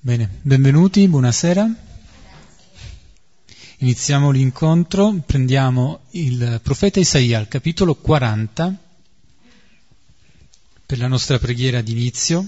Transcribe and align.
Bene, 0.00 0.30
benvenuti, 0.42 1.08
buonasera. 1.08 1.68
Iniziamo 3.78 4.30
l'incontro, 4.30 5.12
prendiamo 5.26 6.02
il 6.10 6.60
profeta 6.62 7.00
Isaia 7.00 7.36
al 7.38 7.48
capitolo 7.48 7.96
40 7.96 8.76
per 10.86 10.98
la 10.98 11.08
nostra 11.08 11.40
preghiera 11.40 11.80
d'inizio. 11.80 12.46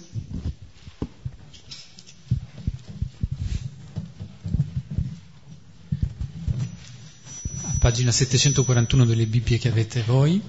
A 7.63 7.75
pagina 7.81 8.13
741 8.13 9.05
delle 9.05 9.27
Bibbie 9.27 9.59
che 9.59 9.69
avete 9.69 10.03
voi. 10.03 10.41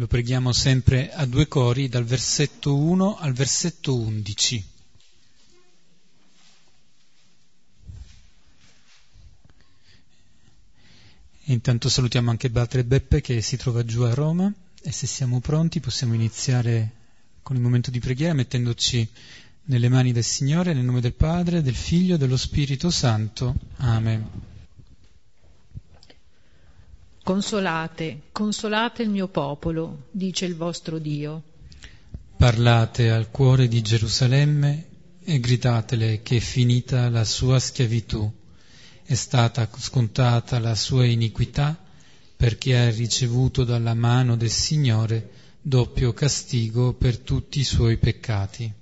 Lo 0.00 0.06
preghiamo 0.06 0.50
sempre 0.52 1.12
a 1.12 1.26
due 1.26 1.46
cori 1.46 1.90
dal 1.90 2.06
versetto 2.06 2.74
1 2.74 3.18
al 3.18 3.34
versetto 3.34 3.94
11. 3.94 4.64
E 11.44 11.52
intanto 11.52 11.90
salutiamo 11.90 12.30
anche 12.30 12.48
Batre 12.48 12.82
Beppe 12.84 13.20
che 13.20 13.42
si 13.42 13.58
trova 13.58 13.84
giù 13.84 14.00
a 14.00 14.14
Roma 14.14 14.50
e 14.80 14.90
se 14.90 15.06
siamo 15.06 15.40
pronti 15.40 15.80
possiamo 15.80 16.14
iniziare 16.14 16.92
con 17.42 17.56
il 17.56 17.62
momento 17.62 17.90
di 17.90 18.00
preghiera 18.00 18.32
mettendoci 18.32 19.06
nelle 19.64 19.90
mani 19.90 20.12
del 20.12 20.24
Signore, 20.24 20.72
nel 20.72 20.84
nome 20.84 21.02
del 21.02 21.12
Padre, 21.12 21.60
del 21.60 21.76
Figlio 21.76 22.14
e 22.14 22.18
dello 22.18 22.38
Spirito 22.38 22.88
Santo. 22.88 23.54
Amen. 23.76 24.26
Consolate, 27.30 28.22
consolate 28.32 29.04
il 29.04 29.08
mio 29.08 29.28
popolo, 29.28 30.08
dice 30.10 30.46
il 30.46 30.56
vostro 30.56 30.98
Dio. 30.98 31.42
Parlate 32.36 33.08
al 33.12 33.30
cuore 33.30 33.68
di 33.68 33.80
Gerusalemme 33.82 34.86
e 35.22 35.38
gridatele 35.38 36.22
che 36.22 36.38
è 36.38 36.40
finita 36.40 37.08
la 37.08 37.22
sua 37.22 37.60
schiavitù, 37.60 38.28
è 39.04 39.14
stata 39.14 39.68
scontata 39.76 40.58
la 40.58 40.74
sua 40.74 41.04
iniquità, 41.04 41.78
perché 42.36 42.76
ha 42.76 42.90
ricevuto 42.90 43.62
dalla 43.62 43.94
mano 43.94 44.34
del 44.34 44.50
Signore 44.50 45.30
doppio 45.62 46.12
castigo 46.12 46.94
per 46.94 47.18
tutti 47.18 47.60
i 47.60 47.64
suoi 47.64 47.96
peccati. 47.98 48.72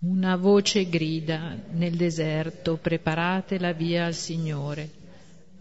Una 0.00 0.34
voce 0.34 0.88
grida 0.88 1.56
nel 1.70 1.94
deserto, 1.94 2.78
preparate 2.78 3.60
la 3.60 3.72
via 3.72 4.06
al 4.06 4.14
Signore 4.14 5.04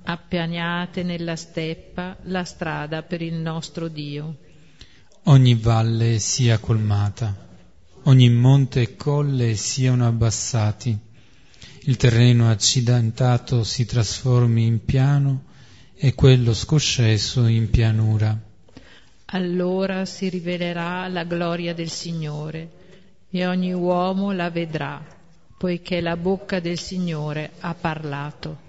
appianiate 0.06 1.04
nella 1.04 1.36
steppa 1.36 2.16
la 2.24 2.44
strada 2.44 3.02
per 3.02 3.22
il 3.22 3.34
nostro 3.34 3.88
Dio. 3.88 4.38
Ogni 5.24 5.56
valle 5.56 6.20
sia 6.20 6.60
colmata, 6.60 7.36
ogni 8.04 8.30
monte 8.30 8.82
e 8.82 8.96
colle 8.96 9.56
siano 9.56 10.06
abbassati, 10.06 10.98
il 11.88 11.98
terreno 11.98 12.50
accidentato 12.50 13.64
si 13.64 13.86
trasformi 13.86 14.66
in 14.66 14.86
piano 14.86 15.44
e 15.96 16.14
quello 16.14 16.54
scosceso 16.54 17.48
in 17.48 17.70
pianura. 17.70 18.40
Allora 19.26 20.06
si 20.06 20.30
rivelerà 20.30 21.08
la 21.08 21.24
gloria 21.24 21.74
del 21.74 21.90
Signore 21.90 22.70
e 23.30 23.46
ogni 23.48 23.74
uomo 23.74 24.32
la 24.32 24.50
vedrà, 24.50 25.04
poiché 25.58 26.02
la 26.02 26.16
bocca 26.16 26.60
del 26.60 26.78
Signore 26.78 27.52
ha 27.60 27.74
parlato. 27.74 28.65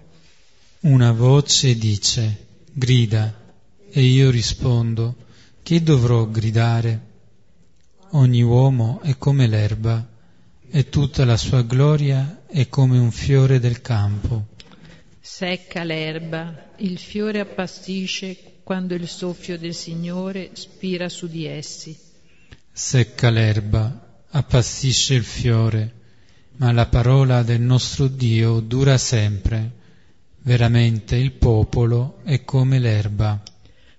Una 0.87 1.11
voce 1.11 1.77
dice, 1.77 2.47
grida, 2.73 3.35
e 3.91 4.03
io 4.03 4.31
rispondo, 4.31 5.17
che 5.61 5.83
dovrò 5.83 6.29
gridare? 6.29 7.01
Ogni 8.11 8.43
uomo 8.43 9.01
è 9.03 9.19
come 9.19 9.49
l'erba, 9.49 10.09
e 10.71 10.89
tutta 10.89 11.25
la 11.25 11.37
sua 11.37 11.63
gloria 11.63 12.45
è 12.47 12.69
come 12.69 12.99
un 12.99 13.11
fiore 13.11 13.59
del 13.59 13.81
campo. 13.81 14.47
Secca 15.21 15.83
l'erba, 15.83 16.71
il 16.77 16.99
fiore 16.99 17.41
appassisce 17.41 18.61
quando 18.63 18.95
il 18.95 19.09
soffio 19.09 19.59
del 19.59 19.75
Signore 19.75 20.51
spira 20.53 21.09
su 21.09 21.27
di 21.27 21.47
essi. 21.47 21.99
Secca 22.71 23.29
l'erba, 23.31 24.23
appassisce 24.29 25.15
il 25.15 25.25
fiore, 25.25 25.95
ma 26.59 26.71
la 26.71 26.87
parola 26.87 27.43
del 27.43 27.61
nostro 27.61 28.07
Dio 28.07 28.61
dura 28.61 28.97
sempre 28.99 29.83
Veramente 30.47 31.17
il 31.17 31.33
popolo 31.33 32.19
è 32.23 32.45
come 32.45 32.79
l'erba. 32.79 33.43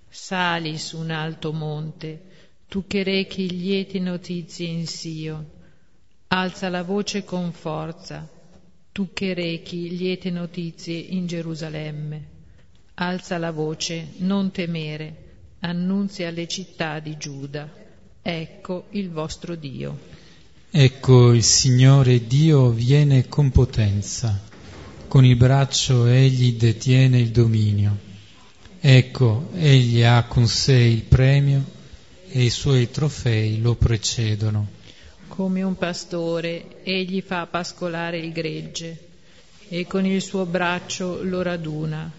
Sali 0.07 0.77
su 0.77 0.97
un 0.97 1.11
alto 1.11 1.51
monte, 1.51 2.21
tu 2.69 2.87
che 2.87 3.03
rechi 3.03 3.49
lieti 3.49 3.99
notizie 3.99 4.65
in 4.65 4.87
Sio. 4.87 5.45
Alza 6.27 6.69
la 6.69 6.83
voce 6.83 7.25
con 7.25 7.51
forza, 7.51 8.25
tu 8.93 9.09
che 9.11 9.33
rechi 9.33 9.97
liete 9.97 10.31
notizie 10.31 10.97
in 10.97 11.27
Gerusalemme. 11.27 12.27
Alza 12.93 13.37
la 13.37 13.51
voce, 13.51 14.13
non 14.19 14.49
temere, 14.49 15.15
annunzi 15.59 16.23
alle 16.23 16.47
città 16.47 16.99
di 16.99 17.17
Giuda. 17.17 17.69
Ecco 18.21 18.85
il 18.91 19.09
vostro 19.09 19.55
Dio. 19.55 19.99
Ecco 20.71 21.33
il 21.33 21.43
Signore 21.43 22.25
Dio 22.25 22.69
viene 22.69 23.27
con 23.27 23.51
potenza 23.51 24.46
con 25.07 25.23
il 25.23 25.37
braccio 25.37 26.05
egli 26.05 26.53
detiene 26.53 27.19
il 27.19 27.29
dominio. 27.29 27.97
Ecco, 28.79 29.49
egli 29.53 30.03
ha 30.03 30.23
con 30.23 30.47
sé 30.47 30.73
il 30.73 31.03
premio 31.03 31.63
e 32.29 32.43
i 32.43 32.49
suoi 32.49 32.91
trofei 32.91 33.61
lo 33.61 33.75
precedono. 33.75 34.67
Come 35.27 35.63
un 35.63 35.77
pastore, 35.77 36.83
egli 36.83 37.21
fa 37.21 37.45
pascolare 37.47 38.17
il 38.17 38.31
gregge 38.31 39.05
e 39.69 39.87
con 39.87 40.05
il 40.05 40.21
suo 40.21 40.45
braccio 40.45 41.23
lo 41.23 41.41
raduna, 41.41 42.11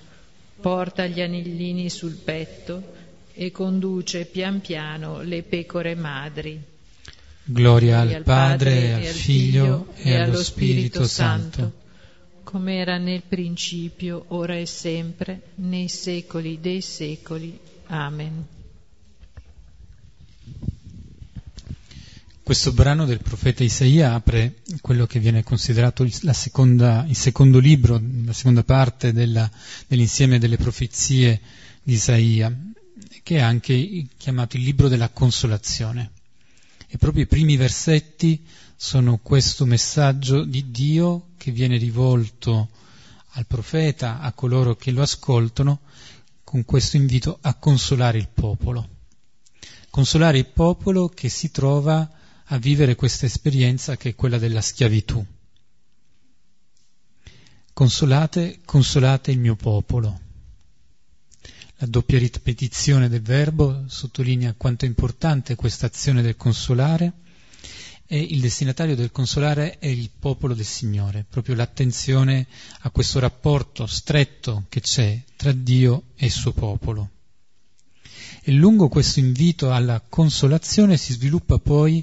porta 0.60 1.06
gli 1.06 1.20
anellini 1.20 1.90
sul 1.90 2.14
petto 2.14 2.96
e 3.34 3.50
conduce 3.50 4.24
pian 4.24 4.60
piano 4.60 5.20
le 5.20 5.42
pecore 5.42 5.94
madri. 5.94 6.60
Gloria 7.44 8.00
al 8.00 8.22
Padre, 8.22 8.94
al 8.94 9.04
Figlio 9.04 9.88
e 9.96 10.16
allo 10.16 10.42
Spirito 10.42 11.06
Santo 11.06 11.86
come 12.48 12.76
era 12.76 12.96
nel 12.96 13.24
principio, 13.28 14.24
ora 14.28 14.56
e 14.56 14.64
sempre, 14.64 15.50
nei 15.56 15.86
secoli 15.88 16.58
dei 16.58 16.80
secoli. 16.80 17.60
Amen. 17.88 18.46
Questo 22.42 22.72
brano 22.72 23.04
del 23.04 23.20
profeta 23.20 23.62
Isaia 23.62 24.14
apre 24.14 24.62
quello 24.80 25.04
che 25.04 25.18
viene 25.18 25.42
considerato 25.42 26.08
seconda, 26.32 27.04
il 27.06 27.16
secondo 27.16 27.58
libro, 27.58 28.00
la 28.24 28.32
seconda 28.32 28.64
parte 28.64 29.12
della, 29.12 29.50
dell'insieme 29.86 30.38
delle 30.38 30.56
profezie 30.56 31.38
di 31.82 31.92
Isaia, 31.92 32.50
che 33.22 33.36
è 33.36 33.40
anche 33.40 34.06
chiamato 34.16 34.56
il 34.56 34.62
libro 34.62 34.88
della 34.88 35.10
consolazione. 35.10 36.12
E 36.88 36.96
proprio 36.96 37.24
i 37.24 37.26
primi 37.26 37.58
versetti 37.58 38.42
sono 38.80 39.18
questo 39.18 39.66
messaggio 39.66 40.44
di 40.44 40.70
Dio 40.70 41.30
che 41.36 41.50
viene 41.50 41.78
rivolto 41.78 42.68
al 43.30 43.44
profeta, 43.44 44.20
a 44.20 44.32
coloro 44.32 44.76
che 44.76 44.92
lo 44.92 45.02
ascoltano, 45.02 45.80
con 46.44 46.64
questo 46.64 46.96
invito 46.96 47.38
a 47.40 47.54
consolare 47.54 48.18
il 48.18 48.28
popolo. 48.28 48.88
Consolare 49.90 50.38
il 50.38 50.46
popolo 50.46 51.08
che 51.08 51.28
si 51.28 51.50
trova 51.50 52.08
a 52.44 52.56
vivere 52.58 52.94
questa 52.94 53.26
esperienza 53.26 53.96
che 53.96 54.10
è 54.10 54.14
quella 54.14 54.38
della 54.38 54.60
schiavitù. 54.60 55.26
Consolate, 57.72 58.60
consolate 58.64 59.32
il 59.32 59.40
mio 59.40 59.56
popolo. 59.56 60.20
La 61.78 61.86
doppia 61.88 62.18
ripetizione 62.20 63.08
del 63.08 63.22
verbo 63.22 63.86
sottolinea 63.88 64.54
quanto 64.56 64.84
è 64.84 64.88
importante 64.88 65.56
questa 65.56 65.86
azione 65.86 66.22
del 66.22 66.36
consolare 66.36 67.26
e 68.10 68.18
il 68.18 68.40
destinatario 68.40 68.96
del 68.96 69.12
consolare 69.12 69.78
è 69.78 69.86
il 69.86 70.08
popolo 70.18 70.54
del 70.54 70.64
Signore, 70.64 71.26
proprio 71.28 71.54
l'attenzione 71.54 72.46
a 72.80 72.90
questo 72.90 73.18
rapporto 73.18 73.86
stretto 73.86 74.64
che 74.70 74.80
c'è 74.80 75.22
tra 75.36 75.52
Dio 75.52 76.04
e 76.16 76.24
il 76.24 76.32
suo 76.32 76.52
popolo. 76.52 77.10
E 78.40 78.50
lungo 78.52 78.88
questo 78.88 79.20
invito 79.20 79.70
alla 79.72 80.00
consolazione 80.00 80.96
si 80.96 81.12
sviluppa 81.12 81.58
poi 81.58 82.02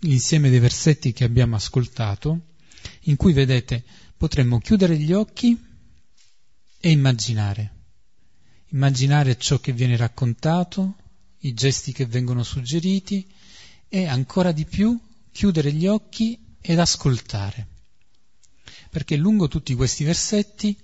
l'insieme 0.00 0.50
dei 0.50 0.58
versetti 0.58 1.14
che 1.14 1.24
abbiamo 1.24 1.56
ascoltato, 1.56 2.40
in 3.04 3.16
cui 3.16 3.32
vedete 3.32 3.82
potremmo 4.18 4.58
chiudere 4.58 4.98
gli 4.98 5.14
occhi 5.14 5.58
e 6.78 6.90
immaginare, 6.90 7.72
immaginare 8.68 9.38
ciò 9.38 9.58
che 9.60 9.72
viene 9.72 9.96
raccontato, 9.96 10.94
i 11.38 11.54
gesti 11.54 11.92
che 11.92 12.04
vengono 12.04 12.42
suggeriti 12.42 13.26
e 13.88 14.04
ancora 14.04 14.52
di 14.52 14.66
più 14.66 15.00
chiudere 15.32 15.72
gli 15.72 15.86
occhi 15.86 16.38
ed 16.60 16.78
ascoltare. 16.78 17.66
Perché 18.90 19.16
lungo 19.16 19.48
tutti 19.48 19.74
questi 19.74 20.04
versetti 20.04 20.76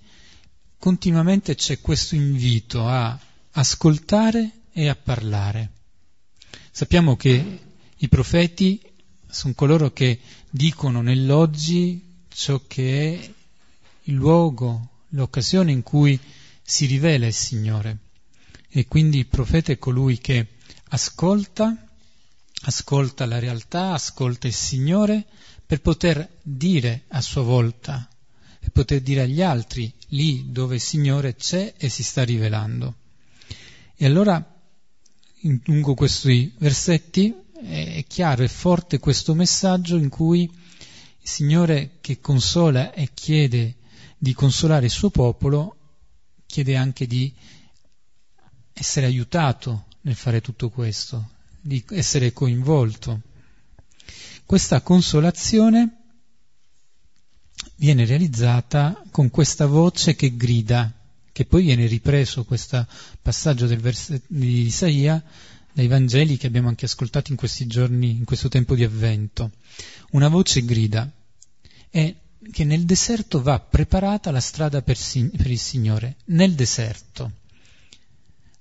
continuamente 0.77 1.55
c'è 1.55 1.81
questo 1.81 2.15
invito 2.15 2.87
a 2.87 3.19
ascoltare 3.51 4.61
e 4.71 4.87
a 4.87 4.95
parlare. 4.95 5.71
Sappiamo 6.71 7.15
che 7.15 7.59
i 7.97 8.07
profeti 8.09 8.81
sono 9.27 9.53
coloro 9.53 9.91
che 9.91 10.19
dicono 10.49 11.01
nell'oggi 11.01 12.25
ciò 12.27 12.61
che 12.67 13.13
è 13.13 13.33
il 14.03 14.13
luogo, 14.13 14.89
l'occasione 15.09 15.71
in 15.71 15.83
cui 15.83 16.19
si 16.61 16.85
rivela 16.85 17.25
il 17.25 17.33
Signore. 17.33 17.97
E 18.69 18.87
quindi 18.87 19.19
il 19.19 19.27
profeta 19.27 19.71
è 19.71 19.77
colui 19.77 20.17
che 20.17 20.47
ascolta, 20.89 21.84
ascolta 22.67 23.25
la 23.25 23.39
realtà, 23.39 23.93
ascolta 23.93 24.47
il 24.47 24.53
Signore 24.53 25.25
per 25.65 25.81
poter 25.81 26.37
dire 26.41 27.03
a 27.09 27.21
sua 27.21 27.43
volta, 27.43 28.07
per 28.59 28.71
poter 28.71 29.01
dire 29.01 29.21
agli 29.21 29.41
altri 29.41 29.91
lì 30.09 30.51
dove 30.51 30.75
il 30.75 30.81
Signore 30.81 31.35
c'è 31.35 31.73
e 31.77 31.89
si 31.89 32.03
sta 32.03 32.23
rivelando. 32.23 32.95
E 33.95 34.05
allora, 34.05 34.43
lungo 35.65 35.93
questi 35.93 36.53
versetti, 36.57 37.33
è 37.61 38.03
chiaro 38.07 38.43
e 38.43 38.47
forte 38.47 38.99
questo 38.99 39.33
messaggio 39.33 39.95
in 39.95 40.09
cui 40.09 40.43
il 40.43 41.29
Signore 41.29 41.97
che 42.01 42.19
consola 42.19 42.93
e 42.93 43.09
chiede 43.13 43.75
di 44.17 44.33
consolare 44.33 44.85
il 44.85 44.91
suo 44.91 45.11
popolo, 45.11 45.77
chiede 46.47 46.75
anche 46.75 47.05
di 47.05 47.33
essere 48.73 49.05
aiutato 49.05 49.85
nel 50.01 50.15
fare 50.15 50.41
tutto 50.41 50.69
questo, 50.69 51.29
di 51.65 51.83
essere 51.89 52.31
coinvolto. 52.31 53.21
Questa 54.45 54.81
consolazione 54.81 56.01
viene 57.77 58.05
realizzata 58.05 59.01
con 59.09 59.31
questa 59.31 59.65
voce 59.65 60.15
che 60.15 60.35
grida, 60.35 60.93
che 61.31 61.45
poi 61.45 61.63
viene 61.63 61.87
ripreso 61.87 62.45
questo 62.45 62.85
passaggio 63.19 63.65
versetto 63.65 64.25
di 64.27 64.65
Isaia 64.65 65.23
dai 65.73 65.87
Vangeli 65.87 66.37
che 66.37 66.45
abbiamo 66.45 66.67
anche 66.67 66.85
ascoltato 66.85 67.31
in 67.31 67.37
questi 67.37 67.65
giorni, 67.65 68.11
in 68.11 68.25
questo 68.25 68.47
tempo 68.47 68.75
di 68.75 68.83
avvento. 68.83 69.51
Una 70.11 70.27
voce 70.27 70.63
grida 70.63 71.11
e 71.89 72.15
che 72.51 72.63
nel 72.63 72.85
deserto 72.85 73.41
va 73.41 73.59
preparata 73.59 74.29
la 74.29 74.39
strada 74.39 74.83
per, 74.83 74.97
per 75.35 75.49
il 75.49 75.59
Signore, 75.59 76.17
nel 76.25 76.53
deserto. 76.53 77.31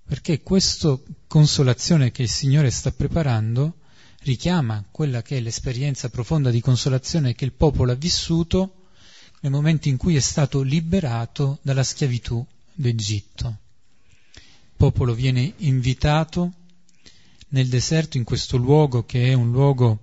Perché 0.07 0.43
questa 0.43 0.99
consolazione 1.27 2.11
che 2.11 2.23
il 2.23 2.29
Signore 2.29 2.71
sta 2.71 2.93
preparando 2.93 3.79
richiama 4.21 4.85
quella 4.91 5.23
che 5.23 5.39
è 5.39 5.41
l'esperienza 5.41 6.09
profonda 6.09 6.51
di 6.51 6.61
consolazione 6.61 7.35
che 7.35 7.45
il 7.45 7.53
popolo 7.53 7.93
ha 7.93 7.97
vissuto 7.97 8.89
nel 9.41 9.53
momento 9.53 9.89
in 9.89 9.97
cui 9.97 10.17
è 10.17 10.21
stato 10.21 10.63
liberato 10.63 11.59
dalla 11.63 11.83
schiavitù 11.83 12.45
d'Egitto. 12.73 13.59
Il 14.35 14.73
popolo 14.77 15.15
viene 15.15 15.53
invitato 15.59 16.53
nel 17.49 17.69
deserto, 17.69 18.17
in 18.17 18.25
questo 18.25 18.57
luogo 18.57 19.05
che 19.05 19.29
è 19.29 19.33
un 19.33 19.51
luogo 19.51 20.01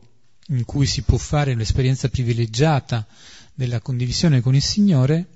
in 0.48 0.66
cui 0.66 0.86
si 0.86 1.02
può 1.02 1.18
fare 1.18 1.56
l'esperienza 1.56 2.10
privilegiata 2.10 3.06
della 3.54 3.82
condivisione 3.82 4.42
con 4.42 4.56
il 4.56 4.62
Signore, 4.62 5.28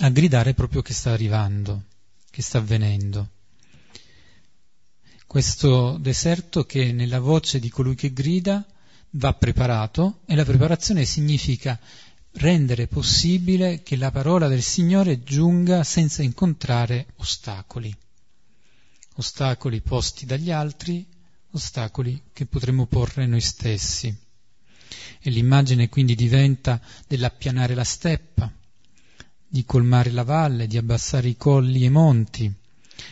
a 0.00 0.08
gridare 0.08 0.54
proprio 0.54 0.82
che 0.82 0.94
sta 0.94 1.12
arrivando, 1.12 1.84
che 2.30 2.42
sta 2.42 2.58
avvenendo. 2.58 3.28
Questo 5.32 5.96
deserto 5.98 6.66
che 6.66 6.92
nella 6.92 7.18
voce 7.18 7.58
di 7.58 7.70
colui 7.70 7.94
che 7.94 8.12
grida 8.12 8.62
va 9.12 9.32
preparato 9.32 10.20
e 10.26 10.34
la 10.34 10.44
preparazione 10.44 11.06
significa 11.06 11.80
rendere 12.32 12.86
possibile 12.86 13.82
che 13.82 13.96
la 13.96 14.10
parola 14.10 14.46
del 14.46 14.60
Signore 14.60 15.22
giunga 15.22 15.84
senza 15.84 16.22
incontrare 16.22 17.06
ostacoli 17.16 17.96
ostacoli 19.14 19.80
posti 19.80 20.26
dagli 20.26 20.50
altri, 20.50 21.06
ostacoli 21.52 22.24
che 22.34 22.44
potremmo 22.44 22.84
porre 22.84 23.24
noi 23.24 23.40
stessi. 23.40 24.14
E 25.18 25.30
l'immagine 25.30 25.88
quindi 25.88 26.14
diventa 26.14 26.78
dell'appianare 27.08 27.74
la 27.74 27.84
steppa, 27.84 28.52
di 29.48 29.64
colmare 29.64 30.10
la 30.10 30.24
valle, 30.24 30.66
di 30.66 30.76
abbassare 30.76 31.28
i 31.28 31.38
colli 31.38 31.84
e 31.84 31.86
i 31.86 31.90
monti, 31.90 32.54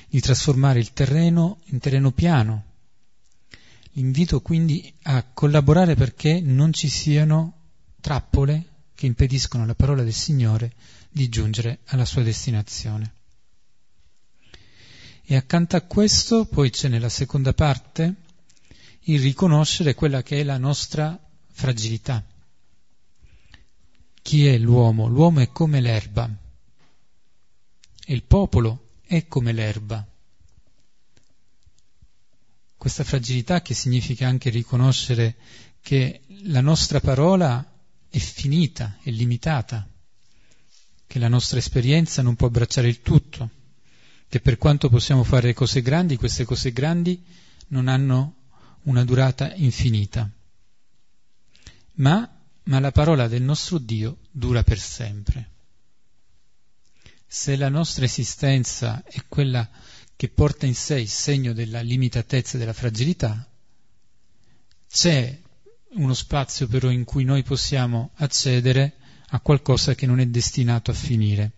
di 0.09 0.21
trasformare 0.21 0.79
il 0.79 0.93
terreno 0.93 1.61
in 1.67 1.79
terreno 1.79 2.13
piano. 2.13 2.65
L'invito 3.93 4.41
quindi 4.41 4.93
a 5.03 5.23
collaborare 5.25 5.95
perché 5.95 6.41
non 6.41 6.73
ci 6.73 6.89
siano 6.89 7.59
trappole 8.01 8.67
che 8.95 9.07
impediscono 9.07 9.65
alla 9.65 9.75
parola 9.75 10.03
del 10.03 10.13
Signore 10.13 10.73
di 11.11 11.29
giungere 11.29 11.81
alla 11.87 12.05
sua 12.05 12.23
destinazione. 12.23 13.15
E 15.25 15.37
accanto 15.37 15.77
a 15.77 15.83
questo 15.83 16.45
poi 16.47 16.71
c'è 16.71 16.89
nella 16.89 17.09
seconda 17.09 17.53
parte 17.53 18.15
il 19.05 19.21
riconoscere 19.21 19.95
quella 19.95 20.23
che 20.23 20.41
è 20.41 20.45
la 20.45 20.59
nostra 20.59 21.19
fragilità. 21.51 22.25
Chi 24.23 24.47
è 24.47 24.59
l'uomo? 24.59 25.09
L'uomo 25.09 25.41
è 25.41 25.51
come 25.51 25.81
l'erba 25.81 26.29
e 28.05 28.13
il 28.13 28.23
popolo 28.25 28.90
è 29.11 29.27
come 29.27 29.51
l'erba. 29.51 30.07
Questa 32.77 33.03
fragilità 33.03 33.61
che 33.61 33.75
significa 33.75 34.29
anche 34.29 34.51
riconoscere 34.51 35.35
che 35.81 36.21
la 36.45 36.61
nostra 36.61 37.01
parola 37.01 37.69
è 38.09 38.19
finita, 38.19 38.99
è 39.03 39.11
limitata, 39.11 39.85
che 41.09 41.19
la 41.19 41.27
nostra 41.27 41.59
esperienza 41.59 42.23
non 42.23 42.37
può 42.37 42.47
abbracciare 42.47 42.87
il 42.87 43.01
tutto 43.01 43.51
che 44.31 44.39
per 44.39 44.59
quanto 44.59 44.89
possiamo 44.89 45.25
fare 45.25 45.53
cose 45.55 45.83
grandi, 45.83 46.15
queste 46.17 46.45
cose 46.45 46.71
grandi 46.71 47.21
non 47.69 47.89
hanno 47.89 48.37
una 48.83 49.03
durata 49.03 49.53
infinita. 49.57 50.31
Ma, 51.95 52.31
ma 52.63 52.79
la 52.79 52.93
parola 52.93 53.27
del 53.27 53.43
nostro 53.43 53.79
Dio 53.79 54.19
dura 54.31 54.63
per 54.63 54.79
sempre. 54.79 55.50
Se 57.33 57.55
la 57.55 57.69
nostra 57.69 58.05
esistenza 58.07 59.05
è 59.05 59.23
quella 59.29 59.71
che 60.17 60.29
porta 60.29 60.67
in 60.67 60.75
sé 60.75 60.99
il 60.99 61.09
segno 61.09 61.53
della 61.53 61.81
limitatezza 61.81 62.57
e 62.57 62.59
della 62.59 62.73
fragilità, 62.73 63.49
c'è 64.89 65.41
uno 65.91 66.13
spazio 66.15 66.67
però 66.67 66.91
in 66.91 67.05
cui 67.05 67.23
noi 67.23 67.45
possiamo 67.45 68.11
accedere 68.17 68.97
a 69.29 69.39
qualcosa 69.39 69.95
che 69.95 70.07
non 70.07 70.19
è 70.19 70.27
destinato 70.27 70.91
a 70.91 70.95
finire 70.95 71.53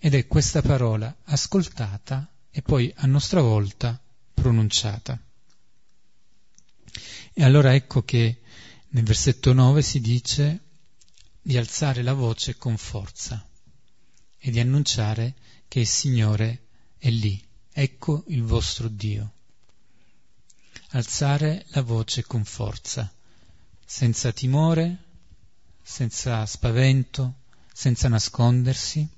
ed 0.00 0.14
è 0.14 0.26
questa 0.26 0.60
parola 0.60 1.18
ascoltata 1.26 2.28
e 2.50 2.60
poi 2.60 2.92
a 2.96 3.06
nostra 3.06 3.40
volta 3.40 4.02
pronunciata. 4.34 5.16
E 7.32 7.44
allora 7.44 7.76
ecco 7.76 8.02
che 8.02 8.40
nel 8.88 9.04
versetto 9.04 9.52
9 9.52 9.82
si 9.82 10.00
dice 10.00 10.60
di 11.40 11.56
alzare 11.56 12.02
la 12.02 12.12
voce 12.12 12.56
con 12.56 12.76
forza 12.76 13.46
e 14.44 14.50
di 14.50 14.58
annunciare 14.58 15.34
che 15.68 15.78
il 15.78 15.86
Signore 15.86 16.62
è 16.98 17.08
lì, 17.10 17.40
ecco 17.72 18.24
il 18.26 18.42
vostro 18.42 18.88
Dio. 18.88 19.32
Alzare 20.90 21.64
la 21.68 21.82
voce 21.82 22.24
con 22.24 22.44
forza, 22.44 23.10
senza 23.86 24.32
timore, 24.32 24.98
senza 25.80 26.44
spavento, 26.44 27.34
senza 27.72 28.08
nascondersi 28.08 29.08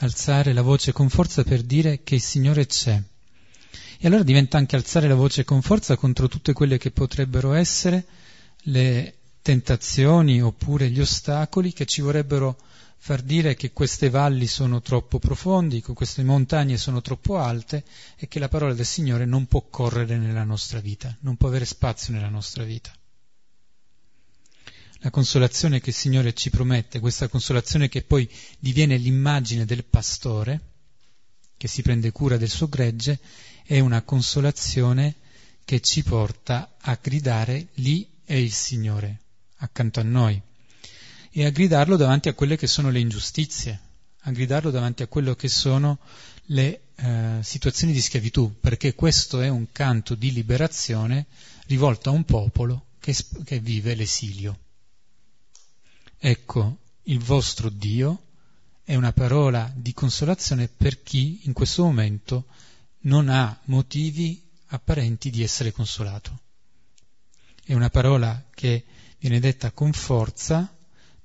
alzare 0.00 0.52
la 0.52 0.62
voce 0.62 0.92
con 0.92 1.08
forza 1.08 1.42
per 1.42 1.62
dire 1.62 2.02
che 2.02 2.16
il 2.16 2.20
Signore 2.20 2.66
c'è. 2.66 3.00
E 4.00 4.06
allora 4.06 4.22
diventa 4.22 4.58
anche 4.58 4.76
alzare 4.76 5.08
la 5.08 5.14
voce 5.14 5.44
con 5.44 5.62
forza 5.62 5.96
contro 5.96 6.28
tutte 6.28 6.52
quelle 6.52 6.78
che 6.78 6.90
potrebbero 6.90 7.52
essere 7.52 8.06
le 8.62 9.14
tentazioni 9.42 10.40
oppure 10.40 10.90
gli 10.90 11.00
ostacoli 11.00 11.72
che 11.72 11.84
ci 11.84 12.00
vorrebbero 12.00 12.56
far 13.00 13.22
dire 13.22 13.54
che 13.54 13.72
queste 13.72 14.10
valli 14.10 14.46
sono 14.46 14.82
troppo 14.82 15.18
profondi, 15.18 15.80
che 15.80 15.92
queste 15.92 16.22
montagne 16.24 16.76
sono 16.76 17.00
troppo 17.00 17.38
alte 17.38 17.84
e 18.16 18.28
che 18.28 18.38
la 18.38 18.48
parola 18.48 18.74
del 18.74 18.84
Signore 18.84 19.24
non 19.24 19.46
può 19.46 19.62
correre 19.70 20.18
nella 20.18 20.44
nostra 20.44 20.80
vita, 20.80 21.16
non 21.20 21.36
può 21.36 21.48
avere 21.48 21.64
spazio 21.64 22.12
nella 22.12 22.28
nostra 22.28 22.64
vita. 22.64 22.92
La 25.02 25.10
consolazione 25.10 25.80
che 25.80 25.90
il 25.90 25.96
Signore 25.96 26.34
ci 26.34 26.50
promette, 26.50 26.98
questa 26.98 27.28
consolazione 27.28 27.88
che 27.88 28.02
poi 28.02 28.28
diviene 28.58 28.96
l'immagine 28.96 29.64
del 29.64 29.84
pastore, 29.84 30.60
che 31.56 31.68
si 31.68 31.82
prende 31.82 32.10
cura 32.10 32.36
del 32.36 32.50
suo 32.50 32.68
gregge, 32.68 33.20
è 33.64 33.78
una 33.78 34.02
consolazione 34.02 35.14
che 35.64 35.80
ci 35.80 36.02
porta 36.02 36.74
a 36.80 36.98
gridare 37.00 37.68
lì 37.74 38.08
è 38.24 38.34
il 38.34 38.52
Signore, 38.52 39.20
accanto 39.58 40.00
a 40.00 40.02
noi, 40.02 40.40
e 41.30 41.44
a 41.44 41.50
gridarlo 41.50 41.96
davanti 41.96 42.28
a 42.28 42.34
quelle 42.34 42.56
che 42.56 42.66
sono 42.66 42.90
le 42.90 43.00
ingiustizie, 43.00 43.80
a 44.22 44.30
gridarlo 44.30 44.70
davanti 44.70 45.02
a 45.02 45.06
quello 45.06 45.34
che 45.34 45.48
sono 45.48 45.98
le 46.46 46.80
eh, 46.94 47.38
situazioni 47.42 47.92
di 47.92 48.00
schiavitù, 48.00 48.58
perché 48.60 48.94
questo 48.94 49.40
è 49.40 49.48
un 49.48 49.70
canto 49.72 50.14
di 50.14 50.32
liberazione 50.32 51.26
rivolto 51.66 52.10
a 52.10 52.12
un 52.12 52.24
popolo 52.24 52.86
che, 52.98 53.14
che 53.44 53.60
vive 53.60 53.94
l'esilio. 53.94 54.58
Ecco, 56.18 56.78
il 57.04 57.20
vostro 57.20 57.68
Dio 57.68 58.22
è 58.82 58.94
una 58.94 59.12
parola 59.12 59.70
di 59.74 59.92
consolazione 59.92 60.68
per 60.68 61.02
chi 61.02 61.40
in 61.44 61.52
questo 61.52 61.84
momento 61.84 62.46
non 63.00 63.28
ha 63.28 63.58
motivi 63.64 64.42
apparenti 64.68 65.30
di 65.30 65.42
essere 65.42 65.72
consolato. 65.72 66.40
È 67.62 67.74
una 67.74 67.90
parola 67.90 68.46
che 68.54 68.84
viene 69.18 69.40
detta 69.40 69.70
con 69.72 69.92
forza 69.92 70.74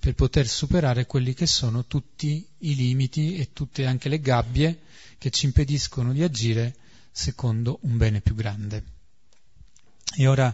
per 0.04 0.16
poter 0.16 0.50
superare 0.50 1.06
quelli 1.06 1.34
che 1.34 1.48
sono 1.48 1.86
tutti 1.86 2.46
i 2.58 2.76
limiti 2.76 3.38
e 3.38 3.54
tutte 3.54 3.86
anche 3.86 4.10
le 4.10 4.20
gabbie 4.20 4.82
che 5.18 5.30
ci 5.30 5.46
impediscono 5.46 6.12
di 6.12 6.22
agire 6.22 6.76
secondo 7.10 7.80
un 7.84 7.96
bene 7.96 8.20
più 8.20 8.36
grande. 8.36 8.84
E 10.18 10.28
ora 10.28 10.54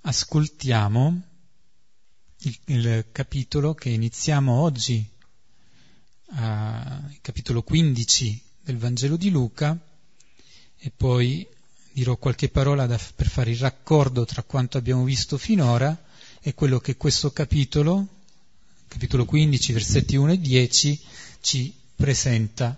ascoltiamo 0.00 1.22
il, 2.38 2.58
il 2.64 3.06
capitolo 3.12 3.72
che 3.72 3.90
iniziamo 3.90 4.52
oggi, 4.52 5.08
uh, 6.30 6.34
il 6.34 7.18
capitolo 7.20 7.62
15 7.62 8.42
del 8.64 8.78
Vangelo 8.78 9.16
di 9.16 9.30
Luca, 9.30 9.78
e 10.76 10.90
poi 10.90 11.46
dirò 11.92 12.16
qualche 12.16 12.48
parola 12.48 12.86
da, 12.86 12.98
per 13.14 13.28
fare 13.28 13.52
il 13.52 13.58
raccordo 13.58 14.24
tra 14.24 14.42
quanto 14.42 14.76
abbiamo 14.76 15.04
visto 15.04 15.38
finora 15.38 15.96
e 16.40 16.52
quello 16.52 16.80
che 16.80 16.96
questo 16.96 17.30
capitolo, 17.30 18.16
capitolo 18.88 19.26
15, 19.26 19.72
versetti 19.72 20.16
1 20.16 20.32
e 20.32 20.40
10, 20.40 21.00
ci 21.40 21.72
presenta 21.94 22.76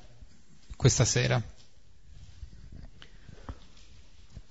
questa 0.76 1.04
sera. 1.04 1.42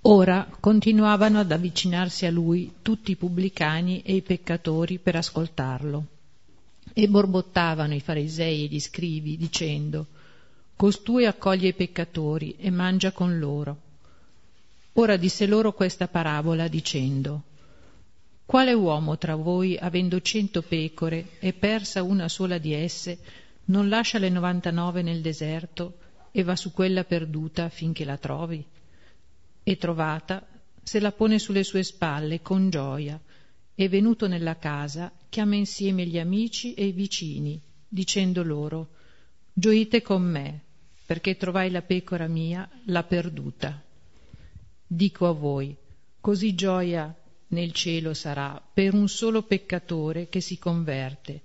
Ora 0.03 0.49
continuavano 0.59 1.39
ad 1.39 1.51
avvicinarsi 1.51 2.25
a 2.25 2.31
lui 2.31 2.75
tutti 2.81 3.11
i 3.11 3.15
pubblicani 3.17 4.01
e 4.01 4.15
i 4.15 4.21
peccatori 4.21 4.97
per 4.97 5.17
ascoltarlo. 5.17 6.05
E 6.93 7.07
borbottavano 7.07 7.93
i 7.93 7.99
farisei 7.99 8.63
e 8.63 8.67
gli 8.67 8.79
scrivi, 8.79 9.37
dicendo 9.37 10.07
Costui 10.75 11.25
accoglie 11.25 11.67
i 11.67 11.73
peccatori 11.73 12.55
e 12.57 12.71
mangia 12.71 13.11
con 13.11 13.37
loro. 13.37 13.77
Ora 14.93 15.17
disse 15.17 15.45
loro 15.45 15.73
questa 15.73 16.07
parabola, 16.07 16.69
dicendo 16.69 17.43
Quale 18.49 18.73
uomo 18.73 19.15
tra 19.19 19.35
voi, 19.35 19.77
avendo 19.77 20.19
cento 20.21 20.63
pecore 20.63 21.37
e 21.37 21.53
persa 21.53 22.01
una 22.01 22.27
sola 22.27 22.57
di 22.57 22.73
esse, 22.73 23.19
non 23.65 23.89
lascia 23.89 24.17
le 24.17 24.29
novantanove 24.29 25.03
nel 25.03 25.21
deserto 25.21 25.99
e 26.31 26.41
va 26.41 26.55
su 26.55 26.71
quella 26.71 27.03
perduta 27.03 27.69
finché 27.69 28.05
la 28.05 28.17
trovi? 28.17 28.65
e 29.61 29.77
trovata 29.77 30.47
se 30.81 30.99
la 30.99 31.11
pone 31.11 31.37
sulle 31.37 31.63
sue 31.63 31.83
spalle 31.83 32.41
con 32.41 32.71
gioia 32.71 33.21
e 33.75 33.87
venuto 33.87 34.27
nella 34.27 34.57
casa 34.57 35.11
chiama 35.29 35.53
insieme 35.53 36.07
gli 36.07 36.17
amici 36.17 36.73
e 36.73 36.87
i 36.87 36.91
vicini 36.91 37.61
dicendo 37.87 38.41
loro 38.41 38.87
gioite 39.53 40.01
con 40.01 40.23
me 40.23 40.61
perché 41.05 41.37
trovai 41.37 41.69
la 41.69 41.83
pecora 41.83 42.25
mia 42.25 42.67
la 42.85 43.03
perduta 43.03 43.79
dico 44.87 45.27
a 45.27 45.33
voi 45.33 45.75
così 46.19 46.55
gioia 46.55 47.15
nel 47.49 47.71
cielo 47.71 48.13
sarà 48.13 48.61
per 48.73 48.93
un 48.93 49.07
solo 49.07 49.43
peccatore 49.43 50.29
che 50.29 50.41
si 50.41 50.57
converte 50.57 51.41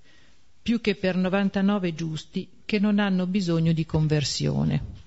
più 0.63 0.81
che 0.81 0.95
per 0.95 1.17
novantanove 1.17 1.95
giusti 1.95 2.49
che 2.65 2.79
non 2.79 2.99
hanno 2.99 3.27
bisogno 3.27 3.73
di 3.73 3.85
conversione 3.85 5.03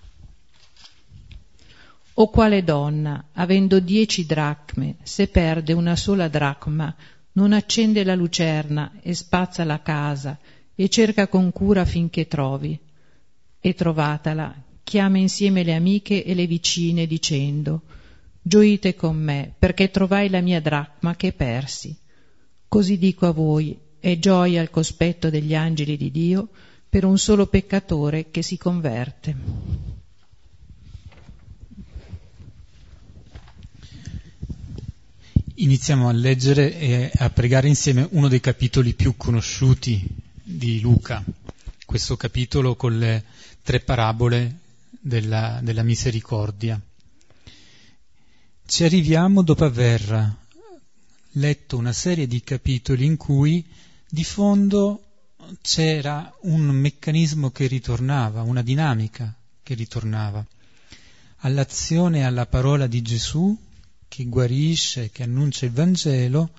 o 2.20 2.30
quale 2.30 2.64
donna, 2.64 3.26
avendo 3.34 3.80
dieci 3.80 4.26
dracme, 4.26 4.96
se 5.04 5.28
perde 5.28 5.74
una 5.74 5.96
sola 5.96 6.28
dracma, 6.28 6.94
non 7.34 7.54
accende 7.54 8.04
la 8.04 8.16
lucerna 8.16 8.92
e 9.02 9.14
spazza 9.14 9.64
la 9.64 9.84
casa 9.84 10.40
e 10.74 10.90
cerca 10.90 11.28
con 11.28 11.52
cura 11.52 11.86
finché 11.86 12.28
trovi. 12.28 12.78
E 13.60 13.74
trovatala, 13.76 14.56
chiama 14.84 15.20
insieme 15.20 15.64
le 15.64 15.76
amiche 15.76 16.24
e 16.24 16.34
le 16.34 16.48
vicine 16.48 17.06
dicendo 17.06 17.82
Gioite 18.48 18.96
con 18.96 19.18
me, 19.18 19.54
perché 19.60 19.92
trovai 19.92 20.30
la 20.30 20.40
mia 20.40 20.62
dracma 20.62 21.18
che 21.18 21.34
persi. 21.34 21.94
Così 22.70 22.98
dico 22.98 23.26
a 23.26 23.32
voi, 23.32 23.78
è 24.00 24.18
gioia 24.20 24.62
al 24.62 24.70
cospetto 24.70 25.30
degli 25.30 25.54
angeli 25.54 25.98
di 25.98 26.10
Dio 26.12 26.48
per 26.88 27.04
un 27.04 27.18
solo 27.18 27.48
peccatore 27.48 28.32
che 28.32 28.42
si 28.42 28.58
converte. 28.58 29.36
iniziamo 35.60 36.08
a 36.08 36.14
leggere 36.14 36.78
e 36.78 37.12
a 37.18 37.30
pregare 37.32 37.68
insieme 37.68 38.08
uno 38.12 38.28
dei 38.28 38.40
capitoli 38.40 38.94
più 38.94 39.18
conosciuti 39.18 40.08
di 40.42 40.80
Luca, 40.80 41.22
questo 41.84 42.16
capitolo 42.16 42.76
con 42.76 42.98
le 42.98 43.24
tre 43.64 43.80
parabole 43.80 44.60
della, 45.02 45.60
della 45.62 45.84
misericordia. 45.84 46.80
Ci 48.70 48.84
arriviamo 48.84 49.44
dopo 49.44 49.64
aver 49.64 50.36
letto 51.32 51.78
una 51.78 51.94
serie 51.94 52.28
di 52.28 52.42
capitoli 52.42 53.06
in 53.06 53.16
cui 53.16 53.66
di 54.10 54.26
fondo 54.26 55.04
c'era 55.62 56.36
un 56.42 56.64
meccanismo 56.64 57.50
che 57.50 57.68
ritornava, 57.68 58.42
una 58.42 58.62
dinamica 58.62 59.34
che 59.64 59.74
ritornava 59.74 60.46
all'azione 61.38 62.20
e 62.20 62.24
alla 62.24 62.46
parola 62.46 62.88
di 62.88 63.02
Gesù 63.02 63.58
che 64.06 64.26
guarisce, 64.26 65.12
che 65.12 65.24
annuncia 65.24 65.66
il 65.66 65.72
Vangelo, 65.72 66.52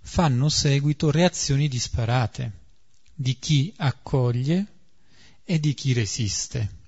fanno 0.00 0.48
seguito 0.48 1.12
reazioni 1.12 1.68
disparate 1.68 2.52
di 3.14 3.38
chi 3.38 3.72
accoglie 3.76 4.66
e 5.44 5.60
di 5.60 5.74
chi 5.74 5.92
resiste. 5.92 6.78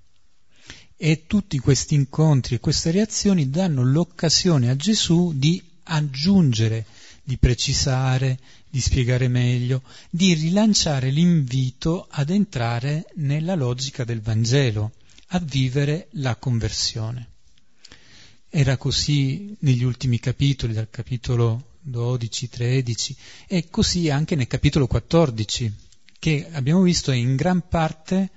E 1.04 1.24
tutti 1.26 1.58
questi 1.58 1.96
incontri 1.96 2.54
e 2.54 2.60
queste 2.60 2.92
reazioni 2.92 3.50
danno 3.50 3.82
l'occasione 3.82 4.70
a 4.70 4.76
Gesù 4.76 5.32
di 5.34 5.60
aggiungere, 5.82 6.86
di 7.24 7.38
precisare, 7.38 8.38
di 8.70 8.80
spiegare 8.80 9.26
meglio, 9.26 9.82
di 10.08 10.32
rilanciare 10.34 11.10
l'invito 11.10 12.06
ad 12.08 12.30
entrare 12.30 13.06
nella 13.14 13.56
logica 13.56 14.04
del 14.04 14.20
Vangelo, 14.20 14.92
a 15.30 15.40
vivere 15.40 16.06
la 16.12 16.36
conversione. 16.36 17.30
Era 18.48 18.76
così 18.76 19.56
negli 19.58 19.82
ultimi 19.82 20.20
capitoli, 20.20 20.72
dal 20.72 20.88
capitolo 20.88 21.78
12, 21.80 22.48
13 22.48 23.16
e 23.48 23.68
così 23.70 24.08
anche 24.08 24.36
nel 24.36 24.46
capitolo 24.46 24.86
14, 24.86 25.74
che 26.20 26.46
abbiamo 26.52 26.82
visto 26.82 27.10
è 27.10 27.16
in 27.16 27.34
gran 27.34 27.66
parte 27.66 28.30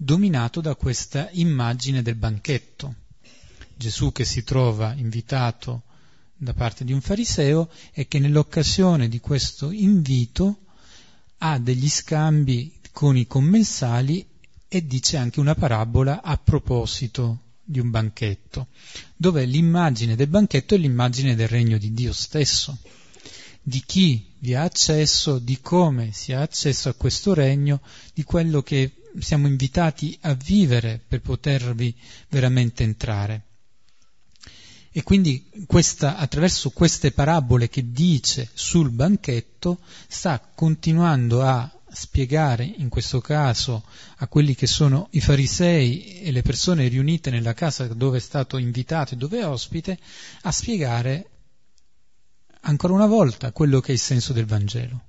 dominato 0.00 0.60
da 0.60 0.76
questa 0.76 1.28
immagine 1.32 2.02
del 2.02 2.14
banchetto. 2.14 2.94
Gesù 3.74 4.12
che 4.12 4.24
si 4.24 4.44
trova 4.44 4.94
invitato 4.94 5.82
da 6.36 6.54
parte 6.54 6.84
di 6.84 6.92
un 6.92 7.00
fariseo 7.00 7.68
e 7.92 8.06
che 8.06 8.20
nell'occasione 8.20 9.08
di 9.08 9.18
questo 9.18 9.72
invito 9.72 10.60
ha 11.38 11.58
degli 11.58 11.88
scambi 11.88 12.78
con 12.92 13.16
i 13.16 13.26
commensali 13.26 14.24
e 14.68 14.86
dice 14.86 15.16
anche 15.16 15.40
una 15.40 15.56
parabola 15.56 16.22
a 16.22 16.36
proposito 16.36 17.40
di 17.64 17.80
un 17.80 17.90
banchetto, 17.90 18.68
dove 19.16 19.44
l'immagine 19.46 20.14
del 20.14 20.28
banchetto 20.28 20.76
è 20.76 20.78
l'immagine 20.78 21.34
del 21.34 21.48
regno 21.48 21.76
di 21.76 21.92
Dio 21.92 22.12
stesso, 22.12 22.78
di 23.60 23.82
chi 23.84 24.24
vi 24.38 24.54
ha 24.54 24.62
accesso, 24.62 25.38
di 25.38 25.60
come 25.60 26.12
si 26.12 26.32
ha 26.32 26.40
accesso 26.40 26.88
a 26.88 26.94
questo 26.94 27.34
regno, 27.34 27.80
di 28.14 28.22
quello 28.22 28.62
che 28.62 28.92
siamo 29.20 29.46
invitati 29.46 30.16
a 30.22 30.34
vivere 30.34 31.00
per 31.06 31.20
potervi 31.20 31.94
veramente 32.28 32.82
entrare. 32.82 33.42
E 34.90 35.02
quindi 35.02 35.48
questa, 35.66 36.16
attraverso 36.16 36.70
queste 36.70 37.12
parabole 37.12 37.68
che 37.68 37.92
dice 37.92 38.48
sul 38.52 38.90
banchetto 38.90 39.78
sta 40.08 40.40
continuando 40.40 41.42
a 41.42 41.70
spiegare 41.90 42.64
in 42.64 42.88
questo 42.88 43.20
caso 43.20 43.84
a 44.16 44.26
quelli 44.26 44.54
che 44.54 44.66
sono 44.66 45.08
i 45.12 45.20
farisei 45.20 46.20
e 46.22 46.32
le 46.32 46.42
persone 46.42 46.88
riunite 46.88 47.30
nella 47.30 47.54
casa 47.54 47.86
dove 47.86 48.18
è 48.18 48.20
stato 48.20 48.58
invitato 48.58 49.14
e 49.14 49.16
dove 49.16 49.38
è 49.38 49.46
ospite, 49.46 49.98
a 50.42 50.52
spiegare 50.52 51.30
ancora 52.62 52.92
una 52.92 53.06
volta 53.06 53.52
quello 53.52 53.80
che 53.80 53.90
è 53.90 53.94
il 53.94 54.00
senso 54.00 54.32
del 54.32 54.46
Vangelo, 54.46 55.00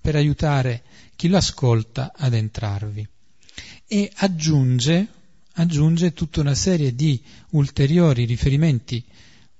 per 0.00 0.16
aiutare 0.16 0.82
chi 1.14 1.28
lo 1.28 1.36
ascolta 1.36 2.12
ad 2.16 2.34
entrarvi. 2.34 3.08
E 3.88 4.10
aggiunge, 4.16 5.06
aggiunge 5.54 6.12
tutta 6.12 6.40
una 6.40 6.54
serie 6.54 6.94
di 6.94 7.22
ulteriori 7.50 8.24
riferimenti, 8.24 9.04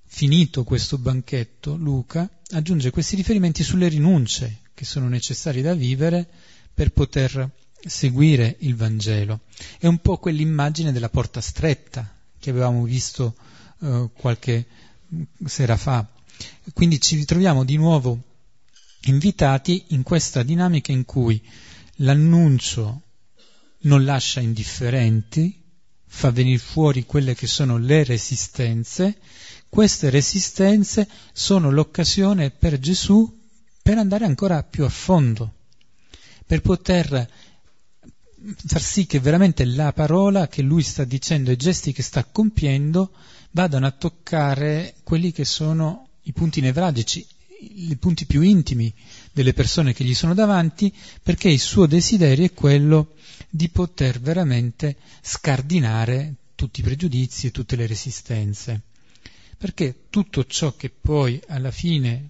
finito 0.05 0.65
questo 0.65 0.99
banchetto, 0.99 1.77
Luca, 1.77 2.29
aggiunge 2.51 2.91
questi 2.91 3.17
riferimenti 3.17 3.63
sulle 3.63 3.89
rinunce 3.89 4.63
che 4.75 4.85
sono 4.85 5.09
necessarie 5.09 5.63
da 5.63 5.75
vivere 5.75 6.29
per 6.75 6.91
poter 6.91 7.51
seguire 7.87 8.57
il 8.61 8.75
Vangelo. 8.75 9.41
È 9.79 9.87
un 9.87 9.99
po' 9.99 10.19
quell'immagine 10.19 10.93
della 10.93 11.09
porta 11.09 11.41
stretta 11.41 12.13
che 12.39 12.51
avevamo 12.51 12.85
visto 12.85 13.37
eh, 13.81 14.11
qualche 14.13 14.67
sera 15.45 15.77
fa. 15.77 16.07
Quindi 16.73 17.01
ci 17.01 17.17
ritroviamo 17.17 17.65
di 17.65 17.77
nuovo 17.77 18.23
invitati 19.05 19.85
in 19.89 20.03
questa 20.03 20.43
dinamica 20.43 20.93
in 20.93 21.05
cui 21.05 21.41
l'annuncio 21.97 23.03
non 23.87 24.05
lascia 24.05 24.41
indifferenti, 24.41 25.63
fa 26.07 26.31
venire 26.31 26.59
fuori 26.59 27.05
quelle 27.05 27.35
che 27.35 27.47
sono 27.47 27.79
le 27.79 28.05
resistenze, 28.05 29.19
queste 29.69 30.11
resistenze 30.11 31.09
sono 31.33 31.71
l'occasione 31.71 32.51
per 32.51 32.79
Gesù 32.79 33.45
per 33.83 33.99
andare 33.99 34.25
ancora 34.25 34.63
più 34.63 34.85
a 34.85 34.89
fondo, 34.89 35.55
per 36.45 36.61
poter 36.61 37.29
far 38.67 38.83
sì 38.83 39.07
che 39.07 39.19
veramente 39.19 39.65
la 39.65 39.93
parola 39.93 40.49
che 40.49 40.63
lui 40.63 40.83
sta 40.83 41.05
dicendo 41.05 41.51
e 41.51 41.55
i 41.55 41.57
gesti 41.57 41.93
che 41.93 42.03
sta 42.03 42.25
compiendo 42.25 43.13
vadano 43.53 43.87
a 43.87 43.93
toccare 43.93 44.97
quelli 45.03 45.33
che 45.33 45.45
sono 45.45 46.09
i 46.23 46.33
punti 46.33 46.61
nevralgici, 46.61 47.27
i 47.61 47.97
punti 47.97 48.27
più 48.27 48.43
intimi 48.43 48.93
delle 49.33 49.53
persone 49.53 49.93
che 49.93 50.05
gli 50.05 50.15
sono 50.15 50.35
davanti, 50.35 50.93
perché 51.23 51.49
il 51.49 51.61
suo 51.61 51.87
desiderio 51.87 52.45
è 52.45 52.53
quello 52.53 53.15
di 53.57 53.71
poter 53.71 54.21
veramente 54.21 54.97
scardinare 55.23 56.35
tutti 56.55 56.81
i 56.81 56.83
pregiudizi 56.83 57.47
e 57.47 57.51
tutte 57.51 57.75
le 57.75 57.87
resistenze. 57.87 58.83
Perché 59.57 60.05
tutto 60.11 60.45
ciò 60.45 60.77
che 60.77 60.91
poi 60.91 61.41
alla 61.49 61.71
fine 61.71 62.29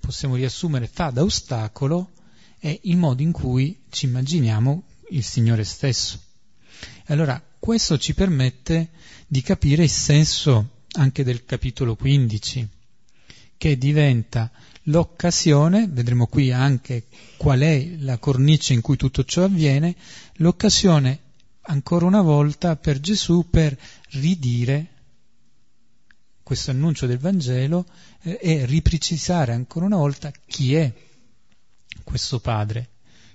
possiamo 0.00 0.34
riassumere 0.34 0.88
fa 0.88 1.10
da 1.10 1.22
ostacolo 1.22 2.10
è 2.58 2.76
il 2.82 2.96
modo 2.96 3.22
in 3.22 3.30
cui 3.30 3.84
ci 3.88 4.06
immaginiamo 4.06 4.82
il 5.10 5.22
Signore 5.22 5.62
stesso. 5.62 6.20
Allora, 7.06 7.40
questo 7.58 7.96
ci 7.96 8.12
permette 8.12 8.90
di 9.28 9.42
capire 9.42 9.84
il 9.84 9.90
senso 9.90 10.82
anche 10.92 11.22
del 11.22 11.44
capitolo 11.44 11.94
15, 11.94 12.68
che 13.56 13.78
diventa 13.78 14.50
l'occasione, 14.84 15.86
vedremo 15.88 16.26
qui 16.26 16.52
anche 16.52 17.06
qual 17.36 17.60
è 17.60 17.96
la 17.98 18.18
cornice 18.18 18.72
in 18.72 18.80
cui 18.80 18.96
tutto 18.96 19.24
ciò 19.24 19.44
avviene, 19.44 19.94
l'occasione 20.34 21.20
ancora 21.62 22.06
una 22.06 22.20
volta 22.20 22.76
per 22.76 23.00
Gesù 23.00 23.48
per 23.48 23.78
ridire 24.10 24.88
questo 26.42 26.70
annuncio 26.70 27.06
del 27.06 27.18
Vangelo 27.18 27.86
eh, 28.22 28.38
e 28.40 28.66
riprecisare 28.66 29.52
ancora 29.52 29.86
una 29.86 29.96
volta 29.96 30.30
chi 30.46 30.74
è 30.74 30.92
questo 32.02 32.38
Padre, 32.40 32.90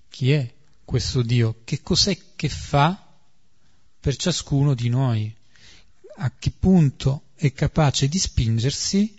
chi 0.10 0.32
è 0.32 0.53
questo 0.86 1.24
Dio, 1.24 1.62
che 1.63 1.82
cos'è 1.82 2.18
che 2.36 2.50
fa 2.50 3.08
per 4.00 4.15
ciascuno 4.15 4.75
di 4.75 4.89
noi, 4.89 5.36
a 6.18 6.32
che 6.38 6.51
punto 6.51 7.29
è 7.36 7.51
capace 7.51 8.08
di 8.08 8.20
spingersi 8.20 9.18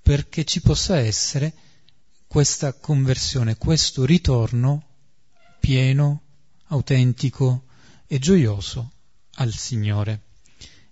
perché 0.00 0.44
ci 0.44 0.60
possa 0.60 0.98
essere 0.98 1.52
questa 2.36 2.74
conversione, 2.74 3.56
questo 3.56 4.04
ritorno 4.04 4.82
pieno, 5.58 6.20
autentico 6.66 7.62
e 8.06 8.18
gioioso 8.18 8.92
al 9.36 9.52
Signore. 9.52 10.20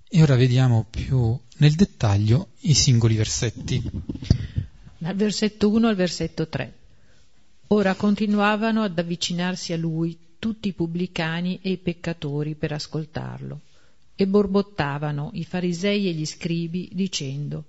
E 0.09 0.23
ora 0.23 0.37
vediamo 0.37 0.87
più 0.89 1.39
nel 1.59 1.75
dettaglio 1.75 2.53
i 2.61 2.73
singoli 2.73 3.17
versetti. 3.17 3.83
Dal 4.97 5.15
versetto 5.17 5.69
1 5.69 5.87
al 5.87 5.95
versetto 5.95 6.49
3. 6.49 6.79
Ora 7.67 7.95
continuavano 7.95 8.83
ad 8.83 8.99
avvicinarsi 8.99 9.75
a 9.75 9.77
lui 9.77 10.19
tutti 10.39 10.69
i 10.69 10.73
pubblicani 10.73 11.59
e 11.61 11.73
i 11.73 11.77
peccatori 11.77 12.55
per 12.55 12.73
ascoltarlo, 12.73 13.61
e 14.15 14.27
borbottavano 14.27 15.29
i 15.35 15.45
farisei 15.45 16.09
e 16.09 16.13
gli 16.13 16.25
scribi 16.25 16.89
dicendo 16.95 17.65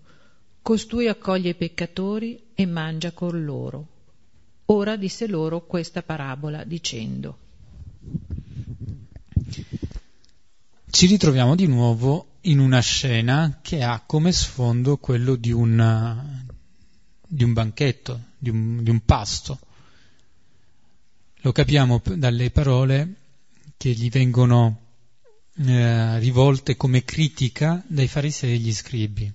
Costui 0.61 1.09
accoglie 1.09 1.49
i 1.49 1.55
peccatori 1.55 2.44
e 2.55 2.65
mangia 2.65 3.11
con 3.11 3.43
loro. 3.43 3.87
Ora 4.65 4.95
disse 4.95 5.27
loro 5.27 5.65
questa 5.65 6.01
parabola 6.01 6.63
dicendo 6.63 7.37
Ci 10.89 11.05
ritroviamo 11.05 11.55
di 11.55 11.67
nuovo 11.67 12.37
in 12.41 12.59
una 12.59 12.79
scena 12.79 13.59
che 13.61 13.83
ha 13.83 14.01
come 14.05 14.31
sfondo 14.31 14.97
quello 14.97 15.35
di 15.35 15.51
un, 15.51 16.45
di 17.27 17.43
un 17.43 17.53
banchetto, 17.53 18.21
di 18.39 18.49
un, 18.49 18.81
di 18.81 18.89
un 18.89 19.01
pasto 19.05 19.59
lo 21.45 21.51
capiamo 21.51 22.01
dalle 22.15 22.49
parole 22.49 23.13
che 23.77 23.91
gli 23.91 24.09
vengono 24.09 24.79
eh, 25.57 26.17
rivolte 26.17 26.75
come 26.75 27.03
critica 27.03 27.83
dai 27.85 28.07
farisei 28.07 28.53
e 28.53 28.57
gli 28.57 28.73
scribi. 28.73 29.31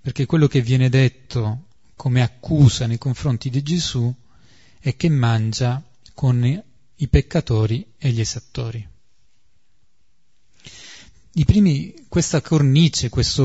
Perché 0.00 0.24
quello 0.24 0.46
che 0.46 0.62
viene 0.62 0.88
detto 0.88 1.64
come 1.96 2.22
accusa 2.22 2.86
nei 2.86 2.98
confronti 2.98 3.50
di 3.50 3.62
Gesù 3.62 4.12
è 4.80 4.96
che 4.96 5.08
mangia 5.08 5.82
con 6.14 6.62
i 6.96 7.08
peccatori 7.08 7.86
e 7.98 8.10
gli 8.10 8.20
esattori. 8.20 8.86
Primi, 11.44 11.94
questa 12.08 12.40
cornice, 12.40 13.08
questa 13.08 13.42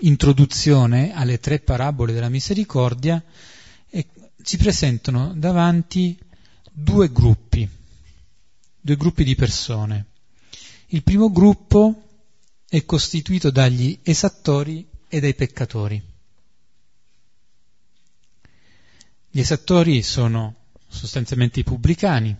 introduzione 0.00 1.14
alle 1.14 1.38
tre 1.38 1.60
parabole 1.60 2.12
della 2.12 2.28
misericordia 2.28 3.22
ci 4.44 4.58
presentano 4.58 5.32
davanti 5.34 6.18
due 6.70 7.10
gruppi, 7.10 7.66
due 8.78 8.96
gruppi 8.96 9.24
di 9.24 9.34
persone. 9.34 10.06
Il 10.88 11.02
primo 11.02 11.30
gruppo 11.30 12.02
è 12.68 12.84
costituito 12.84 13.50
dagli 13.50 13.98
esattori 14.02 14.86
e 15.08 15.20
dai 15.20 15.34
peccatori. 15.34 16.13
Gli 19.34 19.40
esattori 19.40 20.04
sono 20.04 20.54
sostanzialmente 20.86 21.58
i 21.58 21.64
pubblicani, 21.64 22.36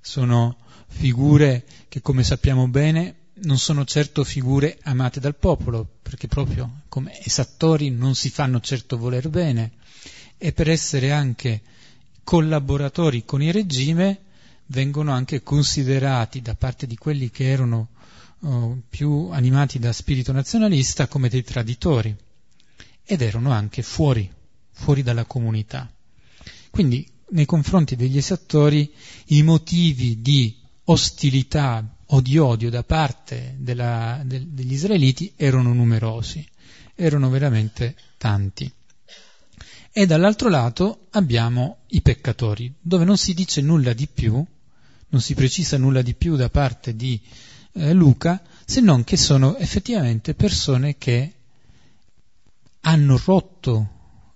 sono 0.00 0.56
figure 0.86 1.64
che 1.88 2.00
come 2.00 2.22
sappiamo 2.22 2.68
bene 2.68 3.16
non 3.40 3.58
sono 3.58 3.84
certo 3.84 4.22
figure 4.22 4.78
amate 4.84 5.18
dal 5.18 5.34
popolo, 5.34 5.84
perché 6.00 6.28
proprio 6.28 6.82
come 6.88 7.20
esattori 7.24 7.90
non 7.90 8.14
si 8.14 8.30
fanno 8.30 8.60
certo 8.60 8.96
voler 8.96 9.28
bene, 9.28 9.72
e 10.36 10.52
per 10.52 10.70
essere 10.70 11.10
anche 11.10 11.62
collaboratori 12.22 13.24
con 13.24 13.42
il 13.42 13.52
regime 13.52 14.20
vengono 14.66 15.10
anche 15.10 15.42
considerati 15.42 16.40
da 16.40 16.54
parte 16.54 16.86
di 16.86 16.96
quelli 16.96 17.28
che 17.28 17.50
erano 17.50 17.88
oh, 18.42 18.82
più 18.88 19.30
animati 19.32 19.80
da 19.80 19.92
spirito 19.92 20.30
nazionalista 20.30 21.08
come 21.08 21.28
dei 21.28 21.42
traditori. 21.42 22.16
Ed 23.02 23.20
erano 23.20 23.50
anche 23.50 23.82
fuori, 23.82 24.36
fuori 24.78 25.02
dalla 25.02 25.24
comunità. 25.24 25.90
Quindi 26.70 27.06
nei 27.30 27.44
confronti 27.44 27.96
degli 27.96 28.16
esattori 28.16 28.90
i 29.26 29.42
motivi 29.42 30.22
di 30.22 30.56
ostilità 30.84 31.96
o 32.06 32.20
di 32.20 32.38
odio 32.38 32.70
da 32.70 32.82
parte 32.82 33.56
della, 33.58 34.22
de, 34.24 34.46
degli 34.48 34.72
israeliti 34.72 35.32
erano 35.36 35.72
numerosi, 35.74 36.46
erano 36.94 37.28
veramente 37.28 37.94
tanti 38.16 38.72
e 39.98 40.06
dall'altro 40.06 40.48
lato 40.48 41.06
abbiamo 41.10 41.78
i 41.88 42.02
peccatori, 42.02 42.72
dove 42.80 43.04
non 43.04 43.16
si 43.16 43.34
dice 43.34 43.60
nulla 43.60 43.92
di 43.92 44.06
più, 44.06 44.44
non 45.08 45.20
si 45.20 45.34
precisa 45.34 45.76
nulla 45.76 46.02
di 46.02 46.14
più 46.14 46.36
da 46.36 46.48
parte 46.48 46.94
di 46.94 47.20
eh, 47.72 47.92
Luca, 47.94 48.40
se 48.64 48.80
non 48.80 49.02
che 49.02 49.16
sono 49.16 49.56
effettivamente 49.56 50.34
persone 50.34 50.96
che 50.98 51.32
hanno 52.82 53.20
rotto, 53.24 53.88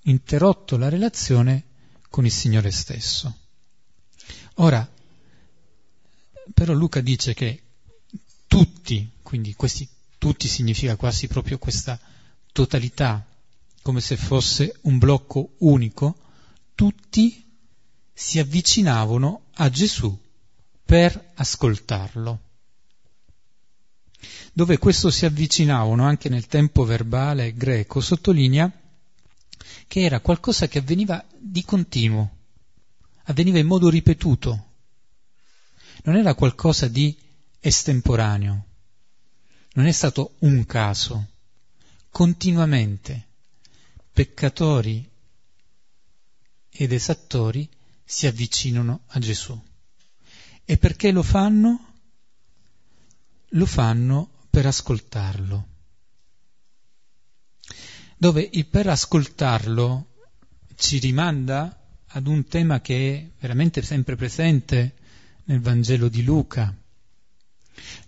interrotto 0.02 0.76
la 0.76 0.88
relazione 0.88 1.64
con 2.08 2.24
il 2.24 2.32
Signore 2.32 2.70
stesso. 2.70 3.34
Ora, 4.56 4.88
però 6.52 6.72
Luca 6.72 7.00
dice 7.00 7.34
che 7.34 7.62
tutti, 8.46 9.10
quindi 9.22 9.54
questi 9.54 9.88
tutti 10.18 10.46
significa 10.46 10.96
quasi 10.96 11.26
proprio 11.26 11.58
questa 11.58 11.98
totalità 12.52 13.26
come 13.82 14.00
se 14.00 14.16
fosse 14.16 14.76
un 14.82 14.98
blocco 14.98 15.54
unico, 15.58 16.16
tutti 16.74 17.44
si 18.12 18.38
avvicinavano 18.38 19.46
a 19.54 19.68
Gesù 19.68 20.16
per 20.84 21.32
ascoltarlo. 21.34 22.40
Dove 24.52 24.78
questo 24.78 25.10
si 25.10 25.24
avvicinavano 25.24 26.04
anche 26.04 26.28
nel 26.28 26.46
tempo 26.46 26.84
verbale 26.84 27.54
greco 27.54 28.00
sottolinea 28.00 28.70
che 29.92 30.00
era 30.00 30.20
qualcosa 30.20 30.68
che 30.68 30.78
avveniva 30.78 31.22
di 31.38 31.62
continuo, 31.64 32.38
avveniva 33.24 33.58
in 33.58 33.66
modo 33.66 33.90
ripetuto, 33.90 34.70
non 36.04 36.16
era 36.16 36.34
qualcosa 36.34 36.88
di 36.88 37.14
estemporaneo, 37.60 38.64
non 39.74 39.84
è 39.84 39.92
stato 39.92 40.36
un 40.38 40.64
caso, 40.64 41.32
continuamente 42.08 43.26
peccatori 44.10 45.06
ed 46.70 46.90
esattori 46.90 47.68
si 48.02 48.26
avvicinano 48.26 49.02
a 49.08 49.18
Gesù. 49.18 49.62
E 50.64 50.78
perché 50.78 51.10
lo 51.10 51.22
fanno? 51.22 51.92
Lo 53.48 53.66
fanno 53.66 54.46
per 54.48 54.64
ascoltarlo. 54.64 55.71
Dove 58.22 58.50
per 58.70 58.86
ascoltarlo 58.86 60.06
ci 60.76 61.00
rimanda 61.00 61.76
ad 62.06 62.28
un 62.28 62.46
tema 62.46 62.80
che 62.80 63.16
è 63.16 63.30
veramente 63.40 63.82
sempre 63.82 64.14
presente 64.14 64.94
nel 65.46 65.58
Vangelo 65.58 66.06
di 66.06 66.22
Luca, 66.22 66.72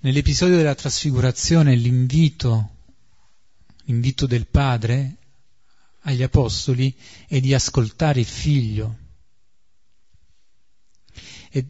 Nell'episodio 0.02 0.56
della 0.56 0.76
trasfigurazione 0.76 1.74
l'invito, 1.74 2.76
l'invito 3.86 4.26
del 4.26 4.46
Padre 4.46 5.16
agli 6.02 6.22
Apostoli 6.22 6.96
è 7.26 7.40
di 7.40 7.52
ascoltare 7.52 8.20
il 8.20 8.26
Figlio. 8.26 8.98
E 11.50 11.66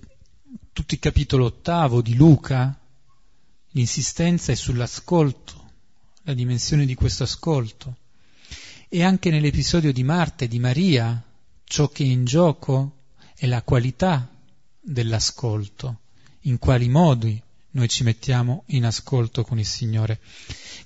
tutto 0.71 0.93
il 0.93 1.01
capitolo 1.01 1.47
ottavo 1.47 2.03
di 2.03 2.15
Luca, 2.15 2.79
l'insistenza 3.71 4.53
è 4.53 4.55
sull'ascolto, 4.55 5.71
la 6.25 6.35
dimensione 6.35 6.85
di 6.85 6.95
questo 6.95 7.23
ascolto. 7.23 8.03
E 8.95 9.03
anche 9.03 9.29
nell'episodio 9.29 9.93
di 9.93 10.05
Marta 10.05 10.45
e 10.45 10.49
di 10.49 10.61
Maria, 10.61 11.21
ciò 11.65 11.89
che 11.89 12.05
è 12.05 12.07
in 12.07 12.25
gioco 12.25 12.99
è 13.37 13.45
la 13.47 13.61
qualità 13.63 14.31
dell'ascolto, 14.81 16.03
in 16.43 16.61
quali 16.61 16.89
modi 16.89 17.43
noi 17.73 17.89
ci 17.89 18.05
mettiamo 18.05 18.63
in 18.67 18.85
ascolto 18.85 19.43
con 19.43 19.59
il 19.59 19.67
Signore. 19.67 20.21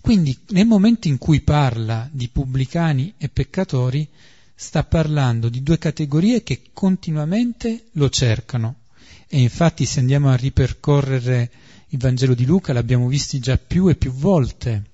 Quindi 0.00 0.34
nel 0.52 0.64
momento 0.64 1.06
in 1.06 1.18
cui 1.18 1.42
parla 1.42 2.08
di 2.10 2.30
pubblicani 2.30 3.12
e 3.18 3.28
peccatori, 3.28 4.08
sta 4.54 4.84
parlando 4.84 5.50
di 5.50 5.62
due 5.62 5.76
categorie 5.76 6.42
che 6.42 6.70
continuamente 6.72 7.88
lo 7.92 8.08
cercano. 8.08 8.84
E 9.28 9.38
infatti 9.38 9.84
se 9.84 10.00
andiamo 10.00 10.30
a 10.30 10.34
ripercorrere 10.34 11.50
il 11.88 11.98
Vangelo 11.98 12.32
di 12.32 12.46
Luca 12.46 12.72
l'abbiamo 12.72 13.06
visto 13.06 13.38
già 13.38 13.58
più 13.58 13.88
e 13.88 13.96
più 13.96 14.12
volte. 14.12 14.92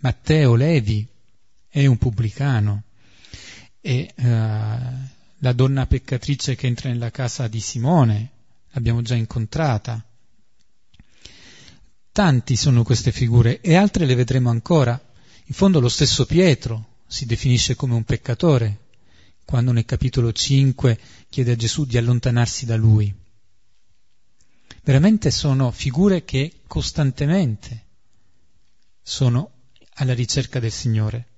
Matteo 0.00 0.54
Levi 0.56 1.08
è 1.74 1.86
un 1.86 1.98
pubblicano 1.98 2.84
e 3.80 4.14
uh, 4.14 4.22
la 4.22 5.52
donna 5.52 5.88
peccatrice 5.88 6.54
che 6.54 6.68
entra 6.68 6.88
nella 6.88 7.10
casa 7.10 7.48
di 7.48 7.58
Simone 7.58 8.30
l'abbiamo 8.70 9.02
già 9.02 9.16
incontrata. 9.16 10.00
Tanti 12.12 12.54
sono 12.54 12.84
queste 12.84 13.10
figure 13.10 13.60
e 13.60 13.74
altre 13.74 14.06
le 14.06 14.14
vedremo 14.14 14.50
ancora. 14.50 14.92
In 15.46 15.54
fondo 15.54 15.80
lo 15.80 15.88
stesso 15.88 16.26
Pietro 16.26 17.00
si 17.08 17.26
definisce 17.26 17.74
come 17.74 17.94
un 17.94 18.04
peccatore, 18.04 18.78
quando 19.44 19.72
nel 19.72 19.84
capitolo 19.84 20.30
5 20.30 20.96
chiede 21.28 21.50
a 21.50 21.56
Gesù 21.56 21.86
di 21.86 21.98
allontanarsi 21.98 22.66
da 22.66 22.76
lui. 22.76 23.12
Veramente 24.84 25.32
sono 25.32 25.72
figure 25.72 26.24
che 26.24 26.60
costantemente 26.68 27.84
sono 29.02 29.50
alla 29.94 30.14
ricerca 30.14 30.60
del 30.60 30.70
Signore. 30.70 31.30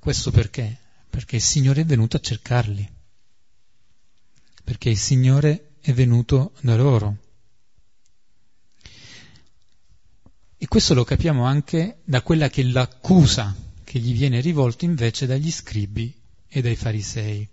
Questo 0.00 0.30
perché? 0.30 0.78
Perché 1.10 1.36
il 1.36 1.42
Signore 1.42 1.82
è 1.82 1.84
venuto 1.84 2.16
a 2.16 2.20
cercarli, 2.20 2.90
perché 4.64 4.88
il 4.88 4.96
Signore 4.96 5.72
è 5.82 5.92
venuto 5.92 6.54
da 6.62 6.74
loro. 6.74 7.18
E 10.56 10.66
questo 10.66 10.94
lo 10.94 11.04
capiamo 11.04 11.44
anche 11.44 11.98
da 12.04 12.22
quella 12.22 12.48
che 12.48 12.62
è 12.62 12.64
l'accusa 12.64 13.54
che 13.84 13.98
gli 13.98 14.14
viene 14.14 14.40
rivolta 14.40 14.86
invece 14.86 15.26
dagli 15.26 15.50
scribi 15.50 16.18
e 16.48 16.62
dai 16.62 16.76
farisei, 16.76 17.46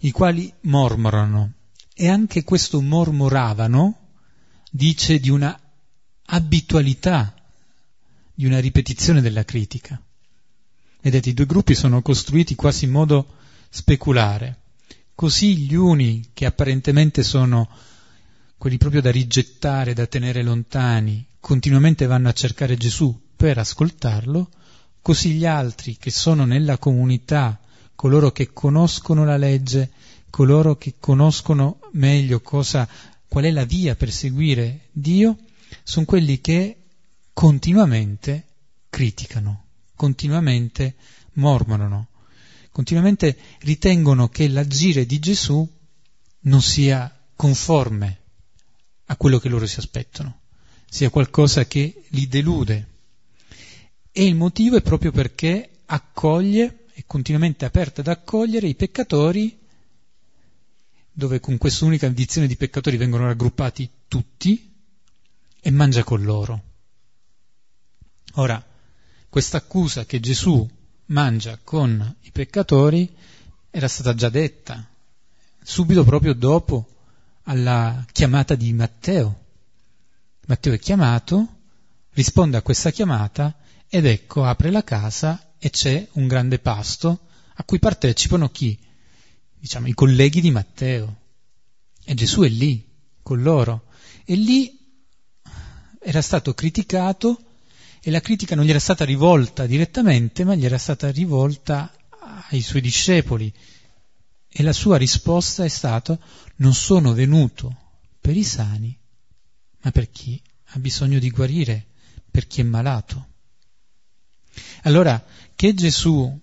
i 0.00 0.10
quali 0.12 0.52
mormorano. 0.60 1.54
E 1.92 2.08
anche 2.08 2.44
questo 2.44 2.80
mormoravano 2.80 4.10
dice 4.70 5.18
di 5.18 5.28
una 5.28 5.60
abitualità, 6.26 7.34
di 8.32 8.46
una 8.46 8.60
ripetizione 8.60 9.20
della 9.20 9.44
critica. 9.44 10.00
Vedete, 11.00 11.30
i 11.30 11.34
due 11.34 11.46
gruppi 11.46 11.74
sono 11.74 12.02
costruiti 12.02 12.54
quasi 12.54 12.84
in 12.84 12.90
modo 12.90 13.34
speculare. 13.70 14.58
Così 15.14 15.56
gli 15.58 15.74
uni, 15.74 16.30
che 16.32 16.46
apparentemente 16.46 17.22
sono 17.22 17.68
quelli 18.56 18.76
proprio 18.78 19.00
da 19.00 19.10
rigettare, 19.10 19.94
da 19.94 20.06
tenere 20.06 20.42
lontani, 20.42 21.24
continuamente 21.40 22.06
vanno 22.06 22.28
a 22.28 22.32
cercare 22.32 22.76
Gesù 22.76 23.18
per 23.36 23.58
ascoltarlo, 23.58 24.50
così 25.00 25.32
gli 25.32 25.46
altri 25.46 25.96
che 25.96 26.10
sono 26.10 26.44
nella 26.44 26.78
comunità, 26.78 27.60
coloro 27.94 28.32
che 28.32 28.52
conoscono 28.52 29.24
la 29.24 29.36
legge, 29.36 29.90
coloro 30.30 30.76
che 30.76 30.96
conoscono 30.98 31.78
meglio 31.92 32.40
cosa, 32.40 32.88
qual 33.28 33.44
è 33.44 33.50
la 33.50 33.64
via 33.64 33.94
per 33.94 34.10
seguire 34.10 34.88
Dio, 34.92 35.38
sono 35.84 36.04
quelli 36.04 36.40
che 36.40 36.76
continuamente 37.32 38.44
criticano, 38.90 39.66
continuamente 39.98 40.94
mormorano, 41.34 42.06
continuamente 42.70 43.36
ritengono 43.62 44.28
che 44.28 44.46
l'agire 44.46 45.04
di 45.04 45.18
Gesù 45.18 45.68
non 46.42 46.62
sia 46.62 47.12
conforme 47.34 48.20
a 49.06 49.16
quello 49.16 49.40
che 49.40 49.48
loro 49.48 49.66
si 49.66 49.80
aspettano 49.80 50.38
sia 50.88 51.10
qualcosa 51.10 51.66
che 51.66 52.04
li 52.08 52.26
delude. 52.28 52.86
E 54.10 54.24
il 54.24 54.34
motivo 54.34 54.76
è 54.76 54.82
proprio 54.82 55.12
perché 55.12 55.82
accoglie, 55.86 56.86
è 56.92 57.04
continuamente 57.06 57.64
aperta 57.64 58.00
ad 58.00 58.08
accogliere 58.08 58.66
i 58.66 58.74
peccatori, 58.74 59.58
dove 61.12 61.40
con 61.40 61.58
questa 61.58 61.84
unica 61.84 62.08
dizione 62.08 62.46
di 62.46 62.56
peccatori 62.56 62.96
vengono 62.96 63.26
raggruppati 63.26 63.90
tutti, 64.08 64.66
e 65.60 65.70
mangia 65.70 66.04
con 66.04 66.22
loro. 66.22 66.62
Ora, 68.34 68.64
questa 69.28 69.58
accusa 69.58 70.04
che 70.04 70.20
Gesù 70.20 70.68
mangia 71.06 71.58
con 71.62 72.16
i 72.22 72.30
peccatori 72.30 73.14
era 73.70 73.88
stata 73.88 74.14
già 74.14 74.28
detta 74.28 74.86
subito 75.68 76.02
proprio 76.02 76.32
dopo 76.32 76.88
alla 77.42 78.02
chiamata 78.10 78.54
di 78.54 78.72
Matteo. 78.72 79.44
Matteo 80.46 80.72
è 80.72 80.78
chiamato, 80.78 81.46
risponde 82.12 82.56
a 82.56 82.62
questa 82.62 82.90
chiamata 82.90 83.54
ed 83.86 84.06
ecco 84.06 84.44
apre 84.44 84.70
la 84.70 84.82
casa 84.82 85.52
e 85.58 85.68
c'è 85.68 86.08
un 86.12 86.26
grande 86.26 86.58
pasto 86.58 87.20
a 87.54 87.64
cui 87.64 87.78
partecipano 87.78 88.48
chi? 88.48 88.78
Diciamo 89.58 89.88
i 89.88 89.92
colleghi 89.92 90.40
di 90.40 90.50
Matteo. 90.50 91.16
E 92.02 92.14
Gesù 92.14 92.40
è 92.42 92.48
lì, 92.48 92.82
con 93.22 93.42
loro. 93.42 93.88
E 94.24 94.36
lì 94.36 94.74
era 96.00 96.22
stato 96.22 96.54
criticato 96.54 97.42
e 98.00 98.10
la 98.10 98.20
critica 98.20 98.54
non 98.54 98.64
gli 98.64 98.70
era 98.70 98.78
stata 98.78 99.04
rivolta 99.04 99.66
direttamente, 99.66 100.44
ma 100.44 100.54
gli 100.54 100.64
era 100.64 100.78
stata 100.78 101.10
rivolta 101.10 101.92
ai 102.50 102.60
suoi 102.60 102.80
discepoli. 102.80 103.52
E 104.50 104.62
la 104.62 104.72
sua 104.72 104.96
risposta 104.96 105.64
è 105.64 105.68
stata 105.68 106.18
non 106.56 106.74
sono 106.74 107.12
venuto 107.12 107.76
per 108.20 108.36
i 108.36 108.44
sani, 108.44 108.96
ma 109.82 109.90
per 109.90 110.10
chi 110.10 110.40
ha 110.72 110.78
bisogno 110.78 111.18
di 111.18 111.30
guarire, 111.30 111.86
per 112.30 112.46
chi 112.46 112.60
è 112.60 112.64
malato. 112.64 113.26
Allora, 114.82 115.24
che 115.54 115.74
Gesù 115.74 116.40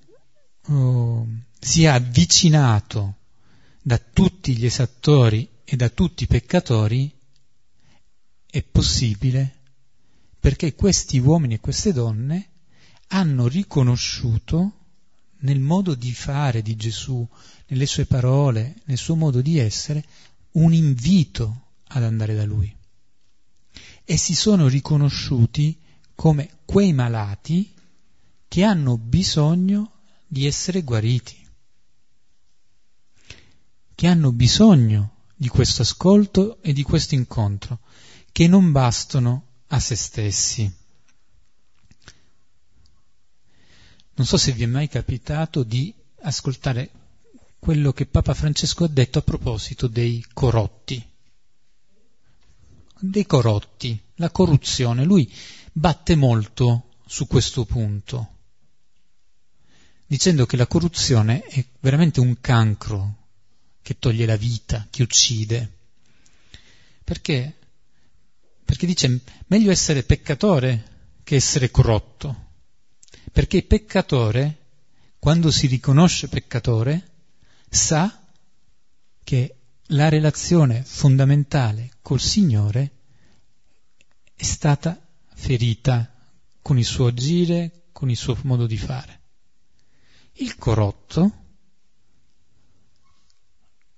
oh, 0.67 1.27
sia 1.59 1.93
avvicinato 1.93 3.17
da 3.81 3.97
tutti 3.97 4.55
gli 4.55 4.65
esattori 4.65 5.49
e 5.63 5.75
da 5.75 5.89
tutti 5.89 6.23
i 6.23 6.27
peccatori 6.27 7.11
è 8.45 8.63
possibile 8.63 9.54
perché 10.45 10.75
questi 10.75 11.17
uomini 11.17 11.55
e 11.55 11.60
queste 11.60 11.91
donne 11.91 12.49
hanno 13.08 13.47
riconosciuto 13.47 14.73
nel 15.39 15.60
modo 15.60 15.95
di 15.95 16.12
fare 16.13 16.62
di 16.62 16.75
Gesù, 16.75 17.27
nelle 17.69 17.88
sue 17.88 18.05
parole, 18.05 18.75
nel 18.86 18.99
suo 18.99 19.15
modo 19.15 19.41
di 19.41 19.58
essere, 19.58 20.05
un 20.51 20.71
invito 20.71 21.69
ad 21.88 22.03
andare 22.03 22.36
da 22.36 22.45
Lui. 22.45 22.71
E 24.03 24.17
si 24.17 24.36
sono 24.36 24.67
riconosciuti 24.67 25.79
come 26.13 26.60
quei 26.63 26.93
malati 26.93 27.73
che 28.47 28.63
hanno 28.63 28.99
bisogno 28.99 29.93
di 30.27 30.45
essere 30.45 30.84
guariti, 30.84 31.43
che 33.95 34.05
hanno 34.05 34.31
bisogno 34.31 35.23
di 35.36 35.47
questo 35.47 35.81
ascolto 35.81 36.62
e 36.62 36.71
di 36.71 36.84
questo 36.84 37.15
incontro, 37.15 37.79
che 38.31 38.47
non 38.47 38.71
bastano 38.71 39.45
a 39.75 39.79
se 39.79 39.95
stessi. 39.95 40.73
Non 44.15 44.25
so 44.25 44.38
se 44.38 44.51
vi 44.51 44.63
è 44.63 44.67
mai 44.67 44.88
capitato 44.88 45.63
di 45.63 45.93
ascoltare 46.21 46.89
quello 47.59 47.91
che 47.93 48.05
Papa 48.05 48.33
Francesco 48.33 48.85
ha 48.85 48.88
detto 48.88 49.19
a 49.19 49.23
proposito 49.23 49.88
dei 49.88 50.25
corotti 50.33 51.13
dei 52.99 53.25
corrotti, 53.25 53.99
la 54.15 54.29
corruzione. 54.29 55.03
Lui 55.03 55.31
batte 55.71 56.15
molto 56.15 56.91
su 57.05 57.27
questo 57.27 57.65
punto, 57.65 58.29
dicendo 60.05 60.45
che 60.45 60.57
la 60.57 60.67
corruzione 60.67 61.43
è 61.43 61.63
veramente 61.79 62.19
un 62.19 62.39
cancro 62.39 63.23
che 63.81 63.99
toglie 63.99 64.25
la 64.25 64.38
vita, 64.38 64.88
che 64.89 65.03
uccide. 65.03 65.71
Perché? 67.03 67.57
Perché 68.75 68.88
dice 68.88 69.21
meglio 69.47 69.71
essere 69.71 70.03
peccatore 70.03 71.13
che 71.23 71.35
essere 71.35 71.71
corrotto. 71.71 72.47
Perché 73.31 73.55
il 73.55 73.65
peccatore, 73.67 74.65
quando 75.17 75.49
si 75.49 75.67
riconosce 75.67 76.27
peccatore, 76.27 77.11
sa 77.69 78.21
che 79.23 79.55
la 79.89 80.09
relazione 80.09 80.83
fondamentale 80.83 81.91
col 82.01 82.19
Signore 82.19 82.91
è 84.35 84.43
stata 84.43 85.01
ferita 85.33 86.13
con 86.61 86.77
il 86.77 86.83
suo 86.83 87.07
agire, 87.07 87.85
con 87.93 88.09
il 88.09 88.17
suo 88.17 88.38
modo 88.41 88.67
di 88.67 88.77
fare. 88.77 89.21
Il 90.33 90.57
corrotto 90.57 91.43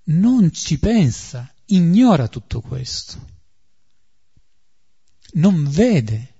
non 0.04 0.52
ci 0.52 0.78
pensa, 0.78 1.52
ignora 1.66 2.28
tutto 2.28 2.60
questo. 2.60 3.37
Non 5.32 5.68
vede 5.68 6.34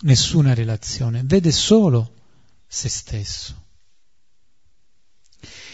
nessuna 0.00 0.54
relazione, 0.54 1.22
vede 1.24 1.52
solo 1.52 2.14
se 2.66 2.88
stesso. 2.88 3.60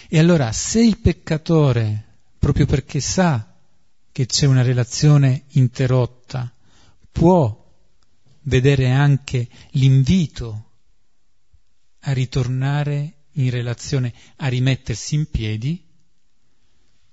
E 0.08 0.18
allora 0.18 0.52
se 0.52 0.80
il 0.80 0.98
peccatore, 0.98 2.18
proprio 2.38 2.66
perché 2.66 3.00
sa 3.00 3.56
che 4.10 4.26
c'è 4.26 4.46
una 4.46 4.62
relazione 4.62 5.44
interrotta, 5.50 6.52
può 7.12 7.66
vedere 8.42 8.90
anche 8.90 9.48
l'invito 9.72 10.70
a 12.00 12.12
ritornare 12.12 13.26
in 13.32 13.50
relazione, 13.50 14.14
a 14.36 14.48
rimettersi 14.48 15.14
in 15.14 15.30
piedi, 15.30 15.86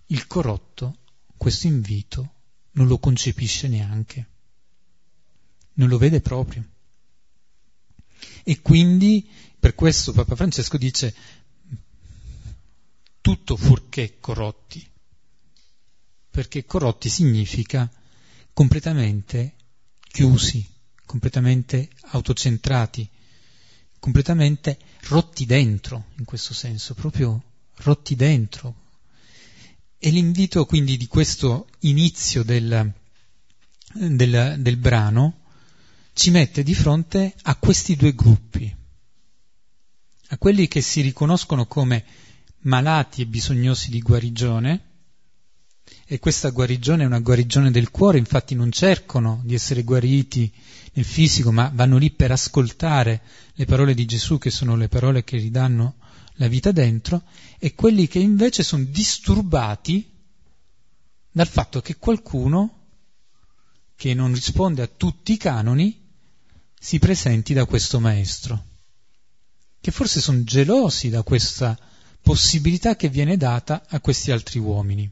il 0.07 0.27
corrotto 0.27 0.99
questo 1.37 1.67
invito 1.67 2.33
non 2.71 2.87
lo 2.87 2.97
concepisce 2.97 3.67
neanche, 3.67 4.29
non 5.75 5.89
lo 5.89 5.97
vede 5.97 6.21
proprio. 6.21 6.63
E 8.43 8.61
quindi 8.61 9.27
per 9.59 9.75
questo 9.75 10.13
Papa 10.13 10.35
Francesco 10.35 10.77
dice 10.77 11.13
tutto 13.21 13.57
fuorché 13.57 14.19
corrotti, 14.19 14.87
perché 16.29 16.65
corrotti 16.65 17.09
significa 17.09 17.89
completamente 18.53 19.55
chiusi, 19.99 20.65
completamente 21.05 21.89
autocentrati, 22.11 23.09
completamente 23.99 24.77
rotti 25.07 25.45
dentro, 25.45 26.11
in 26.19 26.25
questo 26.25 26.53
senso, 26.53 26.93
proprio 26.93 27.41
rotti 27.77 28.15
dentro. 28.15 28.83
E 29.97 30.11
l'invito 30.11 30.65
quindi 30.65 30.97
di 30.97 31.07
questo 31.07 31.67
inizio 31.79 32.43
del, 32.43 32.93
del, 33.91 34.55
del 34.59 34.77
brano 34.77 35.44
ci 36.15 36.31
mette 36.31 36.63
di 36.63 36.73
fronte 36.73 37.35
a 37.41 37.57
questi 37.57 37.97
due 37.97 38.15
gruppi, 38.15 38.73
a 40.29 40.37
quelli 40.37 40.69
che 40.69 40.79
si 40.79 41.01
riconoscono 41.01 41.65
come 41.65 42.05
malati 42.61 43.21
e 43.21 43.25
bisognosi 43.25 43.89
di 43.89 43.99
guarigione, 43.99 44.83
e 46.05 46.17
questa 46.19 46.51
guarigione 46.51 47.03
è 47.03 47.05
una 47.05 47.19
guarigione 47.19 47.69
del 47.69 47.91
cuore, 47.91 48.17
infatti 48.17 48.55
non 48.55 48.71
cercano 48.71 49.41
di 49.43 49.55
essere 49.55 49.83
guariti 49.83 50.49
nel 50.93 51.03
fisico, 51.03 51.51
ma 51.51 51.69
vanno 51.73 51.97
lì 51.97 52.09
per 52.11 52.31
ascoltare 52.31 53.21
le 53.53 53.65
parole 53.65 53.93
di 53.93 54.05
Gesù, 54.05 54.37
che 54.37 54.51
sono 54.51 54.77
le 54.77 54.87
parole 54.87 55.25
che 55.25 55.35
ridanno 55.35 55.95
la 56.35 56.47
vita 56.47 56.71
dentro, 56.71 57.23
e 57.59 57.75
quelli 57.75 58.07
che 58.07 58.19
invece 58.19 58.63
sono 58.63 58.85
disturbati 58.85 60.09
dal 61.29 61.47
fatto 61.47 61.81
che 61.81 61.97
qualcuno 61.97 62.83
che 63.97 64.13
non 64.13 64.33
risponde 64.33 64.81
a 64.81 64.87
tutti 64.87 65.33
i 65.33 65.37
canoni 65.37 66.03
si 66.85 66.99
presenti 66.99 67.55
da 67.55 67.65
questo 67.65 67.99
maestro, 67.99 68.63
che 69.81 69.89
forse 69.89 70.21
sono 70.21 70.43
gelosi 70.43 71.09
da 71.09 71.23
questa 71.23 71.75
possibilità 72.21 72.95
che 72.95 73.09
viene 73.09 73.37
data 73.37 73.85
a 73.89 73.99
questi 73.99 74.29
altri 74.29 74.59
uomini. 74.59 75.09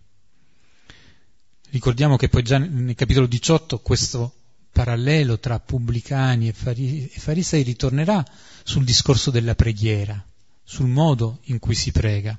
Ricordiamo 1.72 2.16
che 2.16 2.30
poi 2.30 2.44
già 2.44 2.60
nel 2.60 2.94
capitolo 2.94 3.26
18 3.26 3.80
questo 3.80 4.36
parallelo 4.72 5.40
tra 5.40 5.60
pubblicani 5.60 6.48
e 6.48 6.54
farisei 6.54 7.64
ritornerà 7.64 8.24
sul 8.62 8.84
discorso 8.84 9.32
della 9.32 9.56
preghiera, 9.56 10.24
sul 10.64 10.90
modo 10.90 11.40
in 11.46 11.58
cui 11.58 11.74
si 11.74 11.92
prega. 11.92 12.38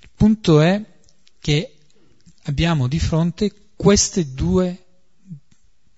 Il 0.00 0.10
punto 0.14 0.60
è 0.60 0.84
che 1.38 1.76
abbiamo 2.42 2.88
di 2.88 2.98
fronte 2.98 3.70
queste 3.74 4.34
due 4.34 4.83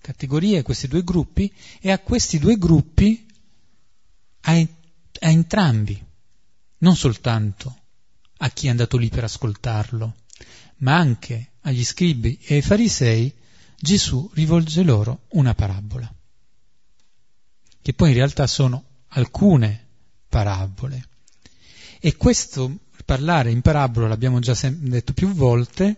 categorie, 0.07 0.61
questi 0.61 0.87
due 0.87 1.03
gruppi, 1.03 1.53
e 1.81 1.91
a 1.91 1.99
questi 1.99 2.39
due 2.39 2.57
gruppi, 2.57 3.25
a, 4.41 4.53
a 4.53 5.29
entrambi, 5.29 6.01
non 6.77 6.95
soltanto 6.95 7.77
a 8.37 8.49
chi 8.49 8.67
è 8.67 8.69
andato 8.69 8.95
lì 8.95 9.09
per 9.09 9.25
ascoltarlo, 9.25 10.15
ma 10.77 10.95
anche 10.95 11.51
agli 11.61 11.83
scribi 11.83 12.39
e 12.41 12.55
ai 12.55 12.61
farisei, 12.61 13.33
Gesù 13.79 14.31
rivolge 14.33 14.81
loro 14.83 15.25
una 15.31 15.53
parabola, 15.53 16.09
che 17.81 17.93
poi 17.93 18.09
in 18.09 18.15
realtà 18.15 18.47
sono 18.47 18.83
alcune 19.09 19.87
parabole. 20.29 21.05
E 21.99 22.15
questo 22.15 22.77
parlare 23.03 23.51
in 23.51 23.59
parabola, 23.59 24.07
l'abbiamo 24.07 24.39
già 24.39 24.57
detto 24.69 25.11
più 25.11 25.33
volte, 25.33 25.97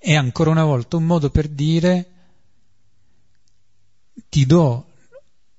è 0.00 0.14
ancora 0.14 0.48
una 0.48 0.64
volta 0.64 0.96
un 0.96 1.04
modo 1.04 1.28
per 1.28 1.48
dire 1.48 2.11
ti 4.28 4.46
do 4.46 4.92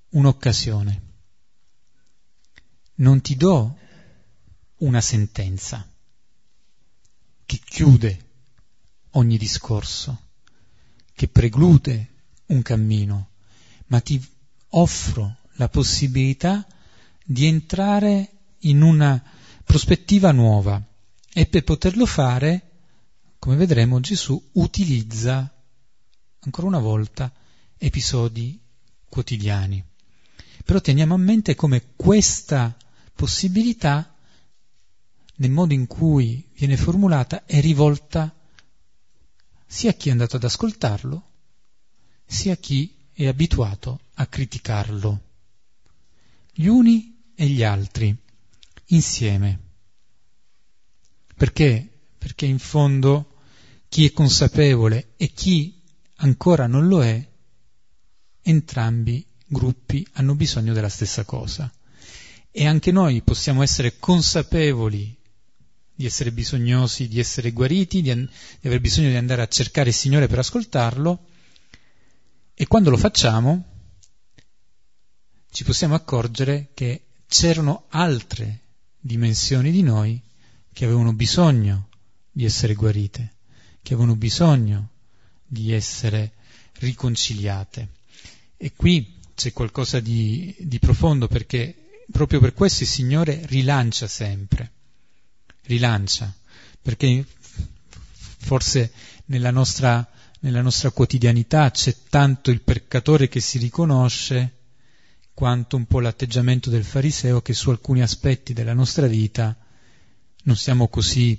un'occasione, 0.09 1.01
non 2.95 3.21
ti 3.21 3.35
do 3.35 3.77
una 4.77 5.01
sentenza 5.01 5.87
che 7.45 7.59
chiude 7.63 8.29
ogni 9.11 9.37
discorso, 9.37 10.29
che 11.13 11.27
preclude 11.27 12.13
un 12.47 12.61
cammino, 12.61 13.29
ma 13.87 13.99
ti 13.99 14.23
offro 14.69 15.37
la 15.53 15.69
possibilità 15.69 16.65
di 17.23 17.45
entrare 17.45 18.31
in 18.59 18.81
una 18.81 19.21
prospettiva 19.63 20.31
nuova. 20.31 20.81
E 21.35 21.47
per 21.47 21.63
poterlo 21.63 22.05
fare, 22.05 22.71
come 23.39 23.55
vedremo, 23.55 23.99
Gesù 23.99 24.41
utilizza 24.53 25.51
ancora 26.39 26.67
una 26.67 26.79
volta 26.79 27.31
episodi 27.83 28.57
quotidiani. 29.09 29.83
Però 30.63 30.79
teniamo 30.79 31.15
a 31.15 31.17
mente 31.17 31.53
come 31.53 31.83
questa 31.97 32.75
possibilità, 33.13 34.15
nel 35.35 35.51
modo 35.51 35.73
in 35.73 35.85
cui 35.85 36.47
viene 36.53 36.77
formulata, 36.77 37.43
è 37.45 37.59
rivolta 37.59 38.33
sia 39.65 39.89
a 39.89 39.93
chi 39.93 40.07
è 40.07 40.11
andato 40.11 40.37
ad 40.37 40.43
ascoltarlo, 40.45 41.31
sia 42.25 42.53
a 42.53 42.57
chi 42.57 42.95
è 43.11 43.27
abituato 43.27 43.99
a 44.13 44.27
criticarlo. 44.27 45.21
Gli 46.53 46.67
uni 46.67 47.31
e 47.35 47.47
gli 47.47 47.63
altri, 47.63 48.15
insieme. 48.87 49.59
Perché? 51.35 51.89
Perché 52.17 52.45
in 52.45 52.59
fondo 52.59 53.41
chi 53.89 54.05
è 54.05 54.13
consapevole 54.13 55.13
e 55.17 55.33
chi 55.33 55.81
ancora 56.17 56.67
non 56.67 56.87
lo 56.87 57.03
è 57.03 57.31
entrambi 58.43 59.25
gruppi 59.47 60.05
hanno 60.13 60.35
bisogno 60.35 60.73
della 60.73 60.89
stessa 60.89 61.23
cosa. 61.23 61.71
E 62.51 62.67
anche 62.67 62.91
noi 62.91 63.21
possiamo 63.21 63.63
essere 63.63 63.97
consapevoli 63.97 65.17
di 65.95 66.05
essere 66.05 66.31
bisognosi, 66.31 67.07
di 67.07 67.19
essere 67.19 67.51
guariti, 67.51 68.01
di, 68.01 68.11
an- 68.11 68.29
di 68.59 68.67
aver 68.67 68.79
bisogno 68.79 69.09
di 69.09 69.15
andare 69.15 69.41
a 69.41 69.47
cercare 69.47 69.89
il 69.89 69.95
Signore 69.95 70.27
per 70.27 70.39
ascoltarlo, 70.39 71.27
e 72.55 72.67
quando 72.67 72.89
lo 72.89 72.97
facciamo 72.97 73.65
ci 75.49 75.63
possiamo 75.63 75.95
accorgere 75.95 76.69
che 76.73 77.05
c'erano 77.27 77.85
altre 77.89 78.61
dimensioni 78.99 79.71
di 79.71 79.81
noi 79.81 80.21
che 80.71 80.85
avevano 80.85 81.13
bisogno 81.13 81.89
di 82.31 82.45
essere 82.45 82.73
guarite, 82.73 83.35
che 83.81 83.93
avevano 83.93 84.15
bisogno 84.15 84.89
di 85.45 85.71
essere 85.71 86.33
riconciliate. 86.79 87.89
E 88.63 88.71
qui 88.77 89.19
c'è 89.35 89.51
qualcosa 89.51 89.99
di, 89.99 90.55
di 90.57 90.79
profondo 90.79 91.27
perché 91.27 92.05
proprio 92.09 92.39
per 92.39 92.53
questo 92.53 92.83
il 92.83 92.89
Signore 92.89 93.41
rilancia 93.47 94.07
sempre, 94.07 94.71
rilancia, 95.63 96.33
perché 96.81 97.25
forse 98.37 98.93
nella 99.25 99.51
nostra, 99.51 100.09
nella 100.39 100.61
nostra 100.61 100.91
quotidianità 100.91 101.71
c'è 101.71 101.93
tanto 102.07 102.51
il 102.51 102.61
peccatore 102.61 103.27
che 103.27 103.41
si 103.41 103.57
riconosce 103.57 104.59
quanto 105.33 105.75
un 105.75 105.85
po' 105.85 105.99
l'atteggiamento 105.99 106.69
del 106.69 106.85
fariseo 106.85 107.41
che 107.41 107.53
su 107.53 107.69
alcuni 107.69 108.01
aspetti 108.01 108.53
della 108.53 108.73
nostra 108.73 109.07
vita 109.07 109.57
non 110.43 110.55
siamo 110.55 110.87
così 110.87 111.37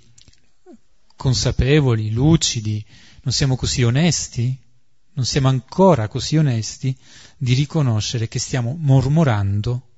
consapevoli, 1.16 2.10
lucidi, 2.10 2.84
non 3.22 3.32
siamo 3.32 3.56
così 3.56 3.82
onesti 3.82 4.58
non 5.14 5.24
siamo 5.24 5.48
ancora 5.48 6.08
così 6.08 6.36
onesti 6.36 6.96
di 7.36 7.54
riconoscere 7.54 8.28
che 8.28 8.38
stiamo 8.38 8.76
mormorando 8.78 9.88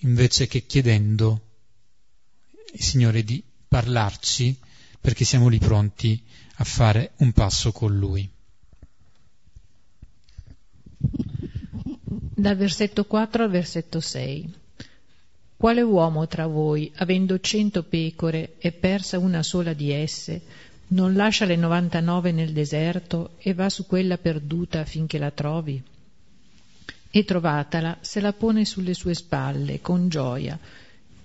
invece 0.00 0.46
che 0.46 0.66
chiedendo 0.66 1.40
il 2.72 2.82
Signore 2.82 3.22
di 3.22 3.42
parlarci 3.68 4.58
perché 5.00 5.24
siamo 5.24 5.48
lì 5.48 5.58
pronti 5.58 6.22
a 6.56 6.64
fare 6.64 7.12
un 7.18 7.32
passo 7.32 7.70
con 7.72 7.96
Lui. 7.96 8.28
Dal 12.38 12.56
versetto 12.56 13.04
4 13.04 13.44
al 13.44 13.50
versetto 13.50 14.00
6. 14.00 14.54
Quale 15.56 15.80
uomo 15.80 16.26
tra 16.26 16.46
voi, 16.46 16.92
avendo 16.96 17.40
cento 17.40 17.82
pecore 17.82 18.56
e 18.58 18.72
persa 18.72 19.18
una 19.18 19.42
sola 19.42 19.72
di 19.72 19.90
esse, 19.90 20.42
non 20.88 21.14
lascia 21.14 21.44
le 21.44 21.56
99 21.56 22.32
nel 22.32 22.52
deserto 22.52 23.32
e 23.38 23.54
va 23.54 23.68
su 23.68 23.86
quella 23.86 24.18
perduta 24.18 24.84
finché 24.84 25.18
la 25.18 25.30
trovi? 25.30 25.82
E 27.10 27.24
trovatala, 27.24 27.98
se 28.00 28.20
la 28.20 28.32
pone 28.32 28.64
sulle 28.64 28.94
sue 28.94 29.14
spalle 29.14 29.80
con 29.80 30.08
gioia, 30.08 30.58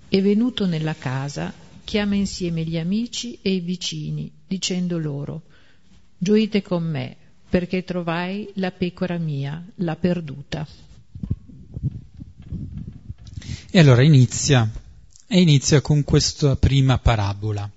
e 0.08 0.20
venuto 0.20 0.66
nella 0.66 0.94
casa, 0.94 1.52
chiama 1.84 2.14
insieme 2.14 2.64
gli 2.64 2.78
amici 2.78 3.38
e 3.42 3.52
i 3.52 3.60
vicini, 3.60 4.30
dicendo 4.46 4.98
loro, 4.98 5.42
Gioite 6.22 6.62
con 6.62 6.84
me, 6.84 7.16
perché 7.48 7.82
trovai 7.82 8.48
la 8.54 8.70
pecora 8.70 9.18
mia, 9.18 9.60
la 9.76 9.96
perduta. 9.96 10.64
E 13.70 13.78
allora 13.80 14.04
inizia, 14.04 14.70
e 15.26 15.40
inizia 15.40 15.80
con 15.80 16.04
questa 16.04 16.54
prima 16.54 16.98
parabola. 16.98 17.68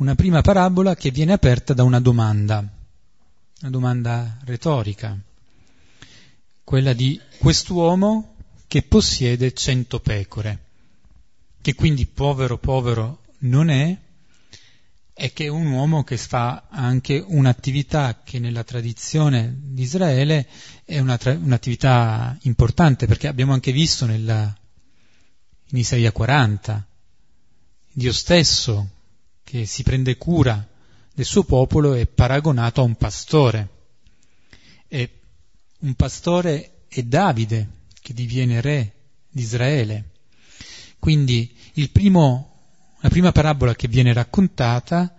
Una 0.00 0.14
prima 0.14 0.40
parabola 0.40 0.96
che 0.96 1.10
viene 1.10 1.34
aperta 1.34 1.74
da 1.74 1.82
una 1.82 2.00
domanda, 2.00 2.66
una 3.60 3.70
domanda 3.70 4.38
retorica, 4.44 5.14
quella 6.64 6.94
di 6.94 7.20
quest'uomo 7.38 8.36
che 8.66 8.80
possiede 8.80 9.52
cento 9.52 10.00
pecore, 10.00 10.64
che 11.60 11.74
quindi 11.74 12.06
povero 12.06 12.56
povero 12.56 13.24
non 13.40 13.68
è, 13.68 13.94
e 15.12 15.32
che 15.34 15.44
è 15.44 15.48
un 15.48 15.66
uomo 15.66 16.02
che 16.02 16.16
fa 16.16 16.68
anche 16.70 17.22
un'attività 17.22 18.22
che 18.24 18.38
nella 18.38 18.64
tradizione 18.64 19.54
di 19.54 19.82
Israele 19.82 20.48
è 20.86 20.98
una 20.98 21.18
tra- 21.18 21.34
un'attività 21.34 22.38
importante, 22.44 23.04
perché 23.04 23.28
abbiamo 23.28 23.52
anche 23.52 23.70
visto 23.70 24.06
nella, 24.06 24.50
in 25.66 25.76
Isaia 25.76 26.10
40, 26.10 26.86
Dio 27.92 28.12
stesso 28.14 28.92
che 29.50 29.66
si 29.66 29.82
prende 29.82 30.16
cura 30.16 30.64
del 31.12 31.24
suo 31.24 31.42
popolo 31.42 31.94
è 31.94 32.06
paragonato 32.06 32.82
a 32.82 32.84
un 32.84 32.94
pastore. 32.94 33.68
E 34.86 35.10
un 35.80 35.94
pastore 35.94 36.84
è 36.86 37.02
Davide 37.02 37.68
che 38.00 38.14
diviene 38.14 38.60
re 38.60 38.92
di 39.28 39.42
Israele. 39.42 40.10
Quindi 41.00 41.52
primo, 41.90 42.60
la 43.00 43.08
prima 43.08 43.32
parabola 43.32 43.74
che 43.74 43.88
viene 43.88 44.12
raccontata, 44.12 45.12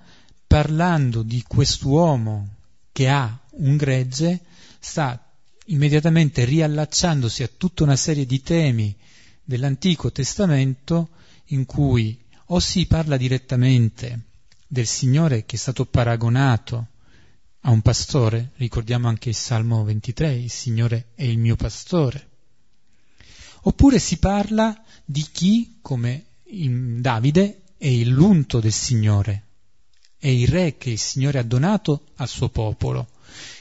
parlando 0.47 1.23
di 1.23 1.43
quest'uomo 1.45 2.55
che 2.93 3.09
ha 3.09 3.37
un 3.57 3.75
gregge, 3.75 4.39
sta 4.79 5.29
immediatamente 5.65 6.45
riallacciandosi 6.45 7.43
a 7.43 7.49
tutta 7.57 7.83
una 7.83 7.97
serie 7.97 8.25
di 8.25 8.41
temi 8.41 8.95
dell'Antico 9.43 10.09
Testamento 10.09 11.09
in 11.47 11.65
cui 11.65 12.20
o 12.53 12.59
si 12.59 12.85
parla 12.85 13.15
direttamente 13.15 14.19
del 14.67 14.85
Signore 14.85 15.45
che 15.45 15.55
è 15.55 15.59
stato 15.59 15.85
paragonato 15.85 16.87
a 17.61 17.71
un 17.71 17.81
pastore, 17.81 18.51
ricordiamo 18.55 19.07
anche 19.07 19.29
il 19.29 19.35
Salmo 19.35 19.83
23, 19.83 20.33
il 20.33 20.49
Signore 20.49 21.11
è 21.15 21.23
il 21.23 21.37
mio 21.37 21.55
pastore, 21.55 22.29
oppure 23.61 23.99
si 23.99 24.17
parla 24.17 24.83
di 25.05 25.25
chi, 25.31 25.77
come 25.81 26.25
Davide, 26.43 27.61
è 27.77 27.89
l'unto 28.03 28.59
del 28.59 28.73
Signore, 28.73 29.43
è 30.17 30.27
il 30.27 30.47
re 30.47 30.77
che 30.77 30.89
il 30.89 30.99
Signore 30.99 31.39
ha 31.39 31.43
donato 31.43 32.07
al 32.15 32.27
suo 32.27 32.49
popolo. 32.49 33.07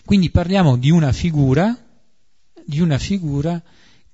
Quindi 0.05 0.31
parliamo 0.31 0.77
di 0.77 0.91
una 0.91 1.13
figura, 1.13 1.77
di 2.65 2.81
una 2.81 2.99
figura 2.99 3.63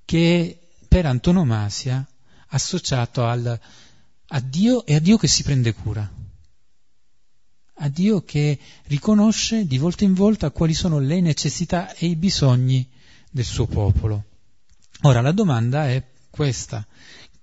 che 0.05 0.59
per 0.87 1.07
antonomasia 1.07 2.07
associato 2.49 3.25
al, 3.25 3.59
a 4.29 4.41
Dio 4.41 4.85
e 4.85 4.95
a 4.95 5.01
Dio 5.01 5.17
che 5.17 5.29
si 5.29 5.43
prende 5.43 5.73
cura, 5.73 6.11
a 7.79 7.89
Dio 7.89 8.25
che 8.25 8.59
riconosce 8.85 9.67
di 9.67 9.79
volta 9.79 10.05
in 10.05 10.15
volta 10.15 10.51
quali 10.51 10.75
sono 10.75 10.99
le 10.99 11.21
necessità 11.21 11.95
e 11.95 12.07
i 12.07 12.17
bisogni 12.17 12.89
del 13.31 13.45
suo 13.45 13.67
popolo. 13.67 14.25
Ora 15.03 15.21
la 15.21 15.33
domanda 15.33 15.89
è 15.89 16.03
questa, 16.31 16.85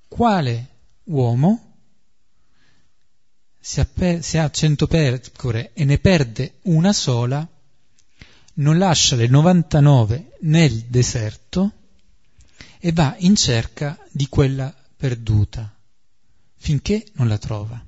quale 0.08 0.70
uomo 1.06 1.72
se 3.60 3.88
ha, 4.40 4.50
cento 4.50 4.88
pecore 4.88 5.72
e 5.74 5.86
ne 5.86 5.98
perde 6.00 6.56
una 6.64 6.92
sola, 6.92 7.48
non 8.56 8.78
lascia 8.78 9.16
le 9.16 9.28
99 9.28 10.38
nel 10.42 10.84
deserto 10.88 11.72
e 12.78 12.92
va 12.92 13.16
in 13.20 13.38
cerca 13.38 13.98
di 14.12 14.28
quella 14.28 14.76
perduta 14.98 15.74
finché 16.64 17.06
non 17.16 17.28
la 17.28 17.38
trova. 17.38 17.84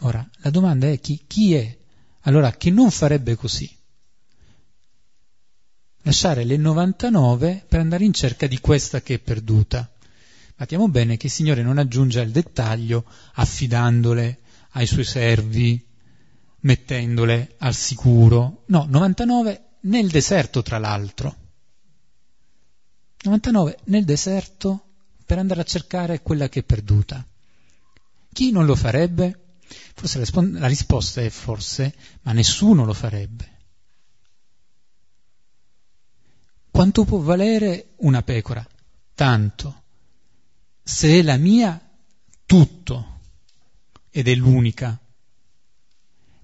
Ora, 0.00 0.28
la 0.42 0.50
domanda 0.50 0.90
è 0.90 1.00
chi, 1.00 1.24
chi 1.26 1.54
è 1.54 1.78
allora 2.24 2.52
che 2.52 2.70
non 2.70 2.90
farebbe 2.90 3.34
così? 3.34 3.74
Lasciare 6.02 6.44
le 6.44 6.58
99 6.58 7.64
per 7.66 7.80
andare 7.80 8.04
in 8.04 8.12
cerca 8.12 8.46
di 8.46 8.60
questa 8.60 9.00
che 9.00 9.14
è 9.14 9.18
perduta. 9.18 9.90
Battiamo 10.54 10.86
bene 10.88 11.16
che 11.16 11.28
il 11.28 11.32
Signore 11.32 11.62
non 11.62 11.78
aggiunge 11.78 12.20
al 12.20 12.28
dettaglio 12.28 13.06
affidandole 13.36 14.40
ai 14.72 14.86
suoi 14.86 15.04
servi, 15.04 15.82
mettendole 16.60 17.54
al 17.56 17.74
sicuro. 17.74 18.64
No, 18.66 18.84
99 18.86 19.76
nel 19.82 20.10
deserto 20.10 20.60
tra 20.60 20.76
l'altro. 20.76 21.36
99 23.22 23.78
nel 23.84 24.04
deserto 24.04 24.88
per 25.24 25.38
andare 25.38 25.62
a 25.62 25.64
cercare 25.64 26.20
quella 26.20 26.50
che 26.50 26.60
è 26.60 26.64
perduta. 26.64 27.26
Chi 28.32 28.50
non 28.50 28.66
lo 28.66 28.74
farebbe? 28.74 29.56
Forse 29.94 30.18
la, 30.18 30.24
risp- 30.24 30.58
la 30.58 30.66
risposta 30.66 31.20
è 31.20 31.28
forse, 31.28 31.94
ma 32.22 32.32
nessuno 32.32 32.84
lo 32.84 32.94
farebbe. 32.94 33.50
Quanto 36.70 37.04
può 37.04 37.18
valere 37.18 37.92
una 37.96 38.22
pecora? 38.22 38.66
Tanto. 39.14 39.82
Se 40.82 41.18
è 41.18 41.22
la 41.22 41.36
mia, 41.36 41.80
tutto, 42.46 43.20
ed 44.10 44.28
è 44.28 44.34
l'unica. 44.34 44.98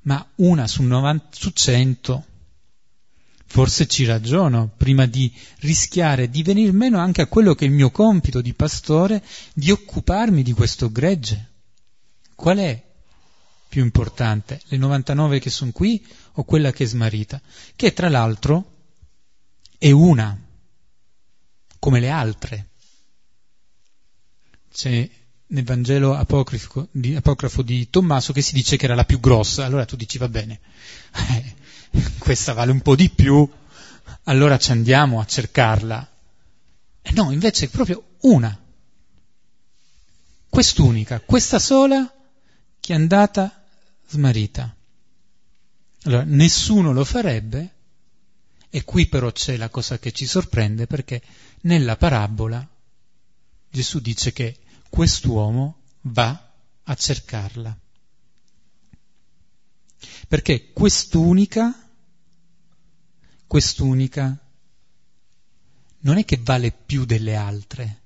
Ma 0.03 0.27
una 0.37 0.67
su, 0.67 0.83
90, 0.83 1.29
su 1.31 1.51
100 1.51 2.27
Forse 3.51 3.87
ci 3.87 4.05
ragiono 4.05 4.71
prima 4.77 5.07
di 5.07 5.33
rischiare 5.61 6.29
di 6.29 6.43
venir 6.43 6.75
meno 6.75 6.99
anche 6.99 7.23
a 7.23 7.27
quello 7.27 7.55
che 7.55 7.65
è 7.65 7.69
il 7.69 7.75
mio 7.75 7.91
compito 7.91 8.43
di 8.43 8.53
pastore, 8.53 9.25
di 9.55 9.71
occuparmi 9.71 10.43
di 10.43 10.53
questo 10.53 10.93
gregge. 10.93 11.48
Qual 12.39 12.57
è 12.59 12.81
più 13.69 13.83
importante? 13.83 14.61
Le 14.67 14.77
99 14.77 15.41
che 15.41 15.51
sono 15.51 15.73
qui 15.73 16.07
o 16.35 16.45
quella 16.45 16.71
che 16.71 16.85
è 16.85 16.87
smarrita? 16.87 17.43
Che 17.75 17.93
tra 17.93 18.09
l'altro 18.09 18.77
è 19.77 19.91
una, 19.91 20.41
come 21.81 21.99
le 21.99 22.11
altre. 22.11 22.69
C'è 24.73 25.11
nel 25.49 25.65
Vangelo 25.65 26.11
di, 26.93 27.17
apocrafo 27.17 27.63
di 27.63 27.91
Tommaso 27.91 28.33
che 28.33 28.41
si 28.41 28.55
dice 28.55 28.77
che 28.77 28.85
era 28.85 28.95
la 28.95 29.05
più 29.05 29.19
grossa, 29.19 29.65
allora 29.65 29.85
tu 29.85 29.97
dici 29.97 30.17
va 30.17 30.29
bene, 30.29 30.61
questa 32.19 32.53
vale 32.53 32.71
un 32.71 32.83
po' 32.83 32.95
di 32.95 33.11
più, 33.11 33.51
allora 34.23 34.59
ci 34.59 34.71
andiamo 34.71 35.19
a 35.19 35.27
cercarla. 35.27 36.09
E 37.03 37.11
no, 37.11 37.33
invece 37.33 37.65
è 37.65 37.69
proprio 37.69 38.11
una, 38.21 38.57
quest'unica, 40.49 41.21
questa 41.21 41.59
sola 41.59 42.13
andata 42.93 43.65
smarrita. 44.09 44.75
Allora, 46.03 46.25
nessuno 46.25 46.93
lo 46.93 47.05
farebbe, 47.05 47.75
e 48.71 48.85
qui 48.85 49.07
però 49.07 49.33
c'è 49.33 49.57
la 49.57 49.69
cosa 49.69 49.99
che 49.99 50.13
ci 50.13 50.27
sorprende, 50.27 50.87
perché 50.87 51.23
nella 51.63 51.97
parabola 51.97 52.67
Gesù 53.71 54.01
dice 54.01 54.33
che 54.33 54.59
quest'uomo 54.89 55.81
va 56.03 56.53
a 56.85 56.95
cercarla. 56.95 57.79
Perché 60.29 60.73
quest'unica, 60.73 61.91
quest'unica 63.47 64.39
non 66.01 66.19
è 66.19 66.25
che 66.25 66.39
vale 66.43 66.71
più 66.71 67.05
delle 67.05 67.35
altre, 67.35 68.01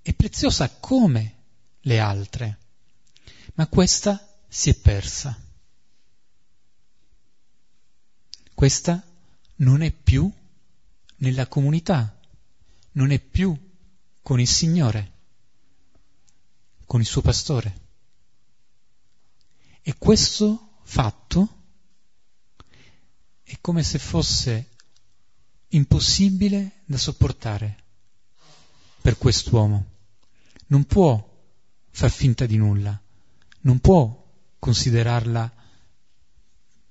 è 0.00 0.14
preziosa 0.14 0.70
come 0.70 1.37
le 1.88 2.00
altre, 2.00 2.58
ma 3.54 3.66
questa 3.66 4.38
si 4.46 4.68
è 4.68 4.74
persa. 4.74 5.36
Questa 8.52 9.02
non 9.56 9.80
è 9.80 9.90
più 9.90 10.30
nella 11.16 11.46
comunità, 11.46 12.20
non 12.92 13.10
è 13.10 13.18
più 13.18 13.56
con 14.20 14.38
il 14.38 14.46
Signore, 14.46 15.12
con 16.84 17.00
il 17.00 17.06
suo 17.06 17.22
pastore. 17.22 17.86
E 19.80 19.96
questo 19.96 20.80
fatto 20.82 21.56
è 23.42 23.56
come 23.62 23.82
se 23.82 23.98
fosse 23.98 24.68
impossibile 25.68 26.82
da 26.84 26.98
sopportare 26.98 27.84
per 29.00 29.16
quest'uomo. 29.16 29.96
Non 30.66 30.84
può 30.84 31.36
far 31.98 32.12
finta 32.12 32.46
di 32.46 32.56
nulla, 32.56 32.96
non 33.62 33.80
può 33.80 34.24
considerarla 34.60 35.52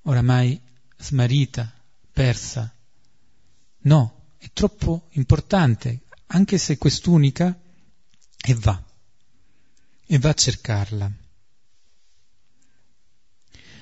oramai 0.01 0.61
smarrita, 0.97 1.73
persa. 2.11 2.69
No, 3.83 4.33
è 4.35 4.49
troppo 4.51 5.07
importante, 5.11 6.01
anche 6.25 6.57
se 6.57 6.77
quest'unica, 6.77 7.57
e 8.37 8.53
va, 8.55 8.83
e 10.05 10.19
va 10.19 10.29
a 10.29 10.33
cercarla. 10.33 11.09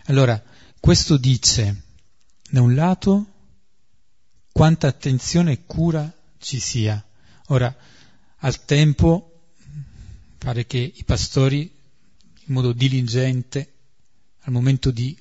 Allora, 0.03 0.43
questo 0.79 1.17
dice, 1.17 1.85
da 2.51 2.61
un 2.61 2.75
lato, 2.75 3.33
quanta 4.51 4.85
attenzione 4.85 5.53
e 5.53 5.65
cura 5.65 6.15
ci 6.37 6.59
sia. 6.59 7.03
Ora, 7.47 7.75
al 8.37 8.63
tempo, 8.65 9.34
pare 10.37 10.65
che 10.65 10.77
i 10.77 11.03
pastori, 11.03 11.61
in 11.61 12.53
modo 12.53 12.73
diligente, 12.73 13.73
al 14.41 14.53
momento 14.53 14.91
di, 14.91 15.17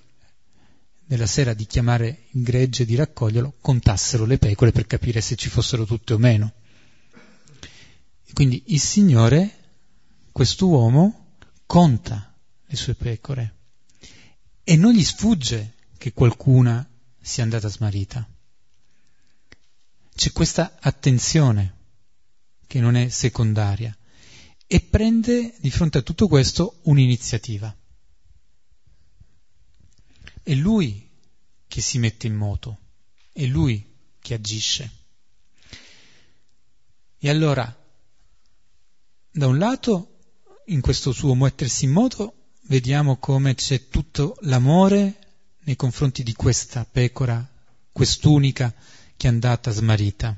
nella 1.07 1.27
sera 1.27 1.55
di 1.55 1.67
chiamare 1.67 2.25
il 2.31 2.43
gregge 2.43 2.83
e 2.83 2.87
di 2.87 2.95
raccoglierlo, 2.95 3.55
contassero 3.61 4.25
le 4.27 4.39
pecore 4.39 4.73
per 4.73 4.87
capire 4.87 5.21
se 5.21 5.37
ci 5.37 5.49
fossero 5.49 5.85
tutte 5.85 6.13
o 6.13 6.19
meno. 6.19 6.53
Quindi 8.33 8.65
il 8.67 8.81
Signore, 8.81 9.59
questo 10.33 10.67
uomo, 10.67 11.37
conta 11.67 12.35
le 12.67 12.77
sue 12.77 12.95
pecore 12.95 13.55
e 14.65 14.77
non 14.77 14.93
gli 14.93 15.05
sfugge 15.05 15.75
che 15.97 16.13
qualcuna 16.13 16.87
sia 17.21 17.43
andata 17.43 17.69
smarrita. 17.69 18.29
C'è 20.15 20.33
questa 20.33 20.77
attenzione 20.81 21.75
che 22.67 22.81
non 22.81 22.97
è 22.97 23.09
secondaria 23.09 23.97
e 24.75 24.81
prende 24.81 25.55
di 25.61 25.71
fronte 25.71 25.99
a 25.99 26.03
tutto 26.03 26.27
questo 26.27 26.81
un'iniziativa. 26.83 27.73
È 30.43 30.53
lui 30.53 31.09
che 31.69 31.81
si 31.81 32.01
mette 32.01 32.27
in 32.27 32.35
moto, 32.35 32.79
è 33.31 33.45
lui 33.45 33.87
che 34.19 34.35
agisce. 34.35 34.91
E 37.19 37.31
allora, 37.31 37.65
da 39.31 39.47
un 39.47 39.59
lato, 39.59 40.19
in 40.67 40.81
questo 40.81 41.13
suo 41.13 41.37
mettersi 41.37 41.85
in 41.85 41.93
moto, 41.93 42.49
vediamo 42.63 43.19
come 43.19 43.55
c'è 43.55 43.87
tutto 43.87 44.37
l'amore 44.41 45.19
nei 45.61 45.77
confronti 45.77 46.25
di 46.25 46.33
questa 46.33 46.85
pecora, 46.85 47.49
quest'unica 47.93 48.75
che 49.17 49.29
è 49.29 49.31
andata 49.31 49.71
smarrita. 49.71 50.37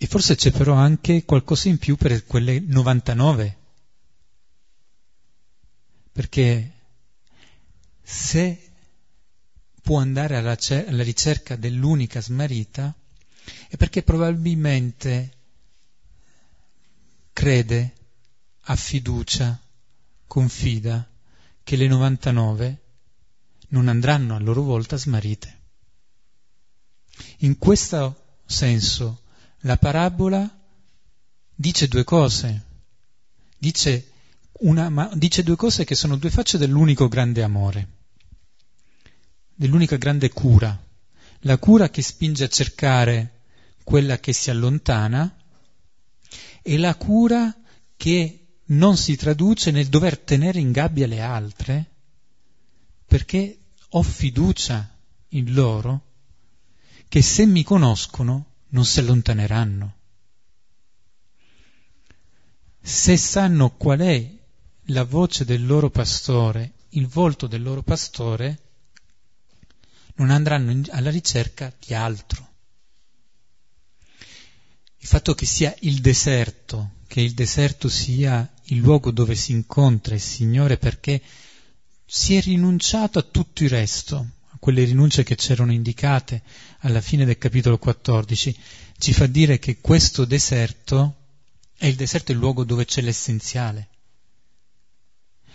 E 0.00 0.06
forse 0.06 0.36
c'è 0.36 0.52
però 0.52 0.74
anche 0.74 1.24
qualcosa 1.24 1.68
in 1.68 1.78
più 1.78 1.96
per 1.96 2.24
quelle 2.24 2.60
99. 2.60 3.56
Perché 6.12 6.72
se 8.00 8.70
può 9.82 9.98
andare 9.98 10.36
alla, 10.36 10.56
alla 10.86 11.02
ricerca 11.02 11.56
dell'unica 11.56 12.20
smarrita, 12.20 12.94
è 13.68 13.76
perché 13.76 14.04
probabilmente 14.04 15.32
crede 17.32 17.94
ha 18.60 18.76
fiducia, 18.76 19.60
confida 20.28 21.08
che 21.64 21.74
le 21.74 21.88
99 21.88 22.82
non 23.70 23.88
andranno 23.88 24.36
a 24.36 24.38
loro 24.38 24.62
volta 24.62 24.96
smarrite. 24.96 25.60
In 27.38 27.58
questo 27.58 28.38
senso 28.46 29.22
la 29.62 29.76
parabola 29.76 30.48
dice 31.54 31.88
due 31.88 32.04
cose, 32.04 32.62
dice, 33.58 34.12
una, 34.60 34.88
ma, 34.88 35.10
dice 35.14 35.42
due 35.42 35.56
cose 35.56 35.84
che 35.84 35.94
sono 35.94 36.16
due 36.16 36.30
facce 36.30 36.58
dell'unico 36.58 37.08
grande 37.08 37.42
amore, 37.42 37.88
dell'unica 39.54 39.96
grande 39.96 40.30
cura, 40.30 40.86
la 41.40 41.58
cura 41.58 41.90
che 41.90 42.02
spinge 42.02 42.44
a 42.44 42.48
cercare 42.48 43.40
quella 43.82 44.18
che 44.18 44.32
si 44.32 44.50
allontana 44.50 45.36
e 46.62 46.78
la 46.78 46.94
cura 46.94 47.56
che 47.96 48.46
non 48.66 48.96
si 48.96 49.16
traduce 49.16 49.70
nel 49.70 49.86
dover 49.86 50.18
tenere 50.18 50.60
in 50.60 50.72
gabbia 50.72 51.06
le 51.06 51.20
altre, 51.20 51.90
perché 53.06 53.58
ho 53.88 54.02
fiducia 54.02 54.96
in 55.30 55.54
loro 55.54 56.02
che 57.08 57.22
se 57.22 57.46
mi 57.46 57.64
conoscono 57.64 58.47
non 58.70 58.84
si 58.84 59.00
allontaneranno. 59.00 59.96
Se 62.80 63.16
sanno 63.16 63.76
qual 63.76 64.00
è 64.00 64.36
la 64.86 65.04
voce 65.04 65.44
del 65.44 65.66
loro 65.66 65.90
pastore, 65.90 66.72
il 66.90 67.06
volto 67.06 67.46
del 67.46 67.62
loro 67.62 67.82
pastore, 67.82 68.62
non 70.16 70.30
andranno 70.30 70.82
alla 70.90 71.10
ricerca 71.10 71.72
di 71.78 71.94
altro. 71.94 72.46
Il 75.00 75.06
fatto 75.06 75.34
che 75.34 75.46
sia 75.46 75.74
il 75.80 76.00
deserto, 76.00 76.94
che 77.06 77.20
il 77.20 77.32
deserto 77.32 77.88
sia 77.88 78.50
il 78.64 78.78
luogo 78.78 79.10
dove 79.10 79.34
si 79.34 79.52
incontra 79.52 80.14
il 80.14 80.20
Signore 80.20 80.76
perché 80.76 81.22
si 82.04 82.34
è 82.36 82.40
rinunciato 82.40 83.18
a 83.18 83.22
tutto 83.22 83.62
il 83.62 83.70
resto, 83.70 84.16
a 84.50 84.56
quelle 84.58 84.84
rinunce 84.84 85.22
che 85.22 85.36
c'erano 85.36 85.72
indicate 85.72 86.42
alla 86.78 87.00
fine 87.00 87.24
del 87.24 87.38
capitolo 87.38 87.78
14, 87.78 88.56
ci 88.98 89.12
fa 89.12 89.26
dire 89.26 89.58
che 89.58 89.80
questo 89.80 90.24
deserto 90.24 91.14
è 91.76 91.86
il 91.86 91.94
deserto 91.94 92.32
il 92.32 92.38
luogo 92.38 92.64
dove 92.64 92.84
c'è 92.84 93.00
l'essenziale. 93.00 93.88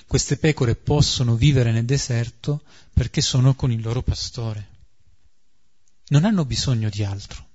Queste 0.08 0.38
pecore 0.38 0.76
possono 0.76 1.36
vivere 1.36 1.72
nel 1.72 1.86
deserto 1.86 2.64
perché 2.94 3.22
sono 3.22 3.56
con 3.56 3.72
il 3.72 3.82
loro 3.82 4.02
pastore. 4.02 4.70
Non 6.08 6.26
hanno 6.26 6.46
bisogno 6.46 6.90
di 6.90 7.04
altro, 7.04 7.46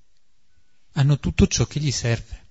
hanno 0.93 1.19
tutto 1.19 1.47
ciò 1.47 1.67
che 1.67 1.81
gli 1.81 1.91
serve. 1.91 2.47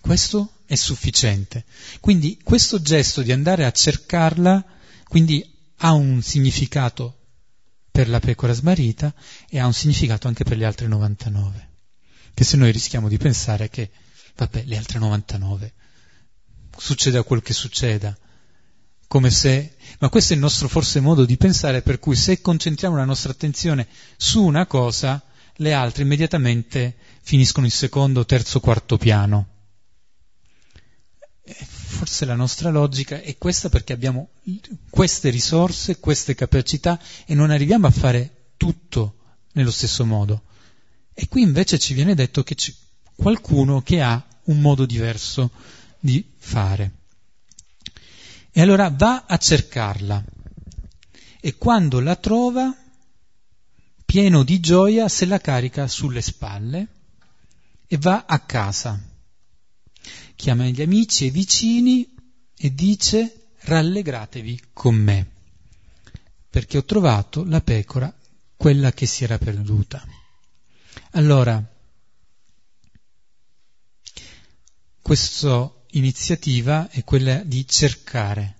Questo 0.00 0.54
è 0.64 0.76
sufficiente. 0.76 1.64
Quindi 2.00 2.40
questo 2.42 2.80
gesto 2.80 3.22
di 3.22 3.32
andare 3.32 3.66
a 3.66 3.70
cercarla, 3.72 4.64
quindi 5.04 5.44
ha 5.78 5.92
un 5.92 6.22
significato 6.22 7.19
per 7.90 8.08
la 8.08 8.20
pecora 8.20 8.52
smarrita 8.52 9.12
e 9.48 9.58
ha 9.58 9.66
un 9.66 9.72
significato 9.72 10.28
anche 10.28 10.44
per 10.44 10.56
le 10.56 10.64
altre 10.64 10.86
99. 10.86 11.68
Che 12.32 12.44
se 12.44 12.56
noi 12.56 12.72
rischiamo 12.72 13.08
di 13.08 13.16
pensare 13.16 13.68
che, 13.68 13.90
vabbè, 14.36 14.64
le 14.64 14.76
altre 14.76 14.98
99, 14.98 15.72
succeda 16.76 17.22
quel 17.22 17.42
che 17.42 17.52
succeda, 17.52 18.16
come 19.08 19.30
se, 19.30 19.76
ma 19.98 20.08
questo 20.08 20.32
è 20.32 20.36
il 20.36 20.42
nostro 20.42 20.68
forse 20.68 21.00
modo 21.00 21.24
di 21.24 21.36
pensare 21.36 21.82
per 21.82 21.98
cui 21.98 22.14
se 22.14 22.40
concentriamo 22.40 22.96
la 22.96 23.04
nostra 23.04 23.32
attenzione 23.32 23.88
su 24.16 24.44
una 24.44 24.66
cosa, 24.66 25.22
le 25.56 25.72
altre 25.72 26.04
immediatamente 26.04 26.96
finiscono 27.22 27.66
in 27.66 27.72
secondo, 27.72 28.24
terzo, 28.24 28.60
quarto 28.60 28.96
piano 28.96 29.49
forse 32.00 32.24
la 32.24 32.34
nostra 32.34 32.70
logica 32.70 33.20
è 33.20 33.36
questa 33.36 33.68
perché 33.68 33.92
abbiamo 33.92 34.30
queste 34.88 35.28
risorse, 35.28 36.00
queste 36.00 36.34
capacità 36.34 36.98
e 37.26 37.34
non 37.34 37.50
arriviamo 37.50 37.86
a 37.86 37.90
fare 37.90 38.52
tutto 38.56 39.16
nello 39.52 39.70
stesso 39.70 40.06
modo. 40.06 40.44
E 41.12 41.28
qui 41.28 41.42
invece 41.42 41.78
ci 41.78 41.92
viene 41.92 42.14
detto 42.14 42.42
che 42.42 42.54
c'è 42.54 42.72
qualcuno 43.14 43.82
che 43.82 44.00
ha 44.00 44.24
un 44.44 44.62
modo 44.62 44.86
diverso 44.86 45.50
di 45.98 46.24
fare. 46.38 46.92
E 48.50 48.62
allora 48.62 48.88
va 48.88 49.26
a 49.26 49.36
cercarla 49.36 50.24
e 51.38 51.56
quando 51.58 52.00
la 52.00 52.16
trova, 52.16 52.74
pieno 54.06 54.42
di 54.42 54.58
gioia, 54.58 55.06
se 55.06 55.26
la 55.26 55.38
carica 55.38 55.86
sulle 55.86 56.22
spalle 56.22 56.86
e 57.86 57.98
va 57.98 58.24
a 58.26 58.38
casa 58.38 59.08
chiama 60.40 60.64
gli 60.64 60.80
amici 60.80 61.26
e 61.26 61.30
vicini 61.30 62.14
e 62.56 62.72
dice 62.72 63.50
rallegratevi 63.58 64.68
con 64.72 64.94
me, 64.94 65.30
perché 66.48 66.78
ho 66.78 66.84
trovato 66.84 67.44
la 67.44 67.60
pecora, 67.60 68.10
quella 68.56 68.90
che 68.90 69.04
si 69.04 69.22
era 69.24 69.36
perduta. 69.36 70.02
Allora, 71.10 71.62
questa 75.02 75.70
iniziativa 75.90 76.88
è 76.88 77.04
quella 77.04 77.42
di 77.42 77.66
cercare. 77.68 78.56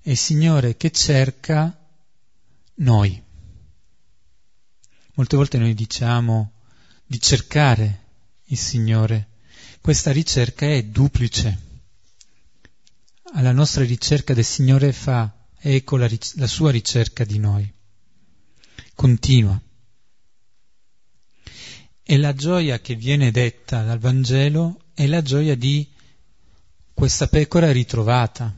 È 0.00 0.10
il 0.10 0.16
Signore 0.16 0.76
che 0.76 0.92
cerca 0.92 1.76
noi. 2.74 3.20
Molte 5.14 5.36
volte 5.36 5.58
noi 5.58 5.74
diciamo 5.74 6.52
di 7.04 7.20
cercare 7.20 8.02
il 8.44 8.58
Signore 8.58 9.32
questa 9.84 10.12
ricerca 10.12 10.64
è 10.64 10.82
duplice. 10.82 11.58
Alla 13.34 13.52
nostra 13.52 13.84
ricerca 13.84 14.32
del 14.32 14.42
Signore 14.42 14.94
fa 14.94 15.30
eco 15.58 15.98
la, 15.98 16.08
la 16.36 16.46
sua 16.46 16.70
ricerca 16.70 17.22
di 17.26 17.38
noi. 17.38 17.70
continua. 18.94 19.60
E 22.02 22.16
la 22.16 22.32
gioia 22.32 22.80
che 22.80 22.94
viene 22.94 23.30
detta 23.30 23.82
dal 23.82 23.98
Vangelo 23.98 24.84
è 24.94 25.06
la 25.06 25.20
gioia 25.20 25.54
di 25.54 25.86
questa 26.94 27.28
pecora 27.28 27.70
ritrovata, 27.70 28.56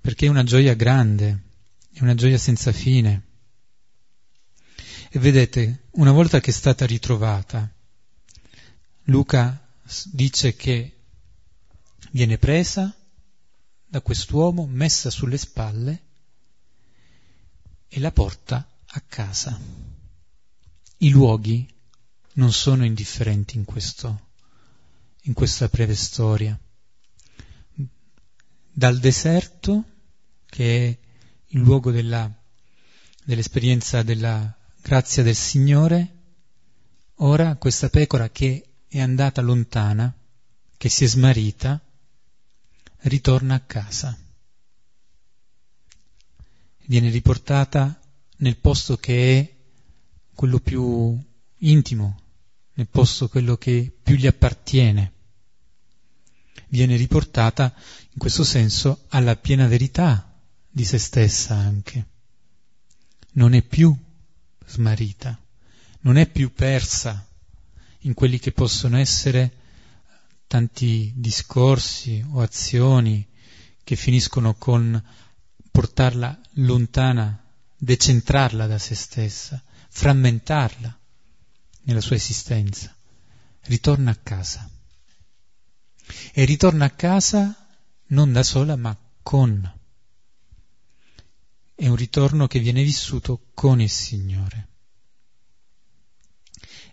perché 0.00 0.24
è 0.24 0.30
una 0.30 0.44
gioia 0.44 0.72
grande, 0.72 1.42
è 1.92 2.00
una 2.00 2.14
gioia 2.14 2.38
senza 2.38 2.72
fine. 2.72 3.26
E 5.10 5.18
vedete, 5.18 5.88
una 5.92 6.12
volta 6.12 6.40
che 6.40 6.48
è 6.48 6.54
stata 6.54 6.86
ritrovata, 6.86 7.72
Luca 9.08 9.66
dice 10.10 10.54
che 10.54 10.96
viene 12.10 12.36
presa 12.36 12.94
da 13.86 14.02
quest'uomo, 14.02 14.66
messa 14.66 15.08
sulle 15.08 15.38
spalle 15.38 16.02
e 17.88 18.00
la 18.00 18.12
porta 18.12 18.68
a 18.84 19.00
casa. 19.00 19.58
I 20.98 21.08
luoghi 21.10 21.66
non 22.34 22.52
sono 22.52 22.84
indifferenti 22.84 23.56
in, 23.56 23.64
questo, 23.64 24.28
in 25.22 25.32
questa 25.32 25.68
breve 25.68 25.94
storia. 25.94 26.58
Dal 28.70 28.98
deserto, 28.98 29.84
che 30.44 30.86
è 30.86 30.98
il 31.46 31.60
luogo 31.60 31.90
della, 31.90 32.30
dell'esperienza 33.24 34.02
della 34.02 34.54
grazia 34.82 35.22
del 35.22 35.34
Signore, 35.34 36.16
ora 37.20 37.56
questa 37.56 37.88
pecora 37.88 38.28
che 38.28 38.67
è 38.88 39.00
andata 39.00 39.42
lontana, 39.42 40.12
che 40.76 40.88
si 40.88 41.04
è 41.04 41.06
smarrita, 41.06 41.80
ritorna 43.02 43.54
a 43.54 43.60
casa. 43.60 44.16
Viene 46.86 47.10
riportata 47.10 48.00
nel 48.38 48.56
posto 48.56 48.96
che 48.96 49.38
è 49.38 49.56
quello 50.34 50.58
più 50.58 51.22
intimo, 51.58 52.20
nel 52.74 52.88
posto 52.88 53.28
quello 53.28 53.56
che 53.56 53.94
più 54.02 54.16
gli 54.16 54.26
appartiene. 54.26 55.12
Viene 56.68 56.96
riportata 56.96 57.74
in 58.10 58.18
questo 58.18 58.42
senso 58.42 59.04
alla 59.08 59.36
piena 59.36 59.66
verità 59.66 60.34
di 60.70 60.84
se 60.84 60.98
stessa 60.98 61.54
anche. 61.54 62.06
Non 63.32 63.52
è 63.52 63.62
più 63.62 63.94
smarrita, 64.66 65.38
non 66.00 66.16
è 66.16 66.26
più 66.26 66.52
persa 66.52 67.27
in 68.00 68.14
quelli 68.14 68.38
che 68.38 68.52
possono 68.52 68.98
essere 68.98 69.52
tanti 70.46 71.12
discorsi 71.14 72.24
o 72.30 72.40
azioni 72.40 73.26
che 73.84 73.96
finiscono 73.96 74.54
con 74.54 75.02
portarla 75.70 76.38
lontana, 76.54 77.42
decentrarla 77.76 78.66
da 78.66 78.78
se 78.78 78.94
stessa, 78.94 79.62
frammentarla 79.88 80.98
nella 81.82 82.00
sua 82.00 82.16
esistenza. 82.16 82.94
Ritorna 83.62 84.10
a 84.10 84.16
casa. 84.16 84.68
E 86.32 86.44
ritorna 86.44 86.86
a 86.86 86.90
casa 86.90 87.66
non 88.08 88.32
da 88.32 88.42
sola, 88.42 88.76
ma 88.76 88.96
con. 89.22 89.72
È 91.74 91.86
un 91.86 91.96
ritorno 91.96 92.46
che 92.46 92.58
viene 92.58 92.82
vissuto 92.82 93.48
con 93.54 93.80
il 93.80 93.90
Signore. 93.90 94.67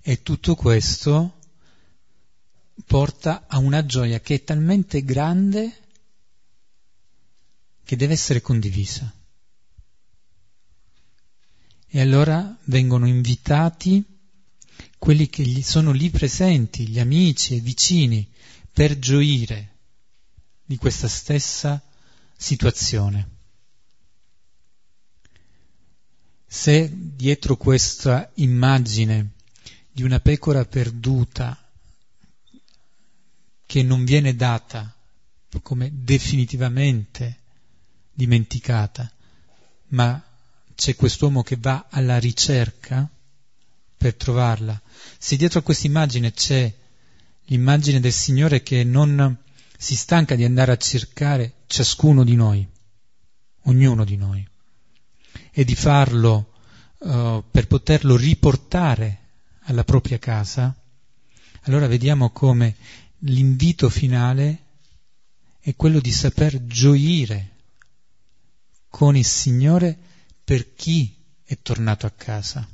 E 0.07 0.21
tutto 0.21 0.53
questo 0.53 1.39
porta 2.85 3.45
a 3.47 3.57
una 3.57 3.83
gioia 3.87 4.19
che 4.19 4.35
è 4.35 4.43
talmente 4.43 5.03
grande 5.03 5.79
che 7.83 7.95
deve 7.95 8.13
essere 8.13 8.39
condivisa. 8.39 9.11
E 11.87 11.99
allora 11.99 12.55
vengono 12.65 13.07
invitati 13.07 14.05
quelli 14.99 15.27
che 15.27 15.63
sono 15.63 15.91
lì 15.91 16.11
presenti, 16.11 16.87
gli 16.87 16.99
amici 16.99 17.55
e 17.55 17.61
vicini, 17.61 18.31
per 18.71 18.99
gioire 18.99 19.77
di 20.63 20.75
questa 20.77 21.07
stessa 21.07 21.83
situazione. 22.37 23.29
Se 26.45 26.91
dietro 26.93 27.57
questa 27.57 28.31
immagine 28.35 29.34
di 29.95 30.03
una 30.03 30.19
pecora 30.19 30.65
perduta 30.65 31.57
che 33.65 33.81
non 33.81 34.03
viene 34.03 34.35
data 34.35 34.93
come 35.61 35.89
definitivamente 35.93 37.39
dimenticata, 38.11 39.09
ma 39.91 40.21
c'è 40.75 40.97
quest'uomo 40.97 41.43
che 41.43 41.55
va 41.55 41.87
alla 41.89 42.17
ricerca 42.17 43.09
per 43.95 44.15
trovarla. 44.15 44.81
Se 45.17 45.37
dietro 45.37 45.59
a 45.59 45.63
questa 45.63 45.87
immagine 45.87 46.33
c'è 46.33 46.75
l'immagine 47.45 48.01
del 48.01 48.11
Signore 48.11 48.63
che 48.63 48.83
non 48.83 49.37
si 49.77 49.95
stanca 49.95 50.35
di 50.35 50.43
andare 50.43 50.73
a 50.73 50.77
cercare 50.77 51.53
ciascuno 51.67 52.25
di 52.25 52.35
noi, 52.35 52.67
ognuno 53.61 54.03
di 54.03 54.17
noi, 54.17 54.45
e 55.51 55.63
di 55.63 55.73
farlo 55.73 56.51
uh, 56.97 57.41
per 57.49 57.67
poterlo 57.67 58.17
riportare 58.17 59.23
alla 59.65 59.83
propria 59.83 60.19
casa, 60.19 60.75
allora 61.63 61.87
vediamo 61.87 62.29
come 62.29 62.75
l'invito 63.19 63.89
finale 63.89 64.63
è 65.59 65.75
quello 65.75 65.99
di 65.99 66.11
saper 66.11 66.65
gioire 66.65 67.53
con 68.89 69.17
il 69.17 69.25
Signore 69.25 69.97
per 70.43 70.75
chi 70.75 71.11
è 71.43 71.57
tornato 71.61 72.05
a 72.05 72.11
casa. 72.11 72.67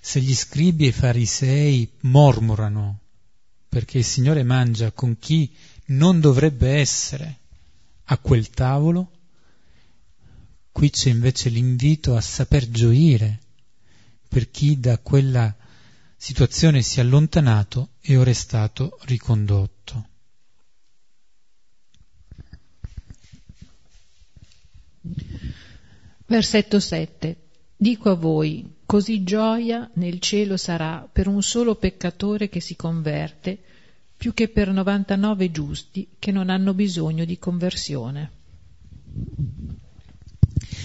Se 0.00 0.20
gli 0.20 0.34
scribi 0.34 0.86
e 0.86 0.88
i 0.88 0.92
farisei 0.92 1.88
mormorano 2.00 3.00
perché 3.68 3.98
il 3.98 4.04
Signore 4.04 4.42
mangia 4.42 4.90
con 4.90 5.18
chi 5.18 5.54
non 5.86 6.18
dovrebbe 6.18 6.70
essere 6.70 7.38
a 8.04 8.18
quel 8.18 8.50
tavolo, 8.50 9.10
qui 10.72 10.90
c'è 10.90 11.10
invece 11.10 11.48
l'invito 11.50 12.16
a 12.16 12.20
saper 12.20 12.68
gioire 12.68 13.40
per 14.36 14.50
chi 14.50 14.78
da 14.78 14.98
quella 14.98 15.56
situazione 16.14 16.82
si 16.82 16.98
è 16.98 17.02
allontanato 17.02 17.92
e 18.02 18.18
ora 18.18 18.28
è 18.28 18.34
stato 18.34 18.98
ricondotto. 19.04 20.08
Versetto 26.26 26.80
7. 26.80 27.36
Dico 27.78 28.10
a 28.10 28.14
voi, 28.14 28.74
così 28.84 29.24
gioia 29.24 29.88
nel 29.94 30.20
cielo 30.20 30.58
sarà 30.58 31.08
per 31.10 31.28
un 31.28 31.42
solo 31.42 31.76
peccatore 31.76 32.50
che 32.50 32.60
si 32.60 32.76
converte, 32.76 33.58
più 34.18 34.34
che 34.34 34.48
per 34.48 34.68
99 34.70 35.50
giusti 35.50 36.08
che 36.18 36.30
non 36.30 36.50
hanno 36.50 36.74
bisogno 36.74 37.24
di 37.24 37.38
conversione. 37.38 38.30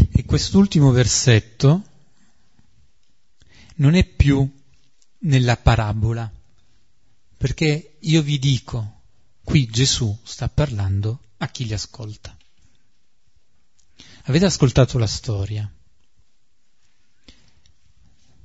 E 0.09 0.23
quest'ultimo 0.23 0.91
versetto 0.91 1.89
non 3.81 3.95
è 3.95 4.05
più 4.05 4.49
nella 5.23 5.57
parabola, 5.57 6.31
perché 7.35 7.97
io 7.99 8.21
vi 8.21 8.37
dico, 8.37 9.01
qui 9.43 9.65
Gesù 9.67 10.15
sta 10.23 10.47
parlando 10.49 11.19
a 11.37 11.49
chi 11.49 11.65
li 11.65 11.73
ascolta. 11.73 12.35
Avete 14.25 14.45
ascoltato 14.45 14.99
la 14.99 15.07
storia? 15.07 15.71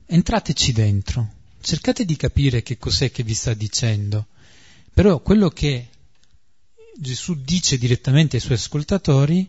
Entrateci 0.07 0.73
dentro, 0.73 1.35
cercate 1.61 2.07
di 2.07 2.17
capire 2.17 2.63
che 2.63 2.79
cos'è 2.79 3.11
che 3.11 3.23
vi 3.23 3.35
sta 3.35 3.53
dicendo, 3.53 4.29
però 4.95 5.21
quello 5.21 5.51
che 5.51 5.91
Gesù 6.99 7.43
dice 7.43 7.77
direttamente 7.77 8.37
ai 8.37 8.43
suoi 8.43 8.57
ascoltatori 8.57 9.47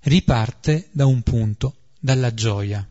riparte 0.00 0.88
da 0.92 1.04
un 1.04 1.20
punto, 1.20 1.76
dalla 1.98 2.32
gioia 2.32 2.89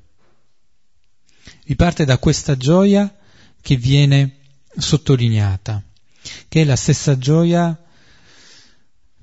riparte 1.66 2.06
da 2.06 2.18
questa 2.18 2.58
gioia 2.58 3.14
che 3.62 3.76
viene 3.76 4.38
sottolineata, 4.78 5.84
che 6.48 6.62
è 6.62 6.64
la 6.64 6.76
stessa 6.76 7.18
gioia 7.18 7.78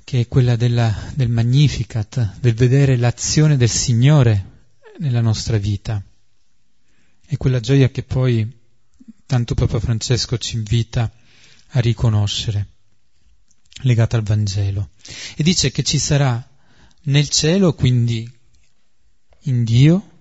che 0.06 0.20
è 0.20 0.28
quella 0.28 0.54
della, 0.54 0.94
del 1.14 1.28
Magnificat, 1.28 2.38
del 2.38 2.54
vedere 2.54 2.96
l'azione 2.96 3.56
del 3.56 3.68
Signore 3.68 4.68
nella 4.98 5.20
nostra 5.20 5.58
vita. 5.58 6.00
È 7.26 7.36
quella 7.36 7.58
gioia 7.58 7.90
che 7.90 8.04
poi 8.04 8.48
tanto 9.26 9.54
Papa 9.54 9.80
Francesco 9.80 10.38
ci 10.38 10.54
invita 10.54 11.10
a 11.70 11.80
riconoscere, 11.80 12.68
legata 13.82 14.16
al 14.16 14.22
Vangelo. 14.22 14.90
E 15.34 15.42
dice 15.42 15.72
che 15.72 15.82
ci 15.82 15.98
sarà 15.98 16.40
nel 17.02 17.28
cielo, 17.28 17.74
quindi 17.74 18.30
in 19.40 19.64
Dio, 19.64 20.15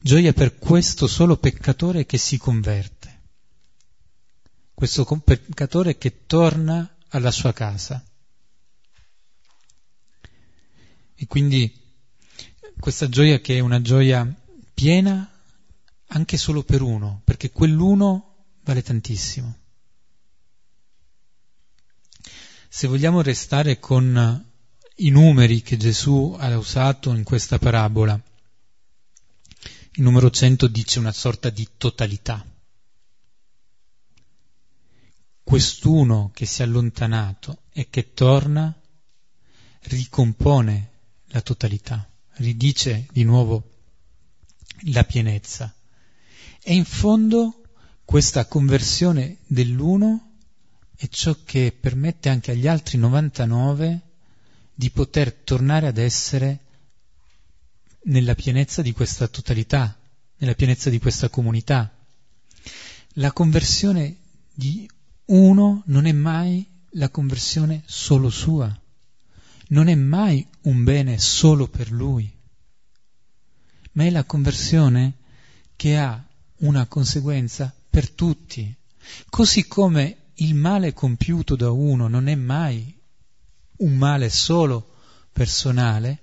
Gioia 0.00 0.32
per 0.32 0.58
questo 0.58 1.06
solo 1.06 1.36
peccatore 1.36 2.06
che 2.06 2.18
si 2.18 2.38
converte, 2.38 3.20
questo 4.72 5.04
peccatore 5.04 5.98
che 5.98 6.26
torna 6.26 6.96
alla 7.08 7.30
sua 7.30 7.52
casa. 7.52 8.02
E 11.14 11.26
quindi 11.26 11.72
questa 12.78 13.08
gioia 13.08 13.40
che 13.40 13.56
è 13.56 13.60
una 13.60 13.80
gioia 13.80 14.24
piena 14.72 15.28
anche 16.06 16.36
solo 16.36 16.62
per 16.62 16.80
uno, 16.80 17.20
perché 17.24 17.50
quell'uno 17.50 18.46
vale 18.62 18.82
tantissimo. 18.82 19.58
Se 22.68 22.86
vogliamo 22.86 23.20
restare 23.20 23.80
con 23.80 24.46
i 24.96 25.10
numeri 25.10 25.62
che 25.62 25.76
Gesù 25.76 26.36
ha 26.38 26.56
usato 26.56 27.12
in 27.12 27.24
questa 27.24 27.58
parabola, 27.58 28.20
il 29.98 30.04
numero 30.04 30.30
100 30.30 30.68
dice 30.68 31.00
una 31.00 31.12
sorta 31.12 31.50
di 31.50 31.66
totalità. 31.76 32.46
Quest'uno 35.42 36.30
che 36.32 36.46
si 36.46 36.62
è 36.62 36.64
allontanato 36.64 37.62
e 37.72 37.88
che 37.90 38.12
torna 38.12 38.72
ricompone 39.82 40.90
la 41.26 41.40
totalità, 41.40 42.08
ridice 42.34 43.08
di 43.10 43.24
nuovo 43.24 43.70
la 44.92 45.02
pienezza. 45.02 45.74
E 46.62 46.74
in 46.74 46.84
fondo 46.84 47.62
questa 48.04 48.46
conversione 48.46 49.38
dell'uno 49.48 50.34
è 50.94 51.08
ciò 51.08 51.36
che 51.44 51.76
permette 51.78 52.28
anche 52.28 52.52
agli 52.52 52.68
altri 52.68 52.98
99 52.98 54.00
di 54.72 54.90
poter 54.90 55.32
tornare 55.32 55.88
ad 55.88 55.98
essere 55.98 56.66
nella 58.08 58.34
pienezza 58.34 58.82
di 58.82 58.92
questa 58.92 59.28
totalità, 59.28 59.98
nella 60.38 60.54
pienezza 60.54 60.90
di 60.90 60.98
questa 60.98 61.28
comunità. 61.28 61.94
La 63.14 63.32
conversione 63.32 64.16
di 64.54 64.88
uno 65.26 65.82
non 65.86 66.06
è 66.06 66.12
mai 66.12 66.66
la 66.92 67.10
conversione 67.10 67.82
solo 67.86 68.30
sua, 68.30 68.74
non 69.68 69.88
è 69.88 69.94
mai 69.94 70.46
un 70.62 70.84
bene 70.84 71.18
solo 71.18 71.68
per 71.68 71.90
lui, 71.90 72.30
ma 73.92 74.04
è 74.04 74.10
la 74.10 74.24
conversione 74.24 75.16
che 75.76 75.98
ha 75.98 76.24
una 76.58 76.86
conseguenza 76.86 77.74
per 77.90 78.10
tutti, 78.10 78.74
così 79.28 79.66
come 79.66 80.30
il 80.34 80.54
male 80.54 80.94
compiuto 80.94 81.56
da 81.56 81.70
uno 81.70 82.08
non 82.08 82.28
è 82.28 82.34
mai 82.34 82.96
un 83.78 83.96
male 83.96 84.30
solo 84.30 84.94
personale, 85.32 86.22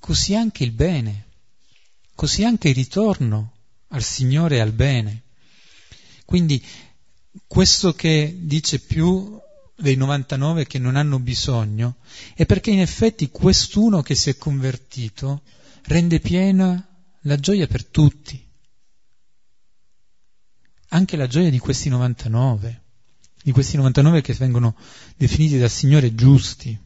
così 0.00 0.34
anche 0.34 0.64
il 0.64 0.72
bene, 0.72 1.26
così 2.14 2.42
anche 2.44 2.70
il 2.70 2.74
ritorno 2.74 3.52
al 3.88 4.02
Signore 4.02 4.56
e 4.56 4.60
al 4.60 4.72
bene. 4.72 5.22
Quindi 6.24 6.64
questo 7.46 7.94
che 7.94 8.36
dice 8.40 8.80
più 8.80 9.38
dei 9.76 9.96
99 9.96 10.66
che 10.66 10.78
non 10.78 10.96
hanno 10.96 11.18
bisogno 11.18 11.96
è 12.34 12.44
perché 12.44 12.70
in 12.70 12.80
effetti 12.80 13.30
quest'uno 13.30 14.02
che 14.02 14.14
si 14.14 14.30
è 14.30 14.36
convertito 14.36 15.42
rende 15.84 16.20
piena 16.20 16.86
la 17.22 17.36
gioia 17.36 17.66
per 17.66 17.84
tutti, 17.84 18.42
anche 20.88 21.16
la 21.16 21.26
gioia 21.26 21.50
di 21.50 21.58
questi 21.58 21.88
99, 21.88 22.82
di 23.42 23.52
questi 23.52 23.76
99 23.76 24.20
che 24.20 24.34
vengono 24.34 24.76
definiti 25.16 25.58
dal 25.58 25.70
Signore 25.70 26.14
giusti. 26.14 26.78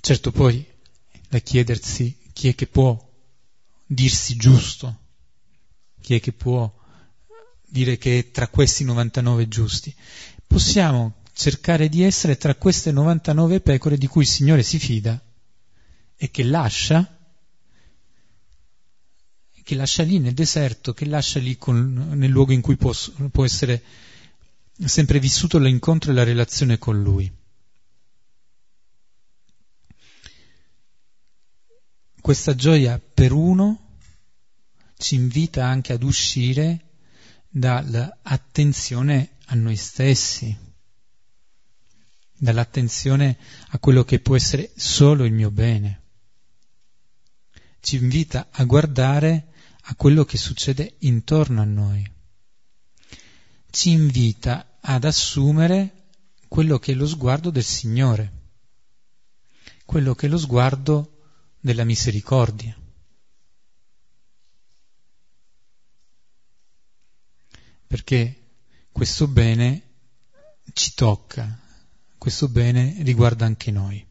Certo 0.00 0.30
poi 0.30 0.64
da 1.28 1.38
chiedersi 1.38 2.16
chi 2.32 2.48
è 2.48 2.54
che 2.54 2.66
può 2.66 2.98
dirsi 3.86 4.36
giusto, 4.36 4.96
chi 6.00 6.14
è 6.14 6.20
che 6.20 6.32
può 6.32 6.72
dire 7.66 7.98
che 7.98 8.18
è 8.18 8.30
tra 8.30 8.48
questi 8.48 8.84
99 8.84 9.48
giusti. 9.48 9.94
Possiamo 10.46 11.16
cercare 11.32 11.88
di 11.88 12.02
essere 12.02 12.36
tra 12.36 12.54
queste 12.54 12.90
99 12.90 13.60
pecore 13.60 13.98
di 13.98 14.06
cui 14.06 14.22
il 14.22 14.28
Signore 14.28 14.62
si 14.62 14.78
fida 14.78 15.22
e 16.16 16.30
che 16.30 16.42
lascia, 16.42 17.16
che 19.62 19.74
lascia 19.74 20.02
lì 20.02 20.18
nel 20.18 20.34
deserto, 20.34 20.94
che 20.94 21.04
lascia 21.04 21.38
lì 21.38 21.56
con, 21.56 22.12
nel 22.14 22.30
luogo 22.30 22.52
in 22.52 22.60
cui 22.60 22.76
può, 22.76 22.92
può 23.30 23.44
essere 23.44 23.82
sempre 24.84 25.18
vissuto 25.18 25.58
l'incontro 25.58 26.10
e 26.10 26.14
la 26.14 26.24
relazione 26.24 26.78
con 26.78 27.02
Lui. 27.02 27.30
Questa 32.28 32.54
gioia 32.54 33.00
per 33.00 33.32
uno 33.32 33.96
ci 34.98 35.14
invita 35.14 35.64
anche 35.64 35.94
ad 35.94 36.02
uscire 36.02 36.90
dall'attenzione 37.48 39.36
a 39.46 39.54
noi 39.54 39.76
stessi, 39.76 40.54
dall'attenzione 42.36 43.38
a 43.68 43.78
quello 43.78 44.04
che 44.04 44.20
può 44.20 44.36
essere 44.36 44.70
solo 44.76 45.24
il 45.24 45.32
mio 45.32 45.50
bene. 45.50 46.02
Ci 47.80 47.96
invita 47.96 48.48
a 48.50 48.62
guardare 48.64 49.46
a 49.84 49.94
quello 49.94 50.26
che 50.26 50.36
succede 50.36 50.96
intorno 50.98 51.62
a 51.62 51.64
noi. 51.64 52.12
Ci 53.70 53.88
invita 53.88 54.76
ad 54.82 55.04
assumere 55.04 56.08
quello 56.46 56.78
che 56.78 56.92
è 56.92 56.94
lo 56.94 57.06
sguardo 57.06 57.48
del 57.48 57.64
Signore, 57.64 58.32
quello 59.86 60.14
che 60.14 60.26
è 60.26 60.28
lo 60.28 60.36
sguardo 60.36 61.12
della 61.68 61.84
misericordia. 61.84 62.74
Perché 67.86 68.52
questo 68.90 69.28
bene 69.28 69.82
ci 70.72 70.94
tocca, 70.94 71.60
questo 72.16 72.48
bene 72.48 73.02
riguarda 73.02 73.44
anche 73.44 73.70
noi. 73.70 74.02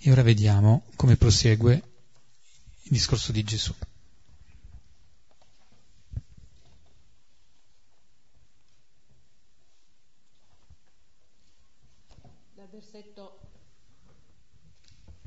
E 0.00 0.10
ora 0.10 0.22
vediamo 0.22 0.86
come 0.96 1.18
prosegue 1.18 1.74
il 2.84 2.92
discorso 2.92 3.30
di 3.30 3.44
Gesù. 3.44 3.74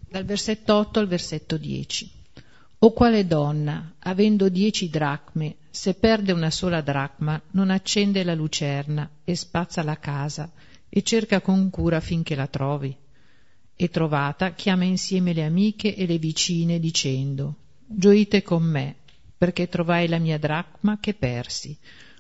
Dal 0.09 0.25
versetto 0.25 0.75
8 0.75 0.99
al 0.99 1.07
versetto 1.07 1.57
10. 1.57 2.11
O 2.79 2.93
quale 2.93 3.27
donna, 3.27 3.93
avendo 3.99 4.49
dieci 4.49 4.89
dracme, 4.89 5.55
se 5.69 5.93
perde 5.93 6.31
una 6.31 6.49
sola 6.49 6.81
dracma, 6.81 7.39
non 7.51 7.69
accende 7.69 8.23
la 8.23 8.33
lucerna 8.33 9.09
e 9.23 9.35
spazza 9.35 9.83
la 9.83 9.99
casa 9.99 10.51
e 10.89 11.03
cerca 11.03 11.41
con 11.41 11.69
cura 11.69 11.99
finché 11.99 12.35
la 12.35 12.47
trovi? 12.47 12.95
E 13.75 13.89
trovata, 13.89 14.53
chiama 14.53 14.85
insieme 14.85 15.33
le 15.33 15.43
amiche 15.43 15.95
e 15.95 16.05
le 16.05 16.17
vicine 16.17 16.79
dicendo, 16.79 17.55
Gioite 17.85 18.41
con 18.41 18.63
me, 18.63 18.95
perché 19.37 19.69
trovai 19.69 20.07
la 20.07 20.17
mia 20.17 20.39
dracma 20.39 20.99
che 20.99 21.13
persi. 21.13 21.77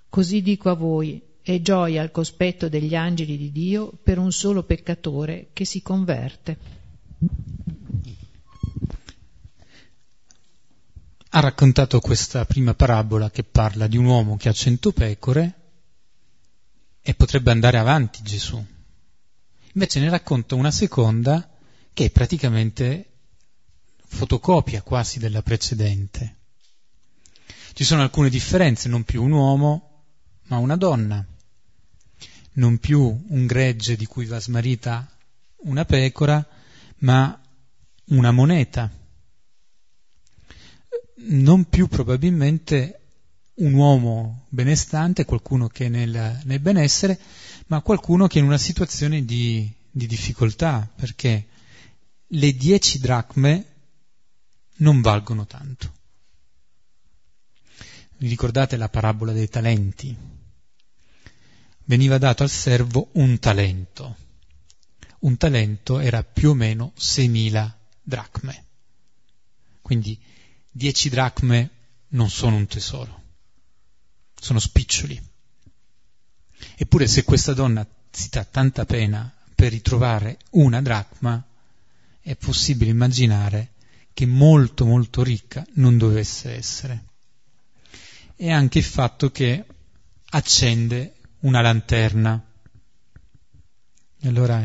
Così 0.07 0.41
dico 0.41 0.69
a 0.69 0.73
voi, 0.73 1.21
è 1.41 1.59
gioia 1.61 2.01
al 2.01 2.11
cospetto 2.11 2.69
degli 2.69 2.95
angeli 2.95 3.37
di 3.37 3.51
Dio 3.51 3.91
per 4.03 4.19
un 4.19 4.31
solo 4.31 4.63
peccatore 4.63 5.49
che 5.53 5.65
si 5.65 5.81
converte. 5.81 6.57
Ha 11.31 11.39
raccontato 11.41 11.99
questa 11.99 12.43
prima 12.45 12.73
parabola 12.73 13.29
che 13.29 13.43
parla 13.43 13.85
di 13.85 13.97
un 13.97 14.05
uomo 14.05 14.35
che 14.35 14.49
ha 14.49 14.53
cento 14.53 14.91
pecore 14.91 15.53
e 17.01 17.13
potrebbe 17.13 17.51
andare 17.51 17.77
avanti 17.77 18.23
Gesù. 18.23 18.63
Invece 19.73 19.99
ne 19.99 20.09
racconta 20.09 20.55
una 20.55 20.71
seconda 20.71 21.47
che 21.93 22.05
è 22.05 22.09
praticamente 22.09 23.05
fotocopia 24.05 24.81
quasi 24.81 25.19
della 25.19 25.43
precedente. 25.43 26.37
Ci 27.73 27.83
sono 27.83 28.01
alcune 28.01 28.29
differenze, 28.29 28.89
non 28.89 29.03
più 29.03 29.23
un 29.23 29.31
uomo, 29.31 30.05
ma 30.47 30.57
una 30.57 30.75
donna, 30.75 31.23
non 32.53 32.79
più 32.79 33.01
un 33.01 33.45
gregge 33.45 33.95
di 33.95 34.07
cui 34.07 34.25
va 34.25 34.39
smarrita 34.39 35.07
una 35.57 35.85
pecora, 35.85 36.43
ma 36.97 37.39
una 38.05 38.31
moneta 38.31 38.98
non 41.21 41.65
più 41.65 41.87
probabilmente 41.87 42.99
un 43.55 43.73
uomo 43.73 44.45
benestante, 44.49 45.25
qualcuno 45.25 45.67
che 45.67 45.85
è 45.85 45.89
nel, 45.89 46.41
nel 46.43 46.59
benessere, 46.59 47.19
ma 47.67 47.81
qualcuno 47.81 48.27
che 48.27 48.39
è 48.39 48.41
in 48.41 48.47
una 48.47 48.57
situazione 48.57 49.25
di, 49.25 49.69
di 49.91 50.07
difficoltà, 50.07 50.89
perché 50.95 51.47
le 52.25 52.53
dieci 52.53 52.99
dracme 52.99 53.65
non 54.77 55.01
valgono 55.01 55.45
tanto. 55.45 55.97
Vi 58.17 58.27
ricordate 58.27 58.77
la 58.77 58.89
parabola 58.89 59.31
dei 59.31 59.47
talenti? 59.47 60.15
Veniva 61.85 62.17
dato 62.17 62.43
al 62.43 62.49
servo 62.49 63.09
un 63.13 63.39
talento. 63.39 64.17
Un 65.19 65.37
talento 65.37 65.99
era 65.99 66.23
più 66.23 66.51
o 66.51 66.53
meno 66.53 66.93
6.000 66.97 67.71
dracme. 68.03 68.65
Quindi 69.81 70.19
dieci 70.71 71.09
dracme 71.09 71.69
non 72.09 72.29
sono 72.29 72.55
un 72.55 72.67
tesoro, 72.67 73.21
sono 74.39 74.59
spiccioli. 74.59 75.21
Eppure 76.75 77.07
se 77.07 77.23
questa 77.23 77.53
donna 77.53 77.87
si 78.11 78.29
dà 78.29 78.43
tanta 78.43 78.85
pena 78.85 79.31
per 79.55 79.71
ritrovare 79.71 80.39
una 80.51 80.81
dracma, 80.81 81.43
è 82.21 82.35
possibile 82.35 82.91
immaginare 82.91 83.71
che 84.13 84.25
molto 84.25 84.85
molto 84.85 85.23
ricca 85.23 85.65
non 85.73 85.97
dovesse 85.97 86.51
essere. 86.55 87.05
E 88.35 88.51
anche 88.51 88.77
il 88.77 88.83
fatto 88.83 89.31
che 89.31 89.65
accende 90.31 91.13
una 91.39 91.61
lanterna. 91.61 92.43
E 94.21 94.27
allora 94.27 94.61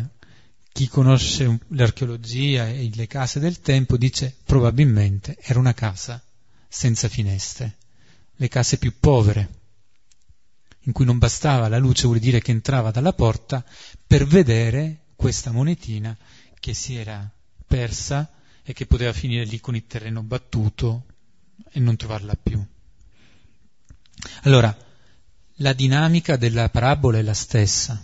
chi 0.74 0.88
conosce 0.88 1.60
l'archeologia 1.68 2.68
e 2.68 2.90
le 2.92 3.06
case 3.06 3.38
del 3.38 3.60
tempo 3.60 3.96
dice 3.96 4.34
probabilmente 4.42 5.36
era 5.40 5.60
una 5.60 5.72
casa 5.72 6.20
senza 6.66 7.08
finestre, 7.08 7.76
le 8.34 8.48
case 8.48 8.78
più 8.78 8.92
povere, 8.98 9.60
in 10.80 10.92
cui 10.92 11.04
non 11.04 11.18
bastava 11.18 11.68
la 11.68 11.78
luce, 11.78 12.08
vuol 12.08 12.18
dire 12.18 12.40
che 12.40 12.50
entrava 12.50 12.90
dalla 12.90 13.12
porta 13.12 13.64
per 14.04 14.26
vedere 14.26 15.02
questa 15.14 15.52
monetina 15.52 16.18
che 16.58 16.74
si 16.74 16.96
era 16.96 17.30
persa 17.64 18.28
e 18.64 18.72
che 18.72 18.86
poteva 18.86 19.12
finire 19.12 19.44
lì 19.44 19.60
con 19.60 19.76
il 19.76 19.86
terreno 19.86 20.24
battuto 20.24 21.04
e 21.70 21.78
non 21.78 21.94
trovarla 21.94 22.34
più. 22.34 22.60
Allora, 24.42 24.76
la 25.58 25.72
dinamica 25.72 26.34
della 26.34 26.68
parabola 26.68 27.18
è 27.18 27.22
la 27.22 27.32
stessa. 27.32 28.02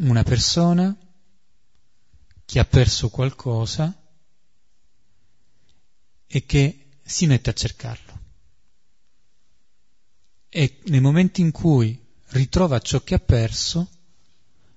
Una 0.00 0.22
persona 0.22 0.96
che 2.46 2.58
ha 2.58 2.64
perso 2.64 3.10
qualcosa 3.10 3.94
e 6.26 6.46
che 6.46 6.88
si 7.04 7.26
mette 7.26 7.50
a 7.50 7.52
cercarlo. 7.52 8.20
E 10.48 10.80
nel 10.86 11.02
momento 11.02 11.42
in 11.42 11.50
cui 11.50 12.02
ritrova 12.28 12.78
ciò 12.78 13.02
che 13.02 13.14
ha 13.14 13.18
perso, 13.18 13.90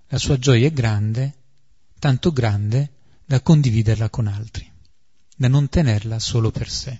la 0.07 0.17
sua 0.17 0.37
gioia 0.37 0.67
è 0.67 0.73
grande, 0.73 1.37
tanto 1.99 2.33
grande 2.33 2.91
da 3.23 3.39
condividerla 3.39 4.09
con 4.09 4.27
altri, 4.27 4.69
da 5.37 5.47
non 5.47 5.69
tenerla 5.69 6.19
solo 6.19 6.51
per 6.51 6.69
sé. 6.69 6.99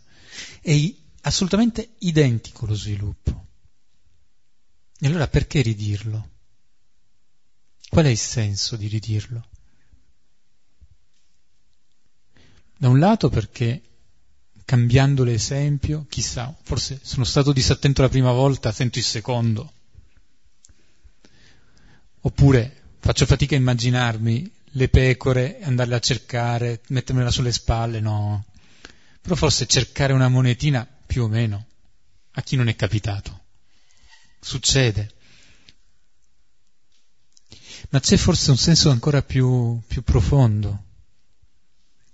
È 0.62 0.96
assolutamente 1.24 1.96
identico 2.00 2.66
lo 2.66 2.74
sviluppo. 2.74 3.48
E 4.98 5.08
allora 5.08 5.28
perché 5.28 5.62
ridirlo? 5.62 6.32
Qual 7.94 8.06
è 8.06 8.10
il 8.10 8.18
senso 8.18 8.76
di 8.76 8.88
ridirlo? 8.88 9.46
Da 12.76 12.90
un 12.90 12.98
lato 12.98 13.30
perché 13.30 13.84
cambiando 14.66 15.24
l'esempio, 15.24 16.08
chissà, 16.10 16.52
forse 16.64 17.00
sono 17.04 17.24
stato 17.24 17.54
disattento 17.54 18.02
la 18.02 18.10
prima 18.10 18.32
volta, 18.32 18.72
sento 18.72 18.98
il 18.98 19.04
secondo. 19.04 19.72
Oppure 22.22 22.82
faccio 22.98 23.28
fatica 23.28 23.54
a 23.54 23.60
immaginarmi 23.60 24.52
le 24.72 24.90
pecore, 24.90 25.60
andarle 25.62 25.94
a 25.94 26.00
cercare, 26.00 26.82
mettermela 26.88 27.30
sulle 27.30 27.52
spalle, 27.52 28.00
no. 28.00 28.44
Però 29.22 29.36
forse 29.36 29.68
cercare 29.68 30.14
una 30.14 30.30
monetina, 30.30 30.84
più 31.06 31.26
o 31.26 31.28
meno, 31.28 31.68
a 32.32 32.42
chi 32.42 32.56
non 32.56 32.70
è 32.70 32.76
capitato. 32.76 33.42
Succede. 34.40 35.22
Ma 37.94 38.00
c'è 38.00 38.18
forse 38.18 38.50
un 38.50 38.58
senso 38.58 38.90
ancora 38.90 39.22
più, 39.22 39.80
più 39.86 40.02
profondo 40.02 40.86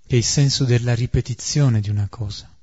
che 0.05 0.15
è 0.15 0.17
il 0.17 0.25
senso 0.25 0.65
della 0.65 0.93
ripetizione 0.93 1.80
di 1.80 1.89
una 1.89 2.07
cosa. 2.09 2.53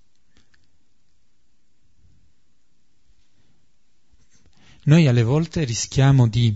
Noi 4.82 5.06
alle 5.06 5.22
volte 5.22 5.64
rischiamo 5.64 6.28
di 6.28 6.54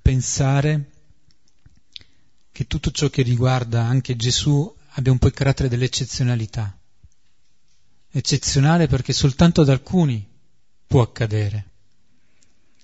pensare 0.00 0.90
che 2.52 2.68
tutto 2.68 2.92
ciò 2.92 3.08
che 3.08 3.22
riguarda 3.22 3.82
anche 3.82 4.14
Gesù 4.14 4.72
abbia 4.90 5.10
un 5.10 5.18
po' 5.18 5.26
il 5.26 5.34
carattere 5.34 5.68
dell'eccezionalità. 5.68 6.78
Eccezionale 8.10 8.86
perché 8.86 9.12
soltanto 9.12 9.62
ad 9.62 9.68
alcuni 9.68 10.24
può 10.86 11.02
accadere. 11.02 11.70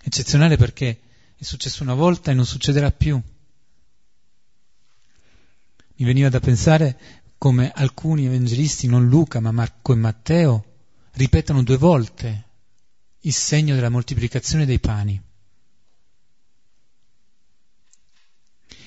Eccezionale 0.02 0.56
perché 0.56 1.03
è 1.44 1.46
successo 1.46 1.82
una 1.82 1.92
volta 1.92 2.30
e 2.30 2.34
non 2.34 2.46
succederà 2.46 2.90
più. 2.90 3.20
Mi 5.96 6.04
veniva 6.06 6.30
da 6.30 6.40
pensare 6.40 6.98
come 7.36 7.70
alcuni 7.70 8.24
evangelisti, 8.24 8.86
non 8.86 9.08
Luca 9.08 9.40
ma 9.40 9.52
Marco 9.52 9.92
e 9.92 9.96
Matteo, 9.96 10.64
ripetono 11.12 11.62
due 11.62 11.76
volte 11.76 12.44
il 13.20 13.32
segno 13.34 13.74
della 13.74 13.90
moltiplicazione 13.90 14.64
dei 14.64 14.80
pani. 14.80 15.22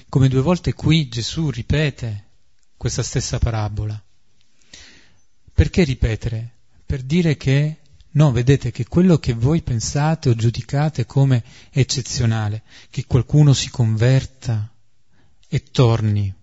Come 0.09 0.27
due 0.27 0.41
volte 0.41 0.73
qui 0.73 1.09
Gesù 1.09 1.51
ripete 1.51 2.25
questa 2.75 3.03
stessa 3.03 3.37
parabola. 3.37 4.01
Perché 5.53 5.83
ripetere? 5.83 6.55
Per 6.85 7.03
dire 7.03 7.37
che 7.37 7.81
no, 8.17 8.31
vedete 8.31 8.71
che 8.71 8.85
quello 8.87 9.19
che 9.19 9.33
voi 9.33 9.61
pensate 9.61 10.29
o 10.29 10.33
giudicate 10.33 11.05
come 11.05 11.43
eccezionale, 11.69 12.63
che 12.89 13.05
qualcuno 13.05 13.53
si 13.53 13.69
converta 13.69 14.73
e 15.47 15.63
torni 15.63 16.33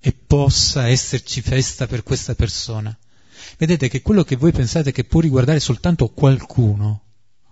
e 0.00 0.12
possa 0.12 0.88
esserci 0.88 1.40
festa 1.40 1.86
per 1.86 2.02
questa 2.02 2.34
persona. 2.34 2.96
Vedete 3.56 3.88
che 3.88 4.02
quello 4.02 4.24
che 4.24 4.34
voi 4.34 4.50
pensate 4.50 4.90
che 4.90 5.04
può 5.04 5.20
riguardare 5.20 5.60
soltanto 5.60 6.08
qualcuno, 6.08 7.04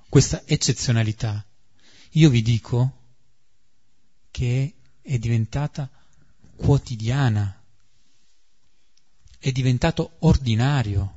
questa 0.08 0.42
eccezionalità, 0.44 1.44
io 2.12 2.28
vi 2.30 2.42
dico 2.42 3.02
che 4.32 4.74
è 5.00 5.18
diventata 5.18 5.88
quotidiana, 6.56 7.62
è 9.38 9.52
diventato 9.52 10.16
ordinario. 10.20 11.15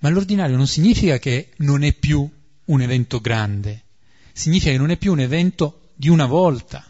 Ma 0.00 0.08
l'ordinario 0.08 0.56
non 0.56 0.66
significa 0.66 1.18
che 1.18 1.52
non 1.58 1.82
è 1.82 1.92
più 1.92 2.28
un 2.66 2.80
evento 2.80 3.20
grande, 3.20 3.84
significa 4.32 4.72
che 4.72 4.78
non 4.78 4.90
è 4.90 4.96
più 4.96 5.12
un 5.12 5.20
evento 5.20 5.90
di 5.94 6.08
una 6.08 6.26
volta. 6.26 6.84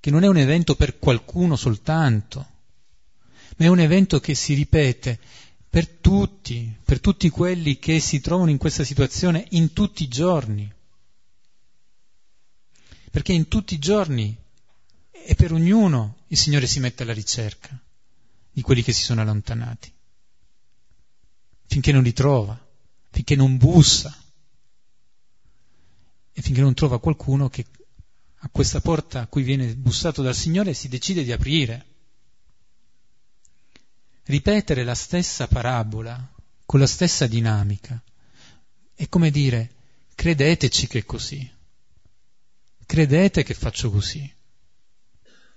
Che 0.00 0.10
non 0.10 0.22
è 0.22 0.28
un 0.28 0.36
evento 0.36 0.74
per 0.74 0.98
qualcuno 0.98 1.56
soltanto, 1.56 2.46
ma 3.56 3.64
è 3.64 3.68
un 3.68 3.80
evento 3.80 4.20
che 4.20 4.34
si 4.34 4.54
ripete 4.54 5.18
per 5.68 5.86
tutti, 5.86 6.74
per 6.84 7.00
tutti 7.00 7.28
quelli 7.28 7.78
che 7.78 8.00
si 8.00 8.20
trovano 8.20 8.50
in 8.50 8.58
questa 8.58 8.84
situazione 8.84 9.46
in 9.50 9.72
tutti 9.72 10.04
i 10.04 10.08
giorni. 10.08 10.72
Perché 13.10 13.32
in 13.32 13.48
tutti 13.48 13.74
i 13.74 13.78
giorni 13.78 14.36
e 15.10 15.34
per 15.34 15.52
ognuno 15.52 16.18
il 16.28 16.36
Signore 16.36 16.66
si 16.66 16.80
mette 16.80 17.02
alla 17.02 17.12
ricerca 17.12 17.78
di 18.50 18.62
quelli 18.62 18.82
che 18.82 18.92
si 18.92 19.02
sono 19.02 19.20
allontanati, 19.20 19.92
finché 21.68 21.92
non 21.92 22.02
li 22.02 22.12
trova, 22.12 22.58
finché 23.10 23.36
non 23.36 23.58
bussa 23.58 24.16
e 26.32 26.42
finché 26.42 26.62
non 26.62 26.74
trova 26.74 26.98
qualcuno 26.98 27.48
che 27.48 27.66
a 28.42 28.48
questa 28.50 28.80
porta 28.80 29.20
a 29.20 29.26
cui 29.26 29.42
viene 29.42 29.74
bussato 29.74 30.22
dal 30.22 30.34
Signore 30.34 30.72
si 30.72 30.88
decide 30.88 31.24
di 31.24 31.32
aprire. 31.32 31.86
Ripetere 34.24 34.82
la 34.82 34.94
stessa 34.94 35.46
parabola 35.46 36.32
con 36.64 36.80
la 36.80 36.86
stessa 36.86 37.26
dinamica 37.26 38.02
è 38.94 39.08
come 39.08 39.30
dire 39.30 39.74
credeteci 40.14 40.86
che 40.86 41.00
è 41.00 41.04
così, 41.04 41.50
credete 42.86 43.42
che 43.42 43.54
faccio 43.54 43.90
così, 43.90 44.34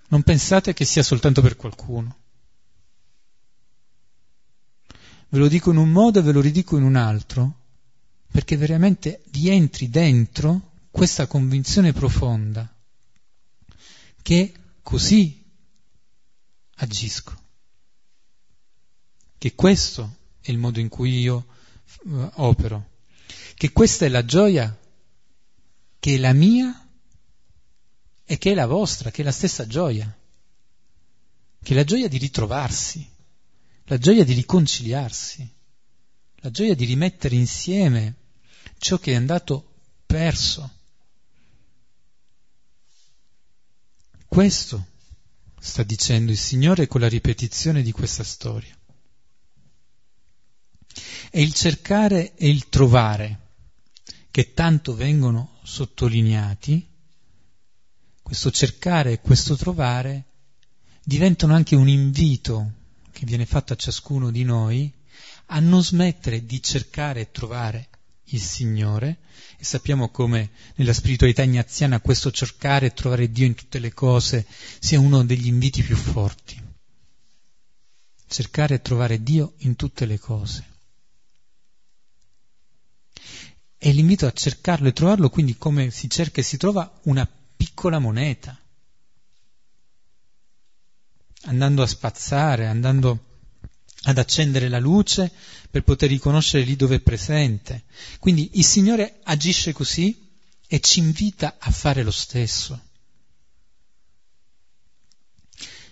non 0.08 0.22
pensate 0.22 0.74
che 0.74 0.84
sia 0.84 1.02
soltanto 1.02 1.40
per 1.40 1.56
qualcuno. 1.56 2.21
Ve 5.32 5.38
lo 5.38 5.48
dico 5.48 5.70
in 5.70 5.78
un 5.78 5.88
modo 5.88 6.18
e 6.18 6.22
ve 6.22 6.30
lo 6.30 6.42
ridico 6.42 6.76
in 6.76 6.82
un 6.82 6.94
altro, 6.94 7.60
perché 8.30 8.58
veramente 8.58 9.22
vi 9.30 9.48
entri 9.48 9.88
dentro 9.88 10.72
questa 10.90 11.26
convinzione 11.26 11.94
profonda 11.94 12.70
che 14.20 14.52
così 14.82 15.42
agisco, 16.76 17.34
che 19.38 19.54
questo 19.54 20.16
è 20.42 20.50
il 20.50 20.58
modo 20.58 20.80
in 20.80 20.90
cui 20.90 21.20
io 21.20 21.46
uh, 22.02 22.30
opero, 22.34 22.90
che 23.54 23.72
questa 23.72 24.04
è 24.04 24.10
la 24.10 24.26
gioia 24.26 24.78
che 25.98 26.14
è 26.14 26.18
la 26.18 26.34
mia 26.34 26.88
e 28.22 28.36
che 28.36 28.50
è 28.50 28.54
la 28.54 28.66
vostra, 28.66 29.10
che 29.10 29.22
è 29.22 29.24
la 29.24 29.32
stessa 29.32 29.66
gioia, 29.66 30.14
che 31.62 31.72
è 31.72 31.74
la 31.74 31.84
gioia 31.84 32.08
di 32.08 32.18
ritrovarsi, 32.18 33.11
la 33.84 33.98
gioia 33.98 34.24
di 34.24 34.32
riconciliarsi, 34.32 35.48
la 36.36 36.50
gioia 36.50 36.74
di 36.74 36.84
rimettere 36.84 37.34
insieme 37.34 38.16
ciò 38.78 38.98
che 38.98 39.12
è 39.12 39.16
andato 39.16 39.74
perso 40.06 40.80
Questo 44.32 44.86
sta 45.60 45.82
dicendo 45.82 46.32
il 46.32 46.38
Signore 46.38 46.86
con 46.86 47.02
la 47.02 47.08
ripetizione 47.08 47.82
di 47.82 47.92
questa 47.92 48.24
storia. 48.24 48.74
È 51.30 51.38
il 51.38 51.52
cercare 51.52 52.34
e 52.34 52.48
il 52.48 52.70
trovare 52.70 53.40
che 54.30 54.54
tanto 54.54 54.94
vengono 54.94 55.58
sottolineati, 55.64 56.88
questo 58.22 58.50
cercare 58.50 59.12
e 59.12 59.20
questo 59.20 59.54
trovare 59.54 60.24
diventano 61.04 61.52
anche 61.52 61.76
un 61.76 61.90
invito 61.90 62.72
che 63.22 63.28
viene 63.28 63.46
fatto 63.46 63.72
a 63.72 63.76
ciascuno 63.76 64.32
di 64.32 64.42
noi 64.42 64.92
a 65.46 65.60
non 65.60 65.80
smettere 65.84 66.44
di 66.44 66.60
cercare 66.60 67.20
e 67.20 67.30
trovare 67.30 67.88
il 68.24 68.40
Signore 68.40 69.18
e 69.58 69.64
sappiamo 69.64 70.08
come 70.08 70.50
nella 70.74 70.92
spiritualità 70.92 71.42
ignaziana 71.42 72.00
questo 72.00 72.32
cercare 72.32 72.86
e 72.86 72.92
trovare 72.92 73.30
Dio 73.30 73.46
in 73.46 73.54
tutte 73.54 73.78
le 73.78 73.92
cose 73.92 74.44
sia 74.80 74.98
uno 74.98 75.22
degli 75.24 75.46
inviti 75.46 75.84
più 75.84 75.94
forti. 75.94 76.60
Cercare 78.26 78.74
e 78.74 78.82
trovare 78.82 79.22
Dio 79.22 79.52
in 79.58 79.76
tutte 79.76 80.04
le 80.04 80.18
cose. 80.18 80.66
E 83.78 83.92
l'invito 83.92 84.26
a 84.26 84.32
cercarlo 84.32 84.88
e 84.88 84.92
trovarlo 84.92 85.30
quindi 85.30 85.56
come 85.56 85.92
si 85.92 86.10
cerca 86.10 86.40
e 86.40 86.44
si 86.44 86.56
trova 86.56 87.00
una 87.04 87.28
piccola 87.56 88.00
moneta, 88.00 88.60
andando 91.44 91.82
a 91.82 91.86
spazzare, 91.86 92.66
andando 92.66 93.30
ad 94.04 94.18
accendere 94.18 94.68
la 94.68 94.78
luce 94.78 95.30
per 95.70 95.82
poter 95.82 96.08
riconoscere 96.08 96.64
lì 96.64 96.76
dove 96.76 96.96
è 96.96 97.00
presente. 97.00 97.84
Quindi 98.18 98.50
il 98.54 98.64
Signore 98.64 99.20
agisce 99.24 99.72
così 99.72 100.30
e 100.66 100.80
ci 100.80 101.00
invita 101.00 101.56
a 101.58 101.70
fare 101.70 102.02
lo 102.02 102.10
stesso. 102.10 102.80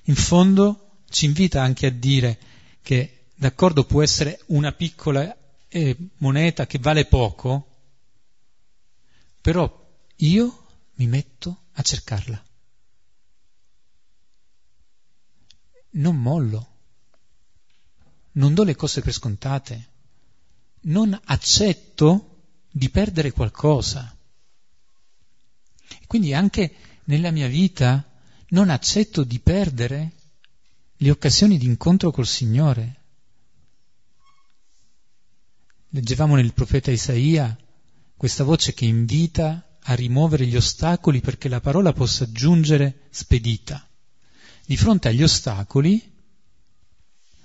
In 0.05 0.17
fondo 0.17 1.03
ci 1.09 1.27
invita 1.27 1.63
anche 1.63 1.87
a 1.87 1.91
dire 1.91 2.39
che, 2.83 3.27
d'accordo, 3.35 3.85
può 3.85 4.03
essere 4.03 4.41
una 4.47 4.73
piccola 4.73 5.37
eh, 5.69 5.97
moneta 6.19 6.67
che 6.67 6.79
vale 6.79 7.05
poco, 7.05 7.67
però 9.41 9.89
io 10.17 10.67
mi 10.95 11.07
metto 11.07 11.65
a 11.73 11.83
cercarla. 11.83 12.43
Non 15.93 16.17
mollo 16.17 16.71
non 18.33 18.55
do 18.55 18.63
le 18.63 18.77
cose 18.77 19.01
per 19.01 19.13
scontate, 19.13 19.89
non 20.83 21.19
accetto 21.25 22.43
di 22.71 22.89
perdere 22.89 23.33
qualcosa. 23.33 24.17
Quindi 26.07 26.33
anche 26.35 26.75
nella 27.05 27.31
mia 27.31 27.49
vita 27.49 28.05
non 28.49 28.71
accetto 28.71 29.25
di 29.25 29.41
perdere 29.41 30.13
le 30.97 31.11
occasioni 31.11 31.59
di 31.59 31.67
incontro 31.67 32.11
col 32.11 32.27
Signore. 32.27 32.99
Leggevamo 35.89 36.37
nel 36.37 36.53
profeta 36.53 36.91
Isaia 36.91 37.57
questa 38.17 38.45
voce 38.45 38.75
che 38.75 38.85
invita 38.85 39.77
a 39.83 39.95
rimuovere 39.95 40.47
gli 40.47 40.57
ostacoli 40.57 41.21
perché 41.21 41.49
la 41.49 41.61
parola 41.61 41.93
possa 41.93 42.31
giungere 42.31 43.07
spedita. 43.11 43.90
Di 44.71 44.77
fronte 44.77 45.09
agli 45.09 45.25
ostacoli 45.25 46.01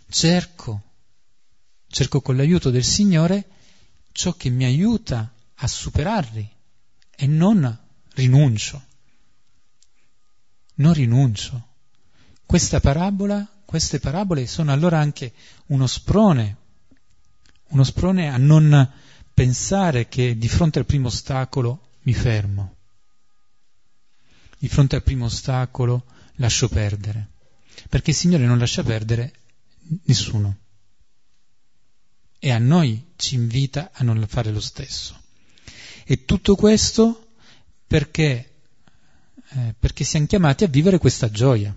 cerco, 0.08 0.82
cerco 1.88 2.22
con 2.22 2.36
l'aiuto 2.36 2.70
del 2.70 2.84
Signore 2.84 3.50
ciò 4.12 4.34
che 4.34 4.50
mi 4.50 4.64
aiuta 4.64 5.34
a 5.56 5.68
superarli 5.68 6.48
e 7.16 7.26
non 7.26 7.80
rinuncio. 8.14 8.80
Non 10.76 10.94
rinuncio. 10.94 11.70
Questa 12.46 12.80
parabola, 12.80 13.44
queste 13.66 14.00
parabole 14.00 14.46
sono 14.46 14.72
allora 14.72 15.00
anche 15.00 15.34
uno 15.70 15.88
sprone, 15.88 16.58
uno 17.70 17.84
sprone 17.84 18.30
a 18.30 18.38
non 18.38 18.88
pensare 19.34 20.08
che 20.08 20.38
di 20.38 20.48
fronte 20.48 20.78
al 20.78 20.86
primo 20.86 21.08
ostacolo 21.08 21.94
mi 22.04 22.14
fermo. 22.14 22.76
Di 24.60 24.68
fronte 24.68 24.96
al 24.96 25.02
primo 25.02 25.26
ostacolo 25.26 26.06
lascio 26.36 26.68
perdere. 26.68 27.32
Perché 27.90 28.12
il 28.12 28.16
Signore 28.16 28.46
non 28.46 28.58
lascia 28.58 28.84
perdere 28.84 29.34
Nessuno. 30.06 30.58
E 32.40 32.52
a 32.52 32.58
noi 32.58 33.14
ci 33.16 33.36
invita 33.36 33.92
a 33.94 34.04
non 34.04 34.26
fare 34.28 34.52
lo 34.52 34.60
stesso. 34.60 35.20
E 36.06 36.26
tutto 36.26 36.56
questo 36.56 37.34
perché, 37.88 38.54
eh, 39.50 39.76
perché 39.78 40.04
siamo 40.04 40.26
chiamati 40.26 40.64
a 40.64 40.68
vivere 40.68 40.98
questa 40.98 41.30
gioia. 41.30 41.76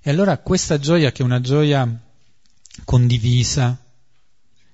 E 0.00 0.10
allora 0.10 0.38
questa 0.38 0.78
gioia 0.78 1.10
che 1.10 1.22
è 1.22 1.24
una 1.24 1.40
gioia 1.40 2.00
condivisa, 2.84 3.80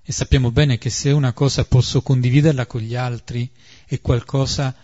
e 0.05 0.13
sappiamo 0.13 0.51
bene 0.51 0.79
che 0.79 0.91
se 0.91 1.11
una 1.11 1.33
cosa 1.33 1.65
posso 1.65 2.03
condividerla 2.03 2.67
con 2.67 2.81
gli 2.81 2.97
altri 2.97 3.51
è 3.87 4.01
qualcosa 4.01 4.75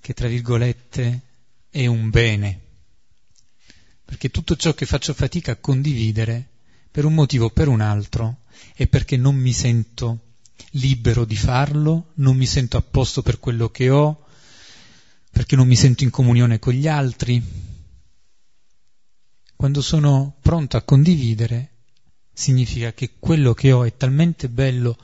che, 0.00 0.12
tra 0.12 0.28
virgolette, 0.28 1.20
è 1.72 1.86
un 1.86 2.10
bene 2.10 2.62
perché 4.12 4.28
tutto 4.28 4.56
ciò 4.56 4.74
che 4.74 4.84
faccio 4.84 5.14
fatica 5.14 5.52
a 5.52 5.56
condividere, 5.56 6.50
per 6.90 7.06
un 7.06 7.14
motivo 7.14 7.46
o 7.46 7.50
per 7.50 7.68
un 7.68 7.80
altro, 7.80 8.40
è 8.74 8.86
perché 8.86 9.16
non 9.16 9.34
mi 9.36 9.54
sento 9.54 10.34
libero 10.72 11.24
di 11.24 11.34
farlo, 11.34 12.10
non 12.16 12.36
mi 12.36 12.44
sento 12.44 12.76
a 12.76 12.82
posto 12.82 13.22
per 13.22 13.38
quello 13.38 13.70
che 13.70 13.88
ho, 13.88 14.26
perché 15.30 15.56
non 15.56 15.66
mi 15.66 15.76
sento 15.76 16.04
in 16.04 16.10
comunione 16.10 16.58
con 16.58 16.74
gli 16.74 16.86
altri. 16.86 17.42
Quando 19.56 19.80
sono 19.80 20.36
pronto 20.42 20.76
a 20.76 20.82
condividere, 20.82 21.70
significa 22.34 22.92
che 22.92 23.12
quello 23.18 23.54
che 23.54 23.72
ho 23.72 23.82
è 23.82 23.96
talmente 23.96 24.50
bello, 24.50 24.98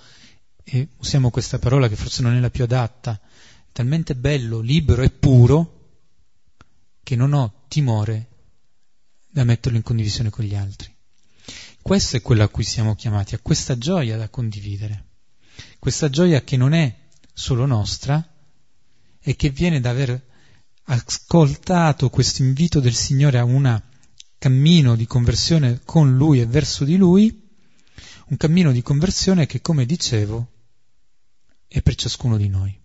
e 0.64 0.88
usiamo 0.98 1.30
questa 1.30 1.58
parola 1.58 1.88
che 1.88 1.96
forse 1.96 2.20
non 2.20 2.34
è 2.34 2.40
la 2.40 2.50
più 2.50 2.64
adatta, 2.64 3.18
talmente 3.72 4.14
bello, 4.14 4.60
libero 4.60 5.00
e 5.00 5.08
puro, 5.08 5.77
che 7.08 7.16
non 7.16 7.32
ho 7.32 7.64
timore 7.68 8.28
da 9.30 9.42
metterlo 9.42 9.78
in 9.78 9.82
condivisione 9.82 10.28
con 10.28 10.44
gli 10.44 10.54
altri. 10.54 10.94
Questo 11.80 12.18
è 12.18 12.20
quello 12.20 12.42
a 12.42 12.48
cui 12.48 12.64
siamo 12.64 12.94
chiamati, 12.96 13.34
a 13.34 13.38
questa 13.38 13.78
gioia 13.78 14.18
da 14.18 14.28
condividere, 14.28 15.06
questa 15.78 16.10
gioia 16.10 16.42
che 16.42 16.58
non 16.58 16.74
è 16.74 16.94
solo 17.32 17.64
nostra 17.64 18.22
e 19.22 19.36
che 19.36 19.48
viene 19.48 19.80
da 19.80 19.88
aver 19.88 20.22
ascoltato 20.82 22.10
questo 22.10 22.42
invito 22.42 22.78
del 22.78 22.94
Signore 22.94 23.38
a 23.38 23.44
un 23.44 23.82
cammino 24.36 24.94
di 24.94 25.06
conversione 25.06 25.80
con 25.86 26.14
Lui 26.14 26.42
e 26.42 26.46
verso 26.46 26.84
di 26.84 26.98
Lui, 26.98 27.48
un 28.26 28.36
cammino 28.36 28.70
di 28.70 28.82
conversione 28.82 29.46
che, 29.46 29.62
come 29.62 29.86
dicevo, 29.86 30.52
è 31.68 31.80
per 31.80 31.94
ciascuno 31.94 32.36
di 32.36 32.48
noi. 32.50 32.78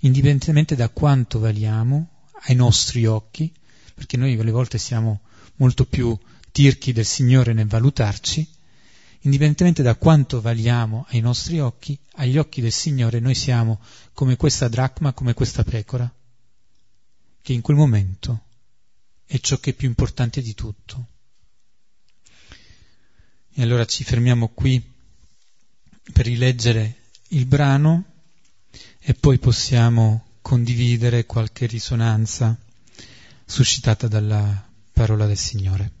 Indipendentemente 0.00 0.76
da 0.76 0.88
quanto 0.90 1.38
valiamo 1.38 2.26
ai 2.42 2.54
nostri 2.54 3.06
occhi, 3.06 3.52
perché 3.94 4.16
noi 4.16 4.38
alle 4.38 4.50
volte 4.50 4.78
siamo 4.78 5.22
molto 5.56 5.86
più 5.86 6.16
tirchi 6.52 6.92
del 6.92 7.04
Signore 7.04 7.52
nel 7.52 7.66
valutarci, 7.66 8.48
indipendentemente 9.22 9.82
da 9.82 9.96
quanto 9.96 10.40
valiamo 10.40 11.04
ai 11.08 11.20
nostri 11.20 11.58
occhi, 11.58 11.98
agli 12.12 12.38
occhi 12.38 12.60
del 12.60 12.72
Signore 12.72 13.18
noi 13.18 13.34
siamo 13.34 13.80
come 14.12 14.36
questa 14.36 14.68
dracma, 14.68 15.12
come 15.12 15.34
questa 15.34 15.64
pecora, 15.64 16.12
che 17.42 17.52
in 17.52 17.60
quel 17.60 17.76
momento 17.76 18.44
è 19.24 19.38
ciò 19.40 19.58
che 19.58 19.70
è 19.70 19.74
più 19.74 19.88
importante 19.88 20.40
di 20.40 20.54
tutto. 20.54 21.06
E 23.52 23.62
allora 23.62 23.84
ci 23.84 24.04
fermiamo 24.04 24.48
qui 24.48 24.80
per 26.12 26.26
rileggere 26.26 27.06
il 27.30 27.46
brano 27.46 28.17
e 29.08 29.14
poi 29.14 29.38
possiamo 29.38 30.22
condividere 30.42 31.24
qualche 31.24 31.64
risonanza 31.64 32.54
suscitata 33.46 34.06
dalla 34.06 34.68
parola 34.92 35.24
del 35.24 35.38
Signore. 35.38 35.97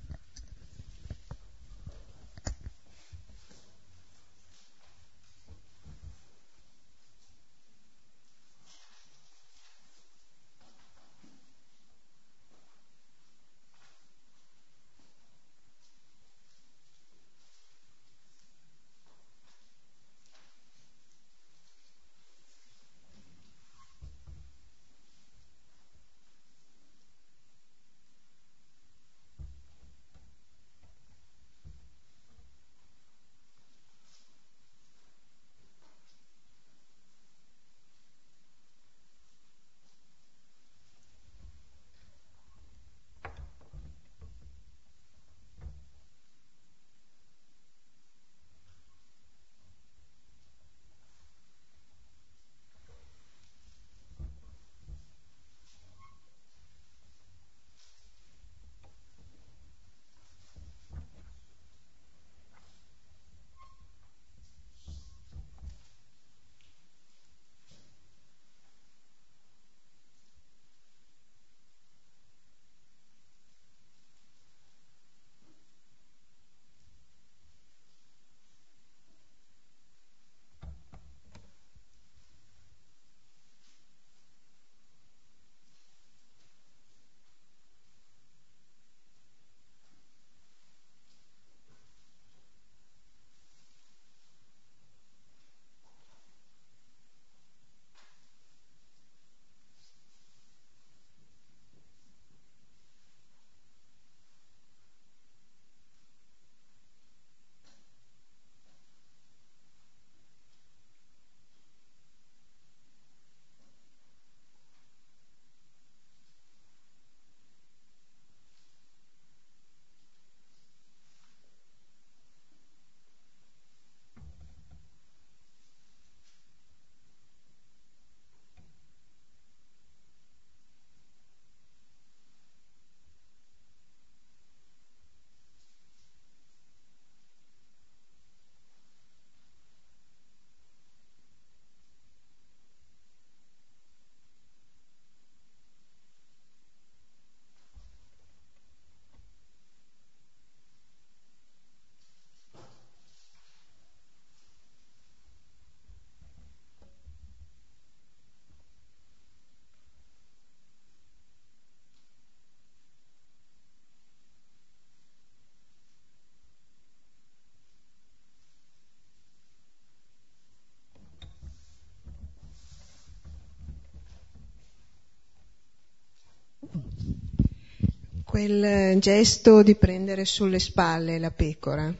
Quel 178.38 179.00
gesto 179.00 179.64
di 179.64 179.74
prendere 179.74 180.24
sulle 180.24 180.60
spalle 180.60 181.18
la 181.18 181.32
pecora 181.32 181.92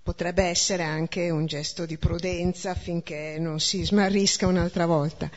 potrebbe 0.00 0.44
essere 0.44 0.84
anche 0.84 1.30
un 1.30 1.46
gesto 1.46 1.84
di 1.84 1.98
prudenza 1.98 2.70
affinché 2.70 3.38
non 3.40 3.58
si 3.58 3.82
smarrisca 3.82 4.46
un'altra 4.46 4.86
volta. 4.86 5.28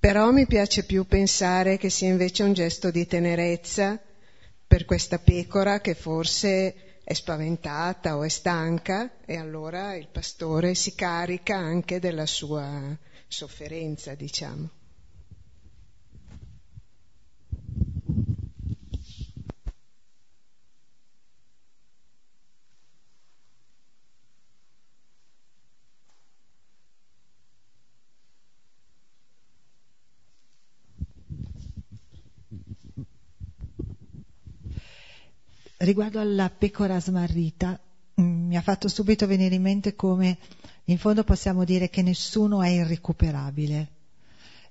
Però 0.00 0.32
mi 0.32 0.48
piace 0.48 0.82
più 0.82 1.06
pensare 1.06 1.76
che 1.76 1.90
sia 1.90 2.08
invece 2.08 2.42
un 2.42 2.54
gesto 2.54 2.90
di 2.90 3.06
tenerezza 3.06 4.00
per 4.66 4.84
questa 4.84 5.20
pecora 5.20 5.80
che 5.80 5.94
forse 5.94 6.98
è 7.04 7.12
spaventata 7.12 8.16
o 8.16 8.24
è 8.24 8.28
stanca 8.28 9.12
e 9.24 9.36
allora 9.36 9.94
il 9.94 10.08
pastore 10.10 10.74
si 10.74 10.96
carica 10.96 11.54
anche 11.56 12.00
della 12.00 12.26
sua 12.26 12.98
sofferenza, 13.28 14.12
diciamo. 14.16 14.79
Riguardo 35.80 36.20
alla 36.20 36.50
pecora 36.50 37.00
smarrita, 37.00 37.78
mm, 38.20 38.48
mi 38.48 38.56
ha 38.56 38.62
fatto 38.62 38.88
subito 38.88 39.26
venire 39.26 39.54
in 39.54 39.62
mente 39.62 39.94
come 39.94 40.38
in 40.84 40.98
fondo 40.98 41.24
possiamo 41.24 41.64
dire 41.64 41.88
che 41.88 42.02
nessuno 42.02 42.62
è 42.62 42.68
irrecuperabile, 42.68 43.88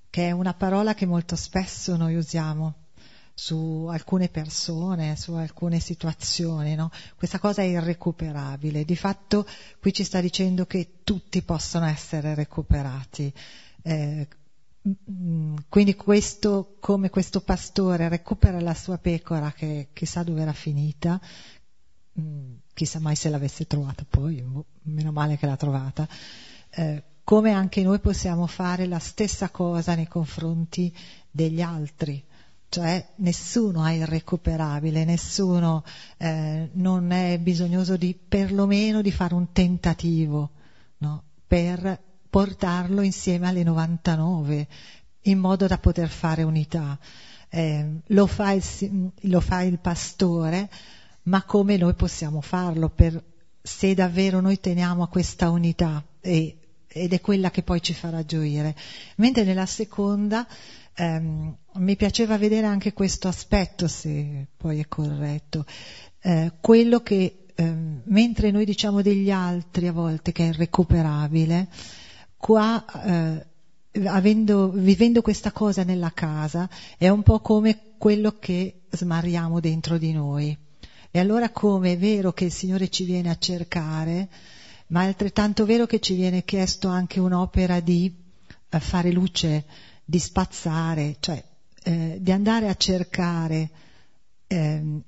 che 0.10 0.28
è 0.28 0.32
una 0.32 0.54
parola 0.54 0.94
che 0.94 1.06
molto 1.06 1.36
spesso 1.36 1.96
noi 1.96 2.16
usiamo 2.16 2.88
su 3.34 3.88
alcune 3.90 4.28
persone, 4.28 5.16
su 5.16 5.32
alcune 5.32 5.80
situazioni, 5.80 6.76
no? 6.76 6.92
Questa 7.16 7.40
cosa 7.40 7.62
è 7.62 7.66
irrecuperabile. 7.66 8.84
Di 8.84 8.98
fatto 8.98 9.48
qui 9.80 9.94
ci 9.94 10.04
sta 10.04 10.20
dicendo 10.20 10.66
che 10.66 10.96
tutti 11.06 11.42
possono 11.42 11.86
essere 11.86 12.36
recuperati. 12.36 13.34
Eh, 13.82 14.28
quindi 15.68 15.96
questo, 15.96 16.78
come 16.80 17.10
questo 17.10 17.42
pastore 17.42 18.08
recupera 18.08 18.62
la 18.62 18.74
sua 18.74 18.98
pecora 18.98 19.52
che 19.52 19.90
chissà 19.94 20.24
dove 20.24 20.42
era 20.42 20.54
finita, 20.54 21.20
mm, 22.20 22.54
chissà 22.74 23.00
mai 23.00 23.16
se 23.16 23.30
l'avesse 23.30 23.68
trovata 23.68 24.06
poi, 24.10 24.42
boh, 24.42 24.66
meno 24.84 25.12
male 25.12 25.38
che 25.38 25.46
l'ha 25.46 25.58
trovata, 25.58 26.08
eh, 26.72 27.04
come 27.24 27.52
anche 27.52 27.84
noi 27.84 28.00
possiamo 28.00 28.48
fare 28.48 28.88
la 28.88 29.00
stessa 29.00 29.50
cosa 29.50 29.96
nei 29.96 30.08
confronti 30.08 30.96
degli 31.30 31.62
altri. 31.62 32.24
Cioè 32.70 33.14
nessuno 33.18 33.84
è 33.84 33.94
irrecuperabile, 33.94 35.04
nessuno 35.04 35.84
eh, 36.18 36.70
non 36.74 37.12
è 37.12 37.40
bisognoso 37.40 37.98
di 37.98 38.16
perlomeno 38.16 39.02
di 39.02 39.12
fare 39.12 39.34
un 39.34 39.52
tentativo 39.52 40.52
no? 41.00 41.24
per 41.48 42.09
portarlo 42.30 43.02
insieme 43.02 43.48
alle 43.48 43.64
99 43.64 44.68
in 45.24 45.40
modo 45.40 45.68
da 45.68 45.78
poter 45.78 46.10
fare 46.10 46.44
unità. 46.44 46.98
Eh, 47.50 47.86
lo, 48.06 48.28
fa 48.28 48.52
il, 48.52 48.64
lo, 49.22 49.42
fa 49.42 49.62
il, 49.62 49.80
pastore, 49.80 50.70
ma 51.24 51.44
come 51.44 51.78
noi 51.78 51.94
possiamo 51.96 52.42
farlo 52.42 52.90
per, 52.90 53.22
se 53.62 53.94
davvero 53.94 54.40
noi 54.40 54.60
teniamo 54.60 55.04
a 55.04 55.08
questa 55.08 55.50
unità 55.50 56.04
e, 56.22 56.58
ed 56.88 57.14
è 57.14 57.22
quella 57.22 57.52
che 57.52 57.64
poi 57.64 57.82
ci 57.82 57.94
farà 57.94 58.24
gioire. 58.24 58.76
Mentre 59.16 59.44
nella 59.44 59.66
seconda 59.66 60.48
ehm, 60.94 61.56
mi 61.74 61.96
piaceva 61.96 62.38
vedere 62.38 62.68
anche 62.68 62.94
questo 62.94 63.28
aspetto, 63.28 63.88
se 63.88 64.48
poi 64.56 64.80
è 64.80 64.88
corretto, 64.88 65.66
eh, 66.22 66.54
quello 66.62 67.02
che 67.02 67.46
ehm, 67.56 68.02
mentre 68.06 68.52
noi 68.52 68.66
diciamo 68.66 69.02
degli 69.02 69.32
altri 69.32 69.88
a 69.88 69.92
volte 69.92 70.32
che 70.32 70.46
è 70.46 70.48
irrecuperabile, 70.50 71.68
qua 72.40 72.86
eh, 73.04 73.46
avendo, 74.08 74.70
vivendo 74.70 75.22
questa 75.22 75.52
cosa 75.52 75.84
nella 75.84 76.12
casa 76.12 76.70
è 76.98 77.10
un 77.10 77.22
po' 77.22 77.42
come 77.42 77.96
quello 77.98 78.38
che 78.40 78.84
smarriamo 78.90 79.60
dentro 79.60 79.98
di 79.98 80.14
noi. 80.14 80.58
E 81.12 81.20
allora 81.20 81.50
come 81.50 81.94
è 81.94 81.98
vero 81.98 82.32
che 82.32 82.46
il 82.46 82.52
Signore 82.52 82.90
ci 82.90 83.04
viene 83.04 83.30
a 83.30 83.38
cercare, 83.38 84.30
ma 84.88 85.04
è 85.04 85.08
altrettanto 85.08 85.66
vero 85.66 85.86
che 85.86 86.00
ci 86.00 86.16
viene 86.16 86.46
chiesto 86.46 86.88
anche 86.88 87.20
un'opera 87.20 87.82
di 87.82 88.16
eh, 88.70 88.80
fare 88.80 89.12
luce, 89.12 89.66
di 90.06 90.18
spazzare, 90.18 91.18
cioè 91.20 91.44
eh, 91.84 92.18
di 92.22 92.32
andare 92.32 92.70
a 92.70 92.76
cercare 92.76 93.70
eh, 94.48 95.02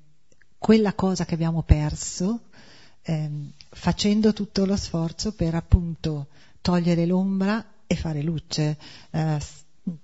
quella 0.58 0.92
cosa 0.92 1.24
che 1.24 1.34
abbiamo 1.34 1.62
perso, 1.62 2.42
ehm, 3.02 3.52
facendo 3.70 4.32
tutto 4.32 4.66
lo 4.66 4.76
sforzo 4.76 5.32
per 5.32 5.54
appunto 5.54 6.26
togliere 6.62 7.04
l'ombra 7.04 7.64
e 7.86 7.94
fare 7.96 8.22
luce, 8.22 8.78
eh, 9.10 9.38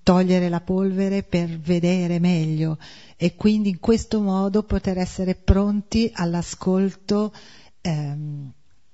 togliere 0.02 0.48
la 0.48 0.60
polvere 0.60 1.22
per 1.22 1.58
vedere 1.58 2.18
meglio 2.18 2.78
e 3.16 3.36
quindi 3.36 3.70
in 3.70 3.78
questo 3.78 4.20
modo 4.20 4.64
poter 4.64 4.98
essere 4.98 5.34
pronti 5.34 6.10
all'ascolto 6.12 7.32
ehm, 7.80 8.52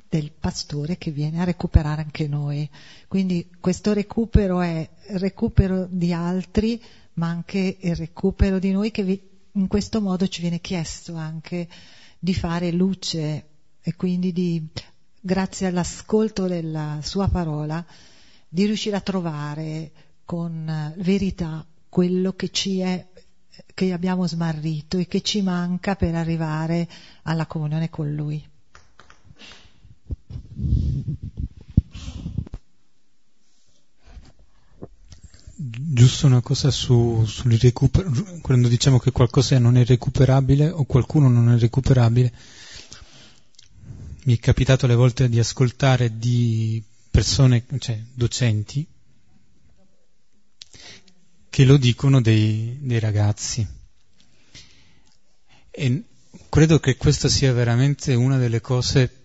del 0.09 0.31
pastore 0.31 0.97
che 0.97 1.11
viene 1.11 1.41
a 1.41 1.45
recuperare 1.45 2.03
anche 2.03 2.29
noi. 2.29 2.69
Quindi 3.09 3.51
questo 3.59 3.93
recupero 3.93 4.61
è 4.61 4.89
il 5.09 5.19
recupero 5.19 5.87
di 5.91 6.13
altri, 6.13 6.81
ma 7.15 7.29
anche 7.29 7.79
il 7.81 7.97
recupero 7.97 8.59
di 8.59 8.71
noi 8.71 8.91
che 8.91 9.03
vi, 9.03 9.21
in 9.53 9.67
questo 9.67 10.01
modo 10.01 10.29
ci 10.29 10.41
viene 10.41 10.61
chiesto 10.61 11.17
anche 11.17 11.67
di 12.19 12.35
fare 12.35 12.71
luce 12.71 13.47
e 13.83 13.95
quindi 13.97 14.33
di 14.33 14.65
grazie 15.27 15.69
all'ascolto 15.69 16.47
della 16.47 16.99
sua 17.03 17.29
parola, 17.29 17.83
di 18.47 18.67
riuscire 18.67 18.97
a 18.97 19.01
trovare 19.01 19.91
con 20.27 20.93
verità 20.99 21.65
quello 21.89 22.35
che 22.35 22.51
ci 22.51 22.81
è 22.81 23.07
che 23.73 23.93
abbiamo 23.93 24.27
smarrito 24.29 24.99
e 24.99 25.07
che 25.07 25.23
ci 25.23 25.41
manca 25.41 25.95
per 25.95 26.15
arrivare 26.15 26.87
alla 27.23 27.47
comunione 27.47 27.89
con 27.89 28.15
Lui. 28.15 28.47
Giusto 35.57 36.27
una 36.27 36.43
cosa 36.43 36.71
su, 36.71 37.25
sul 37.25 37.59
recupero, 37.59 38.13
quando 38.43 38.69
diciamo 38.69 38.99
che 38.99 39.11
qualcosa 39.11 39.59
non 39.59 39.79
è 39.79 39.85
recuperabile 39.87 40.69
o 40.69 40.85
qualcuno 40.85 41.29
non 41.29 41.51
è 41.51 41.59
recuperabile, 41.59 42.31
mi 44.25 44.37
è 44.37 44.41
capitato 44.41 44.87
alle 44.87 44.95
volte 44.95 45.29
di 45.29 45.39
ascoltare 45.39 46.17
di 46.17 46.83
persone, 47.11 47.65
cioè 47.79 48.03
docenti, 48.13 48.87
che 51.51 51.65
lo 51.65 51.77
dicono 51.77 52.21
dei, 52.21 52.79
dei 52.81 52.99
ragazzi. 52.99 53.67
E 55.71 56.05
credo 56.49 56.81
che 56.81 56.97
questa 56.97 57.29
sia 57.29 57.53
veramente 57.53 58.15
una 58.15 58.39
delle 58.39 58.61
cose 58.61 59.23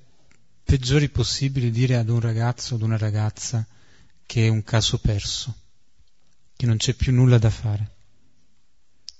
peggiori 0.64 1.10
possibili 1.10 1.72
dire 1.72 1.96
ad 1.96 2.10
un 2.10 2.20
ragazzo 2.20 2.74
o 2.74 2.78
ad 2.78 2.84
una 2.84 2.98
ragazza 2.98 3.66
che 4.26 4.46
è 4.46 4.50
un 4.50 4.64
caso 4.64 5.00
perso, 5.00 5.56
che 6.56 6.66
non 6.66 6.78
c'è 6.78 6.94
più 6.94 7.14
nulla 7.14 7.38
da 7.38 7.50
fare. 7.50 7.96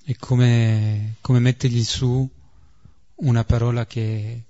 È 0.04 0.14
come, 0.16 1.16
come 1.22 1.40
mettergli 1.40 1.84
su 1.84 2.30
una 3.16 3.44
parola 3.46 3.86
che, 3.86 4.44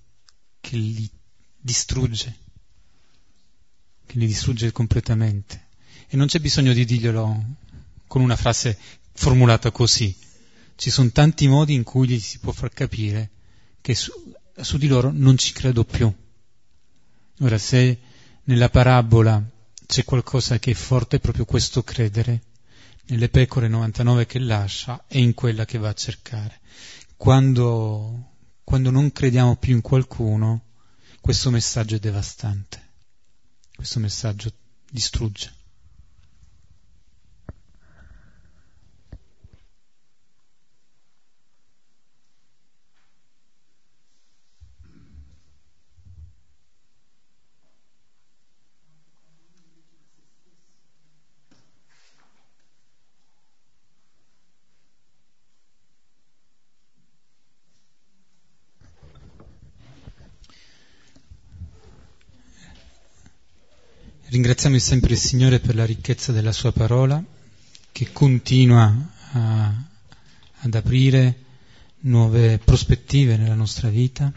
che 0.59 0.75
li 0.75 1.09
distrugge, 1.59 2.37
che 4.05 4.17
li 4.17 4.25
distrugge 4.25 4.71
completamente. 4.71 5.67
E 6.07 6.17
non 6.17 6.27
c'è 6.27 6.39
bisogno 6.39 6.73
di 6.73 6.85
dirglielo 6.85 7.45
con 8.07 8.21
una 8.21 8.35
frase 8.35 8.77
formulata 9.13 9.71
così. 9.71 10.15
Ci 10.75 10.89
sono 10.89 11.11
tanti 11.11 11.47
modi 11.47 11.73
in 11.73 11.83
cui 11.83 12.07
gli 12.07 12.19
si 12.19 12.39
può 12.39 12.51
far 12.51 12.71
capire 12.71 13.29
che 13.81 13.93
su, 13.93 14.11
su 14.55 14.77
di 14.77 14.87
loro 14.87 15.11
non 15.13 15.37
ci 15.37 15.51
credo 15.51 15.83
più. 15.83 16.11
Ora, 17.41 17.57
se 17.57 17.99
nella 18.45 18.69
parabola 18.69 19.43
c'è 19.85 20.03
qualcosa 20.03 20.59
che 20.59 20.71
è 20.71 20.73
forte, 20.73 21.17
è 21.17 21.19
proprio 21.19 21.45
questo 21.45 21.83
credere 21.83 22.41
nelle 23.07 23.29
pecore 23.29 23.67
99 23.67 24.25
che 24.25 24.39
lascia 24.39 25.05
e 25.07 25.19
in 25.19 25.33
quella 25.33 25.65
che 25.65 25.77
va 25.77 25.89
a 25.89 25.93
cercare. 25.93 26.59
Quando, 27.17 28.31
quando 28.63 28.91
non 28.91 29.11
crediamo 29.11 29.55
più 29.55 29.75
in 29.75 29.81
qualcuno, 29.81 30.61
questo 31.21 31.49
messaggio 31.49 31.95
è 31.95 31.99
devastante, 31.99 32.89
questo 33.75 33.99
messaggio 33.99 34.51
distrugge. 34.89 35.53
Ringraziamo 64.29 64.77
sempre 64.77 65.13
il 65.13 65.19
Signore 65.19 65.59
per 65.59 65.73
la 65.73 65.85
ricchezza 65.85 66.31
della 66.31 66.51
Sua 66.51 66.71
parola 66.71 67.23
che 67.91 68.11
continua 68.11 68.95
a, 69.31 69.73
ad 70.59 70.75
aprire 70.75 71.35
nuove 72.01 72.59
prospettive 72.59 73.37
nella 73.37 73.55
nostra 73.55 73.89
vita 73.89 74.31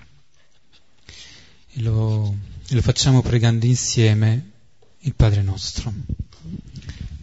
e 1.73 1.83
lo, 1.83 2.35
e 2.69 2.75
lo 2.75 2.81
facciamo 2.81 3.21
pregando 3.21 3.67
insieme 3.67 4.53
il 5.01 5.15
Padre 5.15 5.43
nostro. 5.43 5.93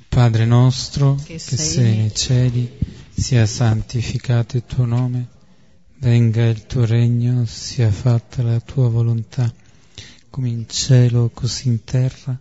Padre 0.08 0.46
nostro 0.46 1.16
che, 1.16 1.34
che 1.34 1.40
sei 1.40 1.98
nei 1.98 2.14
cieli, 2.14 2.72
sia 3.10 3.48
santificato 3.48 4.58
il 4.58 4.66
tuo 4.68 4.86
nome, 4.86 5.28
venga 5.98 6.46
il 6.46 6.68
tuo 6.68 6.86
regno, 6.86 7.48
sia 7.48 7.90
fatta 7.90 8.44
la 8.44 8.60
tua 8.60 8.90
volontà, 8.90 9.52
come 10.30 10.50
in 10.50 10.70
cielo 10.70 11.32
così 11.34 11.68
in 11.68 11.84
terra. 11.84 12.40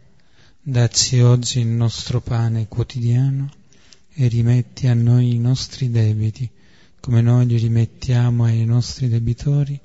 Dacci 0.69 1.21
oggi 1.21 1.61
il 1.61 1.67
nostro 1.67 2.21
pane 2.21 2.69
quotidiano 2.69 3.51
e 4.13 4.29
rimetti 4.29 4.87
a 4.87 4.93
noi 4.93 5.35
i 5.35 5.39
nostri 5.39 5.91
debiti, 5.91 6.47
come 7.01 7.23
noi 7.23 7.47
li 7.47 7.57
rimettiamo 7.57 8.45
ai 8.45 8.67
nostri 8.67 9.09
debitori, 9.09 9.81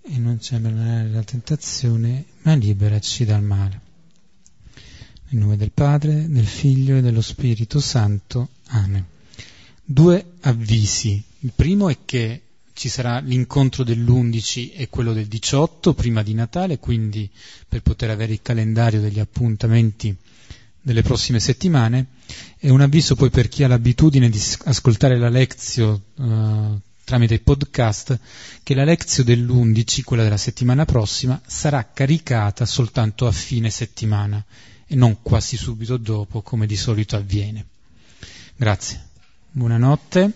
e 0.00 0.16
non 0.16 0.40
ci 0.40 0.54
abbandonare 0.54 1.10
alla 1.10 1.22
tentazione, 1.22 2.24
ma 2.44 2.54
liberaci 2.54 3.26
dal 3.26 3.42
male. 3.42 3.80
Nel 5.28 5.42
nome 5.42 5.58
del 5.58 5.72
Padre, 5.72 6.26
del 6.30 6.46
Figlio 6.46 6.96
e 6.96 7.02
dello 7.02 7.20
Spirito 7.20 7.78
Santo. 7.78 8.48
Amen. 8.68 9.04
Due 9.84 10.32
avvisi. 10.40 11.22
Il 11.40 11.52
primo 11.54 11.90
è 11.90 11.98
che 12.06 12.40
ci 12.76 12.90
sarà 12.90 13.20
l'incontro 13.20 13.84
dell'11 13.84 14.72
e 14.74 14.88
quello 14.90 15.14
del 15.14 15.26
18 15.26 15.94
prima 15.94 16.22
di 16.22 16.34
Natale, 16.34 16.78
quindi 16.78 17.28
per 17.66 17.80
poter 17.80 18.10
avere 18.10 18.34
il 18.34 18.42
calendario 18.42 19.00
degli 19.00 19.18
appuntamenti 19.18 20.14
delle 20.82 21.02
prossime 21.02 21.40
settimane 21.40 22.06
e 22.58 22.68
un 22.68 22.82
avviso 22.82 23.16
poi 23.16 23.30
per 23.30 23.48
chi 23.48 23.64
ha 23.64 23.68
l'abitudine 23.68 24.28
di 24.28 24.40
ascoltare 24.64 25.18
la 25.18 25.30
lezio 25.30 26.02
uh, 26.16 26.78
tramite 27.02 27.40
podcast 27.40 28.18
che 28.62 28.74
la 28.74 28.84
lezio 28.84 29.24
dell'11, 29.24 30.02
quella 30.04 30.22
della 30.22 30.36
settimana 30.36 30.84
prossima, 30.84 31.40
sarà 31.46 31.90
caricata 31.92 32.66
soltanto 32.66 33.26
a 33.26 33.32
fine 33.32 33.70
settimana 33.70 34.44
e 34.86 34.94
non 34.94 35.22
quasi 35.22 35.56
subito 35.56 35.96
dopo 35.96 36.42
come 36.42 36.66
di 36.66 36.76
solito 36.76 37.16
avviene. 37.16 37.64
Grazie. 38.54 39.08
Buonanotte. 39.50 40.34